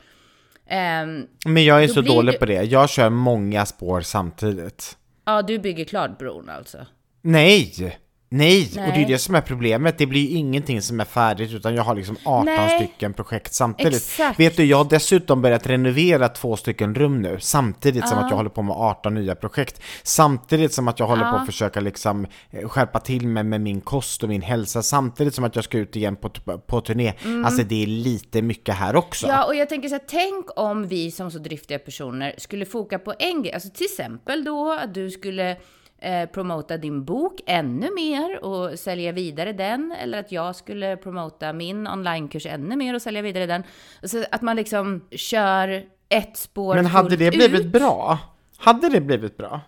Ehm, 0.68 1.28
Men 1.46 1.66
jag 1.66 1.84
är 1.84 1.88
Då 1.88 1.94
så 1.94 2.02
dålig 2.02 2.34
det- 2.36 2.40
på 2.40 2.46
det. 2.46 2.64
Jag 2.64 2.90
kör 2.90 3.10
många 3.10 3.66
spår 3.66 4.02
samtidigt. 4.02 4.98
ja, 5.26 5.42
du 5.42 5.60
bygger 5.60 5.86
klart 5.86 6.18
bron 6.20 6.50
alltså. 6.50 6.78
Nej! 7.22 8.00
Nej! 8.30 8.64
Och 8.70 8.76
det 8.76 8.82
är 8.82 8.88
Nej. 8.88 9.06
det 9.06 9.18
som 9.18 9.36
är 9.36 9.42
problemet. 9.42 9.98
Det 9.98 10.06
blir 10.06 10.22
ju 10.22 10.38
ingenting 10.38 10.82
som 10.82 11.00
är 11.00 11.06
färdigt 11.06 11.54
utan 11.54 11.76
jag 11.76 11.84
har 11.84 11.96
liksom 11.96 12.18
18 12.26 12.46
Nej. 12.46 12.78
stycken 12.80 13.14
projekt 13.14 13.54
samtidigt. 13.54 13.94
Exakt. 13.96 14.40
Vet 14.40 14.58
du, 14.58 14.66
jag 14.66 14.78
har 14.78 14.86
dessutom 14.90 15.42
börjat 15.42 15.68
renovera 15.68 16.30
två 16.30 16.58
stycken 16.58 16.96
rum 16.96 17.22
nu 17.22 17.38
samtidigt 17.40 18.08
som 18.08 18.18
att 18.18 18.30
jag 18.30 18.38
håller 18.38 18.50
på 18.50 18.62
med 18.62 18.76
18 18.76 19.14
nya 19.14 19.36
projekt. 19.36 19.82
Samtidigt 20.04 20.74
som 20.74 20.88
att 20.88 21.00
jag 21.00 21.08
håller 21.08 21.24
på 21.24 21.28
Ja. 21.28 21.40
att 21.40 21.46
försöka 21.46 21.80
liksom 21.80 22.28
eh, 22.52 22.70
skärpa 22.70 23.00
till 23.00 23.28
mig 23.28 23.44
med 23.44 23.62
min 23.62 23.82
kost 23.82 24.24
och 24.24 24.30
min 24.30 24.42
hälsa. 24.42 24.84
Samtidigt 24.84 25.36
som 25.36 25.44
att 25.44 25.56
jag 25.56 25.64
ska 25.64 25.78
ut 25.78 25.96
igen 25.96 26.16
på, 26.16 26.30
på 26.68 26.82
turné. 26.82 27.14
Alltså 27.46 27.64
det 27.64 27.84
är 27.84 27.88
lite 27.88 28.42
mycket 28.42 28.76
här 28.76 28.96
också. 28.96 29.26
Mm. 29.26 29.38
Ja, 29.38 29.46
och 29.46 29.56
jag 29.56 29.70
tänker 29.70 29.90
så 29.90 29.96
här, 29.96 30.04
tänk 30.08 30.46
om 30.56 30.88
vi 30.88 31.12
som 31.12 31.32
så 31.32 31.40
driftiga 31.40 31.80
personer 31.80 32.36
skulle 32.38 32.66
foka 32.66 33.00
på 33.00 33.14
en 33.20 33.42
grej, 33.44 33.54
alltså 33.54 33.70
till 33.70 33.86
exempel 33.86 34.44
då 34.44 34.72
att 34.72 34.94
du 34.94 35.12
skulle 35.12 35.58
eh, 36.00 36.30
promota 36.30 36.78
din 36.78 37.06
bok 37.06 37.42
ännu 37.46 37.90
mer 37.96 38.44
och 38.44 38.80
sälja 38.80 39.12
vidare 39.12 39.54
den, 39.54 39.92
eller 40.02 40.20
att 40.20 40.32
jag 40.32 40.56
skulle 40.56 40.98
promota 40.98 41.54
min 41.54 41.88
onlinekurs 41.88 42.46
ännu 42.46 42.76
mer 42.76 42.94
och 42.94 43.02
sälja 43.02 43.22
vidare 43.22 43.46
den. 43.46 43.64
Så 44.04 44.24
att 44.32 44.42
man 44.42 44.56
liksom 44.56 45.08
kör 45.12 45.84
ett 46.10 46.38
spår 46.38 46.76
Men 46.76 46.86
hade 46.86 47.16
det 47.16 47.32
blivit 47.32 47.62
ut. 47.62 47.72
bra? 47.72 48.20
Hade 48.58 48.90
det 48.90 49.02
blivit 49.02 49.38
bra? 49.38 49.62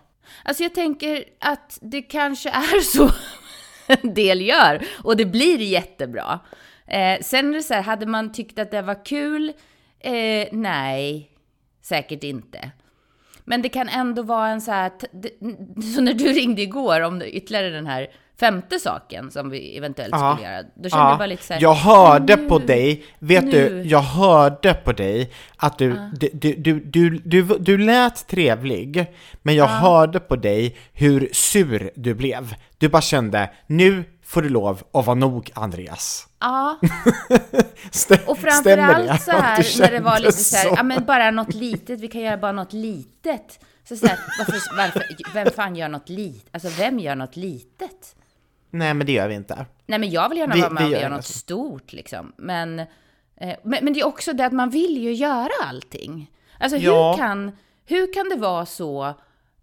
Alltså 0.44 0.62
jag 0.62 0.74
tänker 0.74 1.24
att 1.40 1.78
det 1.82 2.02
kanske 2.02 2.50
är 2.50 2.80
så 2.96 3.10
en 3.86 4.14
del 4.14 4.40
gör 4.40 4.82
och 5.04 5.16
det 5.16 5.24
blir 5.24 5.58
jättebra. 5.58 6.40
Eh, 6.86 7.20
sen 7.20 7.48
är 7.48 7.54
det 7.54 7.62
så 7.62 7.74
här, 7.74 7.82
hade 7.82 8.06
man 8.06 8.32
tyckt 8.32 8.58
att 8.58 8.70
det 8.70 8.82
var 8.82 9.04
kul? 9.04 9.52
Eh, 10.00 10.48
nej, 10.52 11.30
säkert 11.82 12.24
inte. 12.24 12.70
Men 13.44 13.62
det 13.62 13.68
kan 13.68 13.88
ändå 13.88 14.22
vara 14.22 14.48
en 14.48 14.60
så 14.60 14.70
här, 14.72 14.90
så 15.94 16.00
när 16.00 16.14
du 16.14 16.24
ringde 16.32 16.62
igår 16.62 17.00
om 17.00 17.22
ytterligare 17.22 17.70
den 17.70 17.86
här 17.86 18.06
femte 18.40 18.78
saken 18.78 19.30
som 19.30 19.50
vi 19.50 19.76
eventuellt 19.76 20.10
Ja. 20.12 20.34
skulle 20.36 20.50
göra, 20.52 20.62
då 20.62 20.88
kände 20.88 21.04
Ja, 21.04 21.08
jag 21.10 21.18
bara 21.18 21.26
lite 21.26 21.42
så 21.44 21.52
här, 21.54 21.62
jag 21.62 21.74
hörde 21.74 22.36
nu- 22.36 22.48
på 22.48 22.58
dig, 22.58 23.04
vet 23.18 23.44
nu. 23.44 23.50
du, 23.50 23.82
jag 23.88 24.00
hörde 24.00 24.74
på 24.74 24.92
dig 24.92 25.30
att 25.56 25.78
du, 25.78 25.96
du, 26.20 26.28
du, 26.32 26.54
du, 26.54 26.80
du, 26.80 27.10
du, 27.24 27.42
du 27.58 27.78
lät 27.78 28.26
trevlig, 28.28 29.06
men 29.42 29.54
jag 29.54 29.66
hörde 29.66 30.20
på 30.20 30.36
dig 30.36 30.76
hur 30.92 31.28
sur 31.32 31.90
du 31.94 32.14
blev. 32.14 32.54
Du 32.78 32.88
bara 32.88 33.02
kände, 33.02 33.50
nu 33.66 34.04
får 34.30 34.42
du 34.42 34.48
lov 34.48 34.82
att 34.92 35.06
vara 35.06 35.14
nog 35.14 35.50
Andreas. 35.54 36.28
Ja, 36.40 36.78
Stä, 37.90 38.18
Och 38.26 38.38
framförallt 38.38 39.22
så 39.22 39.30
här 39.30 39.80
när 39.80 39.90
det 39.90 40.00
var 40.00 40.18
lite 40.20 40.32
så 40.32 40.56
här, 40.56 40.66
ja 40.76 40.82
men 40.82 41.04
bara 41.04 41.30
något 41.30 41.54
litet, 41.54 42.00
vi 42.00 42.08
kan 42.08 42.20
göra 42.20 42.36
bara 42.36 42.52
något 42.52 42.72
litet. 42.72 43.60
Så, 43.88 43.96
så 43.96 44.06
här, 44.06 44.18
varför, 44.38 44.76
varför, 44.76 45.02
vem 45.34 45.50
fan 45.50 45.76
gör 45.76 45.88
något 45.88 46.08
litet? 46.08 46.48
Alltså 46.52 46.68
vem 46.68 46.98
gör 46.98 47.14
något 47.14 47.36
litet? 47.36 48.16
Nej 48.70 48.94
men 48.94 49.06
det 49.06 49.12
gör 49.12 49.28
vi 49.28 49.34
inte. 49.34 49.66
Nej 49.86 49.98
men 49.98 50.10
jag 50.10 50.28
vill 50.28 50.38
gärna 50.38 50.54
Vi- 50.54 50.60
vara 50.60 50.70
med 50.70 50.84
och 50.84 50.90
gör 50.90 51.00
göra 51.00 51.16
något 51.16 51.24
så. 51.24 51.32
stort 51.38 51.92
liksom. 51.92 52.32
Men, 52.36 52.78
eh, 52.78 52.86
men, 53.62 53.84
men 53.84 53.92
det 53.92 54.00
är 54.00 54.06
också 54.06 54.32
det 54.32 54.46
att 54.46 54.52
man 54.52 54.70
vill 54.70 54.98
ju 55.02 55.12
göra 55.14 55.50
allting. 55.68 56.30
Alltså 56.60 56.76
Ja. 56.78 57.10
hur, 57.10 57.18
kan, 57.18 57.52
hur 57.86 58.12
kan 58.14 58.28
det 58.28 58.36
vara 58.36 58.66
så 58.66 59.14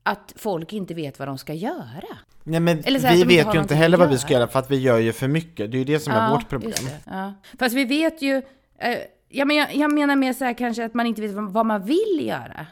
att 0.03 0.34
folk 0.36 0.73
inte 0.73 0.93
vet 0.93 1.19
vad 1.19 1.27
de 1.27 1.38
ska 1.38 1.53
göra? 1.53 2.17
Nej 2.49 2.60
men 2.60 2.83
här, 2.83 3.13
vi 3.15 3.23
vet 3.23 3.55
ju 3.55 3.60
inte 3.60 3.75
heller 3.75 3.97
vad 3.97 4.10
vi 4.10 4.17
ska 4.17 4.33
göra 4.33 4.47
för 4.47 4.60
att 4.60 4.71
vi 4.71 4.77
gör 4.79 4.97
ju 4.97 5.13
för 5.13 5.27
mycket. 5.27 5.71
Det 5.71 5.77
är 5.77 5.79
ju 5.79 5.86
det 5.86 5.99
som 5.99 6.13
är 6.13 6.31
vårt 6.31 6.49
problem. 6.49 6.73
Ja. 7.05 7.33
Fast 7.60 7.75
vi 7.75 7.86
vet 7.86 8.21
ju, 8.21 8.36
eh, 8.79 8.97
ja, 9.29 9.45
men 9.45 9.55
jag, 9.55 9.75
jag 9.75 9.93
menar 9.93 10.15
mer 10.15 10.33
så 10.33 10.45
här 10.45 10.53
kanske 10.53 10.86
att 10.86 10.93
man 10.93 11.05
inte 11.05 11.21
vet 11.21 11.31
vad, 11.31 11.65
man 11.65 11.86
vill 11.86 12.19
göra. 12.21 12.65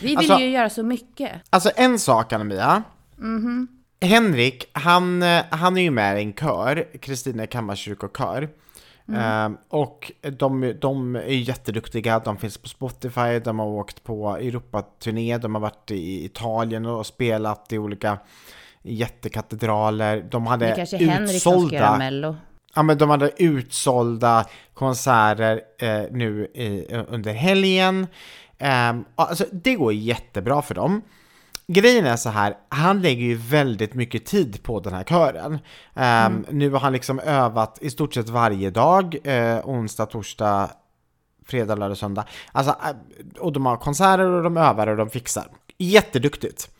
Vi 0.00 0.06
vill 0.06 0.18
Alltså- 0.18 0.38
ju 0.38 0.48
göra 0.48 0.70
så 0.70 0.82
mycket. 0.82 1.32
Alltså 1.50 1.70
en 1.76 1.98
sak 1.98 2.32
Anna-Mia. 2.32 2.82
Mhm. 3.16 3.68
Henrik, 4.00 4.64
han, 4.72 5.22
eh, 5.22 5.42
han 5.50 5.76
är 5.78 5.82
ju 5.82 5.90
med 5.90 6.18
i 6.18 6.22
en 6.22 6.32
kör, 6.32 6.98
Kristina 7.00 7.46
Kammarkyrkokör. 7.46 8.48
Mm. 9.08 9.20
Ehm, 9.20 9.56
och 9.68 10.12
de, 10.20 10.74
de 10.80 11.16
är 11.16 11.20
jätteduktiga, 11.26 12.18
de 12.18 12.36
finns 12.36 12.58
på 12.58 12.68
Spotify, 12.68 13.38
de 13.44 13.58
har 13.58 13.66
åkt 13.66 14.04
på 14.04 14.36
Europaturné, 14.36 15.38
de 15.38 15.54
har 15.54 15.62
varit 15.62 15.90
i 15.90 16.24
Italien 16.24 16.86
och 16.86 17.06
spelat 17.06 17.72
i 17.72 17.78
olika 17.78 18.18
jättekatedraler. 18.86 20.26
De 20.30 20.46
hade 20.46 20.66
Det 20.66 20.74
kanske 20.76 20.96
är 20.96 21.06
Henrik 21.06 21.42
som 21.42 21.66
ska 21.68 21.76
göra 21.76 21.86
utsålda, 21.86 21.98
Mello. 21.98 22.36
ja, 22.74 22.82
men 22.82 22.98
de 22.98 23.10
hade 23.10 23.30
utsålda 23.42 24.44
konserter 24.74 25.60
eh, 25.78 26.02
nu 26.10 26.44
i, 26.54 26.86
under 27.08 27.32
helgen. 27.32 28.06
Ehm, 28.58 29.04
alltså, 29.14 29.44
det 29.52 29.74
går 29.74 29.92
jättebra 29.92 30.62
för 30.62 30.74
dem. 30.74 31.02
Grejen 31.68 32.06
är 32.06 32.16
så 32.16 32.28
här, 32.30 32.54
han 32.68 33.02
lägger 33.02 33.26
ju 33.26 33.34
väldigt 33.34 33.94
mycket 33.94 34.26
tid 34.26 34.62
på 34.62 34.80
den 34.80 34.92
här 34.94 35.04
kören. 35.04 35.58
Ehm, 35.94 36.46
Nu 36.50 36.70
har 36.70 36.78
han 36.80 36.92
liksom 36.92 37.20
övat 37.20 37.78
i 37.80 37.90
stort 37.90 38.14
sett 38.14 38.28
varje 38.28 38.70
dag, 38.70 39.16
eh, 39.24 39.58
onsdag, 39.64 40.06
torsdag, 40.06 40.70
fredag, 41.46 41.74
lördag, 41.74 41.96
söndag. 41.96 42.24
Alltså, 42.52 42.70
eh, 42.72 43.40
och 43.42 43.52
de 43.52 43.66
har 43.66 43.76
konserter 43.76 44.24
och 44.26 44.42
de 44.42 44.56
övar 44.56 44.86
och 44.86 44.96
de 44.96 45.10
fixar. 45.10 45.46
Jätteduktigt. 45.78 46.70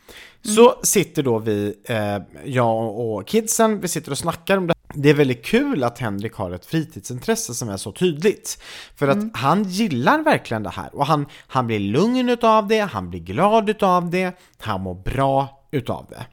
Så 0.41 0.75
sitter 0.83 1.23
då 1.23 1.39
vi, 1.39 1.75
eh, 1.83 2.17
jag 2.45 2.99
och 2.99 3.27
kidsen, 3.27 3.79
vi 3.79 3.87
sitter 3.87 4.11
och 4.11 4.17
snackar 4.17 4.57
om 4.57 4.67
det. 4.67 4.73
Det 4.93 5.09
är 5.09 5.13
väldigt 5.13 5.45
kul 5.45 5.83
att 5.83 5.99
Henrik 5.99 6.33
har 6.33 6.51
ett 6.51 6.65
fritidsintresse 6.65 7.53
som 7.53 7.69
är 7.69 7.77
så 7.77 7.91
tydligt. 7.91 8.61
För 8.95 9.07
att 9.07 9.17
han 9.33 9.63
gillar 9.63 10.23
verkligen 10.23 10.63
det 10.63 10.69
här 10.69 10.95
och 10.95 11.05
han, 11.05 11.25
han 11.47 11.67
blir 11.67 11.79
lugn 11.79 12.29
utav 12.29 12.67
det, 12.67 12.79
han 12.79 13.09
blir 13.09 13.19
glad 13.19 13.69
utav 13.69 14.09
det, 14.09 14.39
han 14.57 14.81
mår 14.81 14.95
bra 14.95 15.67
utav 15.71 16.05
det. 16.09 16.25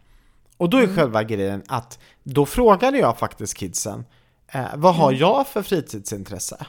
Och 0.57 0.71
då 0.71 0.79
är 0.79 0.87
själva 0.87 1.23
grejen 1.23 1.63
att 1.69 1.99
då 2.23 2.47
frågade 2.47 2.99
jag 2.99 3.19
faktiskt 3.19 3.57
kidsen, 3.57 4.05
eh, 4.49 4.67
vad 4.77 4.95
har 4.95 5.13
jag 5.13 5.47
för 5.47 5.63
fritidsintresse? 5.63 6.67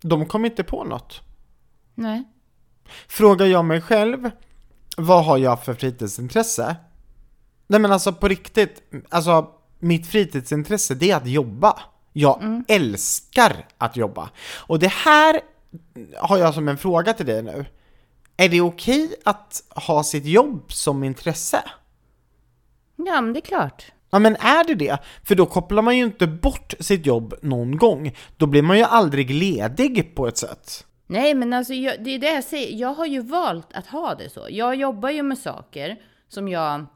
De 0.00 0.26
kom 0.26 0.44
inte 0.44 0.64
på 0.64 0.84
något. 0.84 1.20
Nej. 1.94 2.24
Frågar 3.08 3.46
jag 3.46 3.64
mig 3.64 3.80
själv, 3.80 4.30
vad 4.96 5.24
har 5.24 5.38
jag 5.38 5.64
för 5.64 5.74
fritidsintresse? 5.74 6.76
Nej 7.66 7.80
men 7.80 7.92
alltså 7.92 8.12
på 8.12 8.28
riktigt, 8.28 8.82
alltså 9.08 9.50
mitt 9.78 10.06
fritidsintresse 10.06 10.94
det 10.94 11.10
är 11.10 11.16
att 11.16 11.26
jobba. 11.26 11.80
Jag 12.12 12.64
älskar 12.68 13.66
att 13.78 13.96
jobba. 13.96 14.30
Och 14.56 14.78
det 14.78 14.92
här 14.92 15.40
har 16.16 16.38
jag 16.38 16.54
som 16.54 16.68
en 16.68 16.78
fråga 16.78 17.12
till 17.12 17.26
dig 17.26 17.42
nu. 17.42 17.66
Är 18.36 18.48
det 18.48 18.60
okej 18.60 19.14
att 19.24 19.62
ha 19.70 20.04
sitt 20.04 20.24
jobb 20.24 20.72
som 20.72 21.04
intresse? 21.04 21.62
Ja, 22.96 23.20
men 23.20 23.32
det 23.32 23.38
är 23.38 23.46
klart. 23.46 23.92
Ja 24.10 24.18
men 24.18 24.36
är 24.36 24.64
det 24.64 24.74
det? 24.74 24.98
För 25.24 25.34
då 25.34 25.46
kopplar 25.46 25.82
man 25.82 25.96
ju 25.96 26.04
inte 26.04 26.26
bort 26.26 26.74
sitt 26.80 27.06
jobb 27.06 27.34
någon 27.42 27.76
gång. 27.76 28.16
Då 28.36 28.46
blir 28.46 28.62
man 28.62 28.78
ju 28.78 28.84
aldrig 28.84 29.30
ledig 29.30 30.14
på 30.14 30.28
ett 30.28 30.38
sätt. 30.38 30.86
Nej, 31.06 31.34
men 31.34 31.52
alltså 31.52 31.74
jag, 31.74 32.04
det 32.04 32.10
är 32.10 32.18
det 32.18 32.34
jag 32.34 32.44
säger. 32.44 32.78
Jag 32.80 32.94
har 32.94 33.06
ju 33.06 33.20
valt 33.20 33.72
att 33.72 33.86
ha 33.86 34.14
det 34.14 34.28
så. 34.28 34.46
Jag 34.50 34.74
jobbar 34.74 35.10
ju 35.10 35.22
med 35.22 35.38
saker 35.38 36.00
som 36.28 36.48
jag 36.48 36.86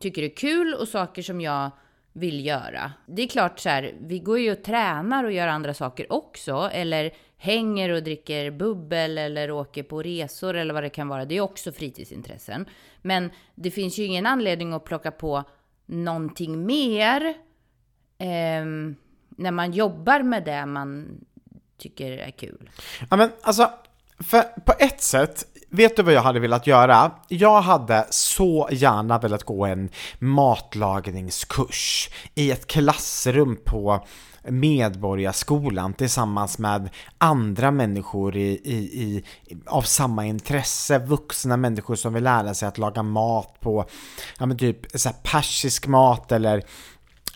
tycker 0.00 0.22
är 0.22 0.36
kul 0.36 0.74
och 0.74 0.88
saker 0.88 1.22
som 1.22 1.40
jag 1.40 1.70
vill 2.12 2.46
göra. 2.46 2.92
Det 3.06 3.22
är 3.22 3.28
klart 3.28 3.58
så 3.58 3.68
här, 3.68 3.94
vi 4.00 4.18
går 4.18 4.38
ju 4.38 4.52
och 4.52 4.62
tränar 4.62 5.24
och 5.24 5.32
gör 5.32 5.48
andra 5.48 5.74
saker 5.74 6.12
också, 6.12 6.70
eller 6.72 7.12
hänger 7.36 7.90
och 7.90 8.02
dricker 8.02 8.50
bubbel 8.50 9.18
eller 9.18 9.50
åker 9.50 9.82
på 9.82 10.02
resor 10.02 10.54
eller 10.54 10.74
vad 10.74 10.82
det 10.82 10.90
kan 10.90 11.08
vara. 11.08 11.24
Det 11.24 11.36
är 11.36 11.40
också 11.40 11.72
fritidsintressen. 11.72 12.66
Men 13.02 13.30
det 13.54 13.70
finns 13.70 13.98
ju 13.98 14.04
ingen 14.04 14.26
anledning 14.26 14.72
att 14.72 14.84
plocka 14.84 15.10
på 15.10 15.44
någonting 15.86 16.66
mer 16.66 17.22
eh, 18.18 18.64
när 19.28 19.50
man 19.50 19.72
jobbar 19.72 20.22
med 20.22 20.44
det 20.44 20.66
man 20.66 21.20
tycker 21.78 22.12
är 22.12 22.30
kul. 22.30 22.70
Ja 23.10 23.16
men 23.16 23.30
alltså, 23.42 23.70
för 24.18 24.42
på 24.42 24.72
ett 24.78 25.02
sätt, 25.02 25.46
vet 25.68 25.96
du 25.96 26.02
vad 26.02 26.14
jag 26.14 26.22
hade 26.22 26.40
velat 26.40 26.66
göra? 26.66 27.10
Jag 27.28 27.60
hade 27.60 28.06
så 28.10 28.68
gärna 28.72 29.18
velat 29.18 29.44
gå 29.44 29.66
en 29.66 29.88
matlagningskurs 30.18 32.10
i 32.34 32.50
ett 32.50 32.66
klassrum 32.66 33.58
på 33.64 34.06
Medborgarskolan 34.48 35.94
tillsammans 35.94 36.58
med 36.58 36.88
andra 37.18 37.70
människor 37.70 38.36
i, 38.36 38.60
i, 38.64 38.76
i, 38.76 39.24
av 39.66 39.82
samma 39.82 40.26
intresse, 40.26 40.98
vuxna 40.98 41.56
människor 41.56 41.94
som 41.94 42.14
vill 42.14 42.24
lära 42.24 42.54
sig 42.54 42.68
att 42.68 42.78
laga 42.78 43.02
mat 43.02 43.60
på, 43.60 43.84
ja 44.38 44.46
men 44.46 44.58
typ 44.58 44.86
så 44.94 45.08
här 45.08 45.16
persisk 45.22 45.86
mat 45.86 46.32
eller 46.32 46.64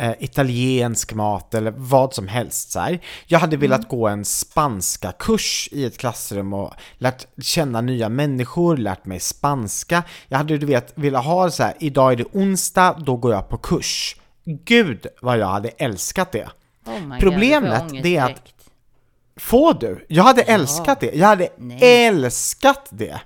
eh, 0.01 0.13
italiensk 0.19 1.15
mat 1.15 1.55
eller 1.55 1.71
vad 1.77 2.15
som 2.15 2.29
helst. 2.29 2.71
Så 2.71 2.81
här. 2.81 3.01
Jag 3.27 3.39
hade 3.39 3.57
velat 3.57 3.89
gå 3.89 4.09
en 4.09 4.25
spanska 4.25 5.13
kurs 5.13 5.69
i 5.73 5.85
ett 5.85 5.99
klassrum 5.99 6.53
och 6.53 6.75
lärt 6.99 7.27
känna 7.43 7.81
nya 7.81 8.09
människor, 8.09 8.77
lärt 8.77 9.05
mig 9.05 9.21
spanska. 9.21 10.03
Jag 10.29 10.39
hade 10.39 10.59
du 10.59 10.67
vet 10.67 10.93
velat 10.95 11.25
ha 11.25 11.51
så 11.51 11.63
här, 11.63 11.75
idag 11.81 12.13
är 12.13 12.17
det 12.17 12.25
onsdag, 12.33 12.97
då 12.99 13.17
går 13.17 13.33
jag 13.33 13.49
på 13.49 13.57
kurs. 13.57 14.17
Gud 14.45 15.07
vad 15.23 15.39
jag 15.39 15.47
hade 15.47 15.69
älskat 15.69 16.33
det. 16.33 16.49
Oh 16.87 17.19
Problemet, 17.19 17.91
God, 17.91 18.03
det 18.03 18.17
är 18.17 18.25
att-. 18.25 18.55
Får 19.37 19.75
du? 19.75 20.07
Jag 20.09 20.25
hade 20.25 20.43
älskat 20.43 21.01
det. 21.01 21.15
Jag 21.15 21.27
hade 21.27 21.49
Nej. 21.57 22.07
älskat 22.07 22.89
det. 22.91 23.21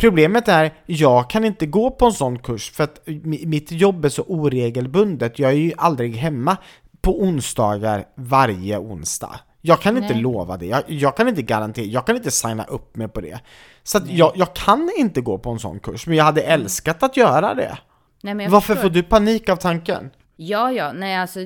Problemet 0.00 0.48
är, 0.48 0.72
jag 0.86 1.30
kan 1.30 1.44
inte 1.44 1.66
gå 1.66 1.90
på 1.90 2.06
en 2.06 2.12
sån 2.12 2.38
kurs 2.38 2.70
för 2.70 2.84
att 2.84 3.00
mi- 3.06 3.46
mitt 3.46 3.72
jobb 3.72 4.04
är 4.04 4.08
så 4.08 4.22
oregelbundet. 4.22 5.38
Jag 5.38 5.50
är 5.50 5.54
ju 5.56 5.72
aldrig 5.76 6.16
hemma 6.16 6.56
på 7.00 7.22
onsdagar 7.22 8.04
varje 8.14 8.78
onsdag. 8.78 9.40
Jag 9.60 9.80
kan 9.80 9.96
inte 9.96 10.12
Nej. 10.14 10.22
lova 10.22 10.56
det. 10.56 10.66
Jag, 10.66 10.82
jag 10.86 11.16
kan 11.16 11.28
inte 11.28 11.42
garantera, 11.42 11.84
jag 11.84 12.06
kan 12.06 12.16
inte 12.16 12.30
signa 12.30 12.64
upp 12.64 12.96
mig 12.96 13.08
på 13.08 13.20
det. 13.20 13.40
Så 13.82 13.98
att 13.98 14.10
jag, 14.10 14.32
jag 14.34 14.54
kan 14.54 14.90
inte 14.98 15.20
gå 15.20 15.38
på 15.38 15.50
en 15.50 15.58
sån 15.58 15.80
kurs, 15.80 16.06
men 16.06 16.16
jag 16.16 16.24
hade 16.24 16.42
älskat 16.42 17.02
att 17.02 17.16
göra 17.16 17.54
det. 17.54 17.78
Nej, 18.22 18.34
Varför 18.48 18.74
förstår. 18.74 18.82
får 18.88 18.94
du 18.94 19.02
panik 19.02 19.48
av 19.48 19.56
tanken? 19.56 20.10
Ja, 20.36 20.72
ja, 20.72 20.92
nej 20.92 21.16
alltså. 21.16 21.40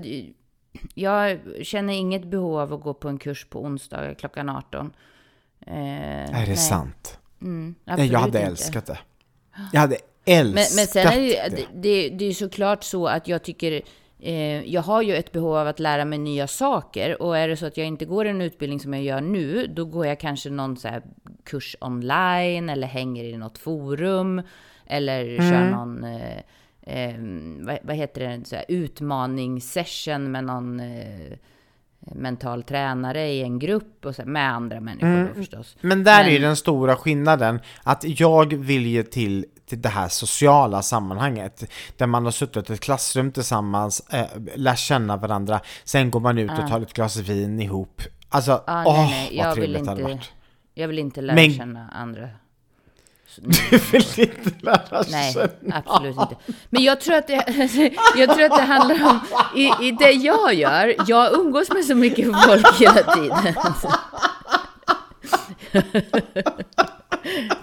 Jag 0.95 1.39
känner 1.63 1.95
inget 1.95 2.25
behov 2.25 2.59
av 2.59 2.73
att 2.73 2.81
gå 2.83 2.95
på 2.95 3.09
en 3.09 3.19
kurs 3.19 3.47
på 3.51 3.63
onsdagar 3.63 4.15
klockan 4.15 4.49
18. 4.49 4.91
Eh, 5.67 5.75
Är 5.75 6.27
det 6.41 6.47
nej. 6.47 6.57
sant? 6.57 7.19
Mm, 7.45 7.75
jag 7.85 7.97
hade 7.99 8.27
inte. 8.27 8.41
älskat 8.41 8.87
det. 8.87 8.99
Jag 9.73 9.81
hade 9.81 9.97
Men, 10.27 10.37
älskat 10.39 10.77
men 10.77 10.87
sen 10.87 11.07
är 11.07 11.17
det, 11.17 11.27
ju- 11.27 11.57
det. 11.75 12.09
det, 12.09 12.25
är 12.25 12.29
ju 12.29 12.35
såklart 12.35 12.85
så 12.85 13.07
att 13.07 13.29
jag 13.29 13.43
tycker 13.43 13.83
eh, 14.21 14.63
jag 14.73 14.83
har 14.83 15.03
ju 15.03 15.15
ett 15.17 15.33
behov 15.33 15.57
av 15.57 15.67
att 15.69 15.81
lära 15.81 16.05
mig 16.05 16.19
nya 16.19 16.47
saker 16.47 17.23
och 17.23 17.39
är 17.39 17.49
det 17.49 17.57
så 17.57 17.67
att 17.67 17.77
jag 17.77 17.87
inte 17.87 18.05
går 18.05 18.25
en 18.25 18.41
utbildning 18.41 18.81
som 18.81 18.95
jag 18.95 19.03
gör 19.03 19.21
nu, 19.21 19.67
då 19.67 19.85
går 19.85 20.07
jag 20.07 20.21
kanske 20.21 20.51
någon 20.51 20.77
så 20.77 20.89
kurs 21.45 21.77
online 21.81 22.69
eller 22.71 22.87
hänger 22.87 23.25
i 23.25 23.37
något 23.37 23.59
forum 23.59 24.43
eller 24.87 25.25
Mm. 25.25 25.51
kör 25.51 25.71
någon, 25.71 26.05
eh, 26.05 26.39
eh, 26.83 27.15
vad, 27.67 27.79
vad 27.83 27.97
heter 27.97 28.21
det, 28.29 28.45
så 28.49 28.57
här 28.57 28.65
utmaningssession 28.69 30.33
med 30.33 30.45
någon 30.45 30.81
eh, 30.81 31.33
mental 32.15 32.63
tränare 32.63 33.29
i 33.29 33.43
en 33.43 33.59
grupp 33.59 34.05
och 34.05 34.15
så, 34.15 34.23
med 34.25 34.51
andra 34.53 34.81
människor 34.81 35.07
Mm. 35.09 35.35
förstås. 35.35 35.77
Men 35.81 36.05
där 36.05 36.25
är 36.25 36.33
Men- 36.33 36.43
den 36.43 36.57
stora 36.57 36.97
skillnaden, 36.97 37.61
att 37.83 38.05
jag 38.21 38.55
vill 38.55 38.87
ju 38.87 39.03
till, 39.03 39.47
till 39.67 39.83
det 39.83 39.89
här 39.89 40.09
sociala 40.09 40.83
sammanhanget, 40.83 41.65
där 41.97 42.07
man 42.07 42.25
har 42.25 42.33
suttit 42.33 42.71
i 42.71 42.73
ett 42.73 42.81
klassrum 42.81 43.33
tillsammans, 43.33 44.01
äh, 44.11 44.25
lär 44.57 44.75
känna 44.75 45.17
varandra, 45.17 45.61
sen 45.85 46.11
går 46.11 46.21
man 46.21 46.39
ut 46.39 46.51
och 46.51 46.69
tar 46.69 46.81
ett 46.81 46.93
glas 46.93 47.17
vin 47.17 47.61
ihop. 47.61 48.03
Alltså, 48.29 48.63
Ah, 48.67 48.85
åh, 48.87 48.95
nej, 48.97 49.11
nej, 49.11 49.39
vad 49.39 49.47
jag 49.47 49.55
vill 49.55 49.63
trevligt 49.65 49.85
det 49.85 49.91
hade 49.91 50.01
inte, 50.03 50.13
varit. 50.15 50.33
jag 50.75 50.89
vill 50.89 50.99
inte 50.99 51.21
lära 51.21 51.35
Men- 51.37 51.53
känna 51.55 51.89
andra. 51.89 52.29
Du 53.37 53.79
vill 53.93 54.05
inte 54.21 54.51
lära 54.61 55.05
Nej, 55.11 55.33
känna. 55.33 55.83
absolut 55.87 56.17
inte. 56.21 56.37
Men 56.71 56.83
jag 56.83 57.01
tror 57.01 57.15
att 57.17 57.27
det, 57.27 57.35
jag 58.17 58.35
tror 58.35 58.45
att 58.45 58.57
det 58.57 58.63
handlar 58.63 59.07
om, 59.11 59.21
i, 59.57 59.71
i 59.89 59.91
det 59.91 60.11
jag 60.11 60.55
gör, 60.55 60.95
jag 61.07 61.33
umgås 61.35 61.71
med 61.73 61.85
så 61.85 61.95
mycket 61.95 62.27
folk 62.47 62.67
hela 62.81 63.03
tiden. 63.15 63.55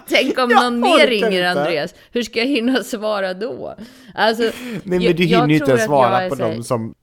Tänk 0.08 0.38
om 0.38 0.50
Jag 0.50 0.62
någon 0.64 0.80
mer 0.80 1.06
ringer 1.06 1.26
inte. 1.50 1.50
Andreas, 1.60 1.94
hur 2.12 2.22
ska 2.22 2.38
jag 2.38 2.46
hinna 2.46 2.82
svara 2.82 3.34
då? 3.34 3.74
Alltså, 4.14 4.42
Nej 4.42 4.80
men 4.84 5.00
jag- 5.00 5.16
du 5.16 5.24
jag 5.24 5.38
hinner 5.40 5.48
ju 5.48 5.56
inte 5.56 5.70
jag 5.70 5.80
svara 5.80 6.28
på 6.28 6.34
dem 6.34 6.64
som... 6.64 6.94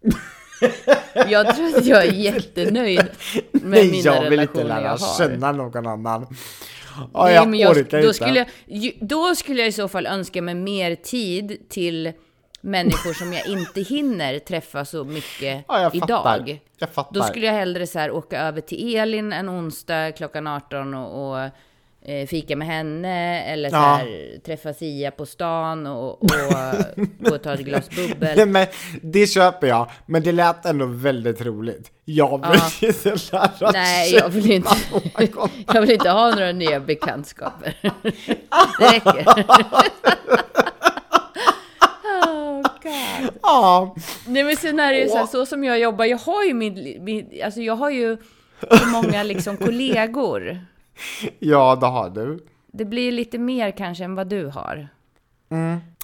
Jag 1.28 1.55
tror 1.55 1.78
att 1.78 1.86
jag 1.86 2.05
är 2.05 2.11
jättenöjd 2.11 2.97
med 3.51 3.61
Nej, 3.63 3.91
mina 3.91 4.03
jag 4.15 4.30
vill 4.30 4.39
inte 4.39 4.57
relationer 4.57 4.63
lära 4.82 4.82
jag 4.84 4.97
har. 4.97 5.17
känna 5.17 5.51
någon 5.51 5.88
annan. 5.88 6.28
Nej, 7.14 7.34
jag 7.34 7.50
men 7.50 7.60
jag, 7.60 7.72
orkar 7.72 7.97
då, 8.02 8.04
inte. 8.04 8.14
skulle 8.14 8.45
jag, 8.68 8.93
då 9.02 9.36
skulle 9.36 9.60
jag 9.60 9.68
i 9.68 9.72
så 9.72 9.88
fall 9.88 10.06
önska 10.08 10.41
mig 10.41 10.56
mer 10.56 10.95
tid 10.95 11.70
till 11.70 12.14
människor 12.62 13.14
som 13.14 13.34
jag 13.34 13.47
inte 13.47 13.82
hinner 13.82 14.39
träffa 14.39 14.86
så 14.86 15.04
mycket 15.04 15.66
Ja, 15.68 15.82
jag 15.82 15.93
fattar. 15.93 16.38
idag. 16.38 16.62
Jag 16.78 16.89
fattar. 16.89 17.14
Då 17.14 17.24
skulle 17.24 17.45
jag 17.45 17.54
hellre 17.54 17.88
så 17.88 18.00
här 18.00 18.12
åka 18.12 18.41
över 18.41 18.62
till 18.62 18.95
Elin 18.95 19.34
en 19.34 19.50
onsdag 19.50 20.12
klockan 20.12 20.47
18 20.47 20.93
och, 20.93 21.32
och 21.43 21.50
eh, 22.10 22.28
fika 22.28 22.55
med 22.55 22.68
henne 22.68 23.43
eller 23.43 23.70
så 23.70 23.76
Ja. 23.76 23.80
här, 23.80 24.39
träffa 24.45 24.74
Sia 24.74 25.12
på 25.12 25.26
stan 25.26 25.88
och, 25.88 26.24
och 26.24 26.30
gå 27.20 27.36
och 27.36 27.43
ta 27.43 27.53
ett 27.53 27.60
glas 27.60 27.89
Nej, 27.97 28.07
bubbel. 28.10 28.47
men 28.49 28.68
det 29.01 29.28
köper 29.28 29.68
jag, 29.68 29.89
men 30.05 30.24
det 30.24 30.32
lät 30.32 30.66
ändå 30.66 30.86
väldigt 30.86 31.41
roligt. 31.41 31.91
Jag 32.05 32.45
vill 32.51 32.62
inte 32.89 33.16
lära 33.32 33.72
Nej, 33.72 34.14
jag 34.14 34.30
vill 34.30 34.51
inte, 34.51 34.76
jag 35.74 35.82
vill 35.82 35.91
inte 35.91 36.10
ha 36.10 36.30
några 36.32 36.51
nya 36.51 36.80
bekantskaper. 36.80 37.76
Det 38.80 38.86
räcker. 38.91 39.26
Oh, 42.26 42.62
God. 42.84 43.30
Ja, 43.41 43.95
Nej 44.28 44.43
men 44.43 44.57
sen 44.57 44.80
är 44.80 44.93
det 44.93 44.99
ju 44.99 45.07
så, 45.10 45.18
här, 45.18 45.26
så 45.26 45.45
som 45.45 45.64
jag 45.64 45.80
jobbar, 45.80 46.05
jag 46.05 46.18
har 46.18 46.43
ju 46.43 46.53
min, 46.53 47.03
min 47.03 47.41
alltså 47.45 47.62
jag 47.62 47.76
har 47.76 47.89
ju 47.89 48.18
så 48.72 48.86
många 48.88 49.24
liksom 49.24 49.57
kollegor. 49.57 50.60
ja, 51.39 51.76
det 51.76 51.86
har 51.88 52.10
du. 52.10 52.39
Det 52.74 52.86
blir 52.86 53.12
lite 53.12 53.38
mer 53.38 53.72
kanske 53.72 54.04
än 54.04 54.16
vad 54.16 54.28
du 54.30 54.45
har. 54.47 54.88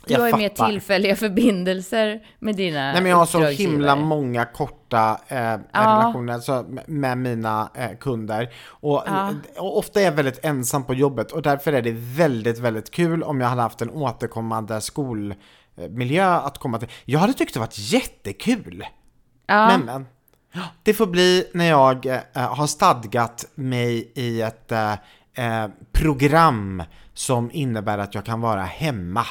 Du 0.07 0.13
jag 0.13 0.19
har 0.19 0.27
ju 0.27 0.35
mer 0.37 0.49
tillfälliga 0.49 1.15
förbindelser 1.15 2.27
med 2.39 2.55
dina 2.55 2.91
Nej 2.91 3.01
men 3.01 3.09
jag 3.11 3.17
har 3.17 3.25
så 3.25 3.39
himla 3.45 3.95
många 3.95 4.45
korta 4.45 5.19
eh, 5.27 5.37
relationer 5.73 6.33
alltså, 6.33 6.65
med- 6.69 6.89
med 6.89 7.17
mina 7.17 7.69
eh, 7.75 7.97
kunder. 7.99 8.49
Och, 8.67 9.03
Ja. 9.05 9.29
och 9.57 9.77
ofta 9.77 9.99
är 10.01 10.05
jag 10.05 10.11
väldigt 10.11 10.45
ensam 10.45 10.83
på 10.83 10.93
jobbet 10.93 11.31
och 11.31 11.41
därför 11.41 11.73
är 11.73 11.81
det 11.81 11.91
väldigt, 11.95 12.59
väldigt 12.59 12.91
kul 12.91 13.23
om 13.23 13.41
jag 13.41 13.47
hade 13.47 13.61
haft 13.61 13.81
en 13.81 13.89
återkommande 13.89 14.81
skolmiljö 14.81 16.25
att 16.25 16.57
komma 16.57 16.79
till. 16.79 16.89
Jag 17.05 17.19
hade 17.19 17.33
tyckt 17.33 17.53
det 17.53 17.59
varit 17.59 17.79
jättekul. 17.93 18.85
Ja, 19.47 19.67
Men, 19.67 19.81
men. 19.85 20.05
Det 20.83 20.93
får 20.93 21.07
bli 21.07 21.47
när 21.53 21.65
jag 21.65 22.05
eh, 22.05 22.19
har 22.33 22.67
stadgat 22.67 23.45
mig 23.55 24.11
i 24.15 24.41
ett 24.41 24.71
eh, 24.71 24.93
eh, 25.33 25.67
program 25.91 26.83
som 27.13 27.49
innebär 27.53 27.97
att 27.97 28.15
jag 28.15 28.25
kan 28.25 28.41
vara 28.41 28.63
hemma. 28.63 29.25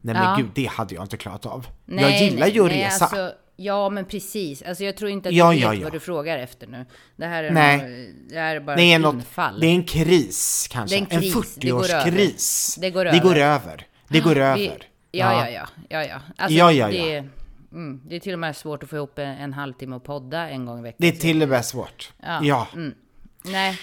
Nej 0.00 0.14
men 0.14 0.24
Ja. 0.24 0.36
gud, 0.38 0.50
det 0.54 0.66
hade 0.66 0.94
jag 0.94 1.04
inte 1.04 1.16
klarat 1.16 1.46
av. 1.46 1.66
nej, 1.84 2.04
jag 2.04 2.22
gillar 2.22 2.40
nej, 2.46 2.54
ju 2.54 2.60
att 2.64 2.70
nej, 2.70 2.84
resa. 2.84 3.04
Alltså, 3.04 3.32
ja 3.56 3.88
men 3.90 4.04
precis, 4.04 4.62
alltså 4.62 4.84
jag 4.84 4.96
tror 4.96 5.10
inte 5.10 5.28
att 5.28 5.34
Ja, 5.34 5.48
du 5.50 5.54
vet 5.54 5.64
ja, 5.64 5.74
ja. 5.74 5.80
vad 5.82 5.92
du 5.92 6.00
frågar 6.00 6.38
efter 6.38 6.66
nu. 6.66 6.86
Det 7.16 7.26
här 7.26 7.44
är, 7.44 7.50
Nej. 7.50 7.76
nog, 7.78 8.14
det 8.30 8.38
här 8.38 8.56
är 8.56 8.60
bara 8.60 8.76
det, 8.76 8.82
är 8.92 8.98
något, 8.98 9.14
infall. 9.14 9.60
det 9.60 9.66
är 9.66 9.70
en 9.74 9.84
kris 9.84 10.68
kanske. 10.72 10.96
Det 10.96 11.00
en 11.00 11.06
kris, 11.20 11.34
en 11.34 11.42
det 11.60 11.70
går 11.70 11.84
över. 11.90 12.10
40-årskris. 12.10 12.78
Det 12.80 12.90
går 12.90 13.04
Det 13.04 13.18
går 13.18 13.36
över. 13.36 13.86
Det 14.08 14.20
går 14.20 14.36
över. 14.38 14.56
Vi, 14.56 14.72
ja, 15.10 15.32
ja, 15.32 15.48
ja, 15.50 15.66
ja, 15.88 16.04
ja. 16.04 16.20
Alltså, 16.36 16.58
Ja, 16.58 16.72
ja, 16.72 16.86
det, 16.86 16.94
ja. 16.96 17.04
är- 17.04 17.30
Mm, 17.72 18.00
det 18.04 18.16
är 18.16 18.20
till 18.20 18.32
och 18.32 18.38
med 18.38 18.56
svårt 18.56 18.82
att 18.82 18.90
få 18.90 18.96
ihop 18.96 19.18
en, 19.18 19.28
en 19.28 19.52
halvtimme 19.52 19.96
och 19.96 20.04
podda 20.04 20.48
en 20.48 20.66
gång 20.66 20.78
i 20.78 20.82
veckan. 20.82 20.96
Det 20.98 21.08
är 21.08 21.12
till 21.12 21.42
och 21.42 21.48
med 21.48 21.64
svårt. 21.64 22.12
Ja. 22.22 22.40
Ja. 22.42 22.66
Mm. 22.74 22.94
Nej, 23.44 23.78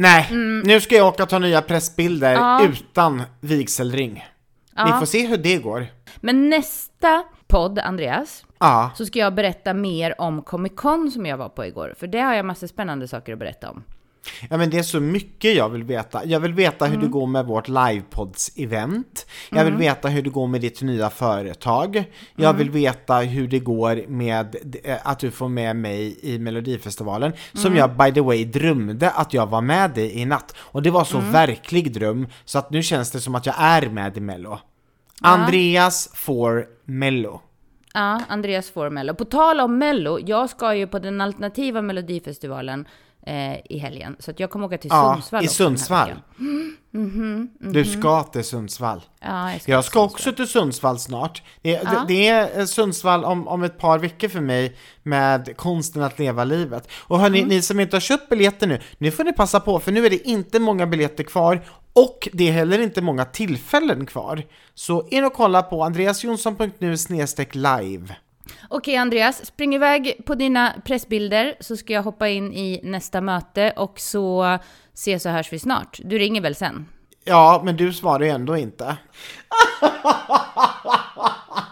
Nej, 0.00 0.28
nu 0.64 0.80
ska 0.80 0.94
jag 0.94 1.06
åka 1.06 1.22
och 1.22 1.28
ta 1.28 1.38
nya 1.38 1.62
pressbilder 1.62 2.32
Ja. 2.32 2.64
utan 2.64 3.22
vigselring. 3.40 4.14
Vi 4.14 4.22
Ja. 4.76 4.98
får 4.98 5.06
se 5.06 5.26
hur 5.26 5.36
det 5.36 5.56
går. 5.58 5.86
men 6.20 6.48
nästa 6.50 7.24
podd, 7.46 7.78
Andreas, 7.78 8.44
Ja, 8.60 8.90
så 8.94 9.06
ska 9.06 9.18
jag 9.18 9.34
berätta 9.34 9.74
mer 9.74 10.20
om 10.20 10.42
Comic 10.42 10.72
Con 10.76 11.10
som 11.10 11.26
jag 11.26 11.36
var 11.36 11.48
på 11.48 11.66
igår. 11.66 11.94
För 11.98 12.06
det 12.06 12.20
har 12.20 12.34
jag 12.34 12.44
massa 12.46 12.68
spännande 12.68 13.08
saker 13.08 13.32
att 13.32 13.38
berätta 13.38 13.70
om. 13.70 13.84
Ja 14.50 14.56
men 14.56 14.70
det 14.70 14.78
är 14.78 14.82
så 14.82 15.00
mycket 15.00 15.56
jag 15.56 15.68
vill 15.68 15.84
veta. 15.84 16.24
Jag 16.24 16.40
vill 16.40 16.52
veta 16.52 16.84
hur 16.84 16.94
Mm. 16.94 17.06
det 17.06 17.12
går 17.12 17.26
med 17.26 17.46
vårt 17.46 17.68
livepods-event. 17.68 19.26
Jag 19.50 19.64
vill 19.64 19.74
veta 19.74 20.08
hur 20.08 20.22
det 20.22 20.30
går 20.30 20.46
med 20.46 20.60
ditt 20.60 20.82
nya 20.82 21.10
företag. 21.10 22.04
Jag 22.36 22.44
Mm. 22.50 22.56
vill 22.58 22.70
veta 22.70 23.16
hur 23.18 23.48
det 23.48 23.58
går 23.58 24.04
med 24.08 24.56
eh, 24.84 24.96
att 25.02 25.18
du 25.18 25.30
får 25.30 25.48
med 25.48 25.76
mig 25.76 26.18
i 26.22 26.38
Melodifestivalen. 26.38 27.32
Som 27.52 27.66
Mm. 27.66 27.78
jag 27.78 27.96
by 27.96 28.12
the 28.14 28.20
way 28.20 28.44
drömde 28.44 29.10
att 29.10 29.34
jag 29.34 29.46
var 29.46 29.60
med 29.60 29.98
i 29.98 30.20
i 30.20 30.24
natt. 30.24 30.54
Och 30.58 30.82
det 30.82 30.90
var 30.90 31.04
så 31.04 31.18
Mm. 31.18 31.32
verklig 31.32 31.92
dröm 31.92 32.26
så 32.44 32.58
att 32.58 32.70
nu 32.70 32.82
känns 32.82 33.10
det 33.10 33.20
som 33.20 33.34
att 33.34 33.46
jag 33.46 33.54
är 33.58 33.88
med 33.90 34.16
i 34.16 34.20
Mello. 34.20 34.58
Andreas 35.22 36.10
får 36.14 36.66
Mello. 36.84 37.40
Ja, 37.94 38.20
Andreas 38.28 38.70
får 38.70 38.90
Mello. 38.90 39.14
På 39.14 39.24
tal 39.24 39.60
om 39.60 39.78
Mello, 39.78 40.18
jag 40.26 40.50
ska 40.50 40.74
ju 40.74 40.86
på 40.86 40.98
den 40.98 41.20
alternativa 41.20 41.82
Melodifestivalen 41.82 42.84
eh, 43.26 43.56
i 43.64 43.78
helgen. 43.78 44.16
Så 44.18 44.30
att 44.30 44.40
jag 44.40 44.50
kommer 44.50 44.66
åka 44.66 44.78
till 44.78 44.90
Ja, 44.92 45.12
Sundsvall 45.14 45.44
i 45.44 45.46
också 45.46 45.62
den 45.64 45.72
här 45.72 45.76
Sundsvall. 45.78 46.08
veckan. 46.08 46.74
Du 47.60 47.84
ska 47.84 48.22
till 48.22 48.44
Sundsvall. 48.44 49.00
Ja, 49.20 49.52
jag 49.52 49.60
ska, 49.62 49.72
Jag 49.72 49.84
ska 49.84 50.00
också 50.00 50.32
till 50.32 50.48
Sundsvall 50.48 50.98
snart. 50.98 51.42
Det, 51.62 51.72
det, 51.76 52.04
det 52.08 52.28
är 52.28 52.58
eh, 52.58 52.64
Sundsvall 52.64 53.24
om, 53.24 53.48
om 53.48 53.62
ett 53.62 53.78
par 53.78 53.98
veckor 53.98 54.28
för 54.28 54.40
mig 54.40 54.76
med 55.02 55.56
konsten 55.56 56.02
att 56.02 56.18
leva 56.18 56.44
livet. 56.44 56.88
Och 56.98 57.18
hörni, 57.18 57.44
ni 57.44 57.62
som 57.62 57.80
inte 57.80 57.96
har 57.96 58.00
köpt 58.00 58.28
biljetter 58.28 58.66
nu, 58.66 58.80
nu 58.98 59.10
får 59.10 59.24
ni 59.24 59.32
passa 59.32 59.60
på 59.60 59.80
för 59.80 59.92
nu 59.92 60.06
är 60.06 60.10
det 60.10 60.28
inte 60.28 60.58
många 60.60 60.86
biljetter 60.86 61.24
kvar 61.24 61.64
och 61.92 62.28
det 62.32 62.48
är 62.48 62.52
heller 62.52 62.78
inte 62.78 63.02
många 63.02 63.24
tillfällen 63.24 64.06
kvar. 64.06 64.42
Så 64.74 65.08
in 65.08 65.24
och 65.24 65.32
kolla 65.32 65.62
på 65.62 65.84
andreasjonsson.nu 65.84 66.96
live. 67.52 68.16
Okej 68.68 68.96
Andreas, 68.96 69.46
spring 69.46 69.74
iväg 69.74 70.20
på 70.26 70.34
dina 70.34 70.74
pressbilder 70.84 71.54
så 71.60 71.76
ska 71.76 71.92
jag 71.92 72.02
hoppa 72.02 72.28
in 72.28 72.52
i 72.52 72.80
nästa 72.82 73.20
möte 73.20 73.72
och 73.76 74.00
så 74.00 74.58
ses 74.94 75.26
och 75.26 75.32
hörs 75.32 75.52
vi 75.52 75.58
snart. 75.58 76.00
Du 76.04 76.18
ringer 76.18 76.40
väl 76.40 76.54
sen? 76.54 76.86
Ja, 77.24 77.62
men 77.64 77.76
du 77.76 77.92
svarar 77.92 78.24
ju 78.24 78.30
ändå 78.30 78.56
inte. 78.56 78.96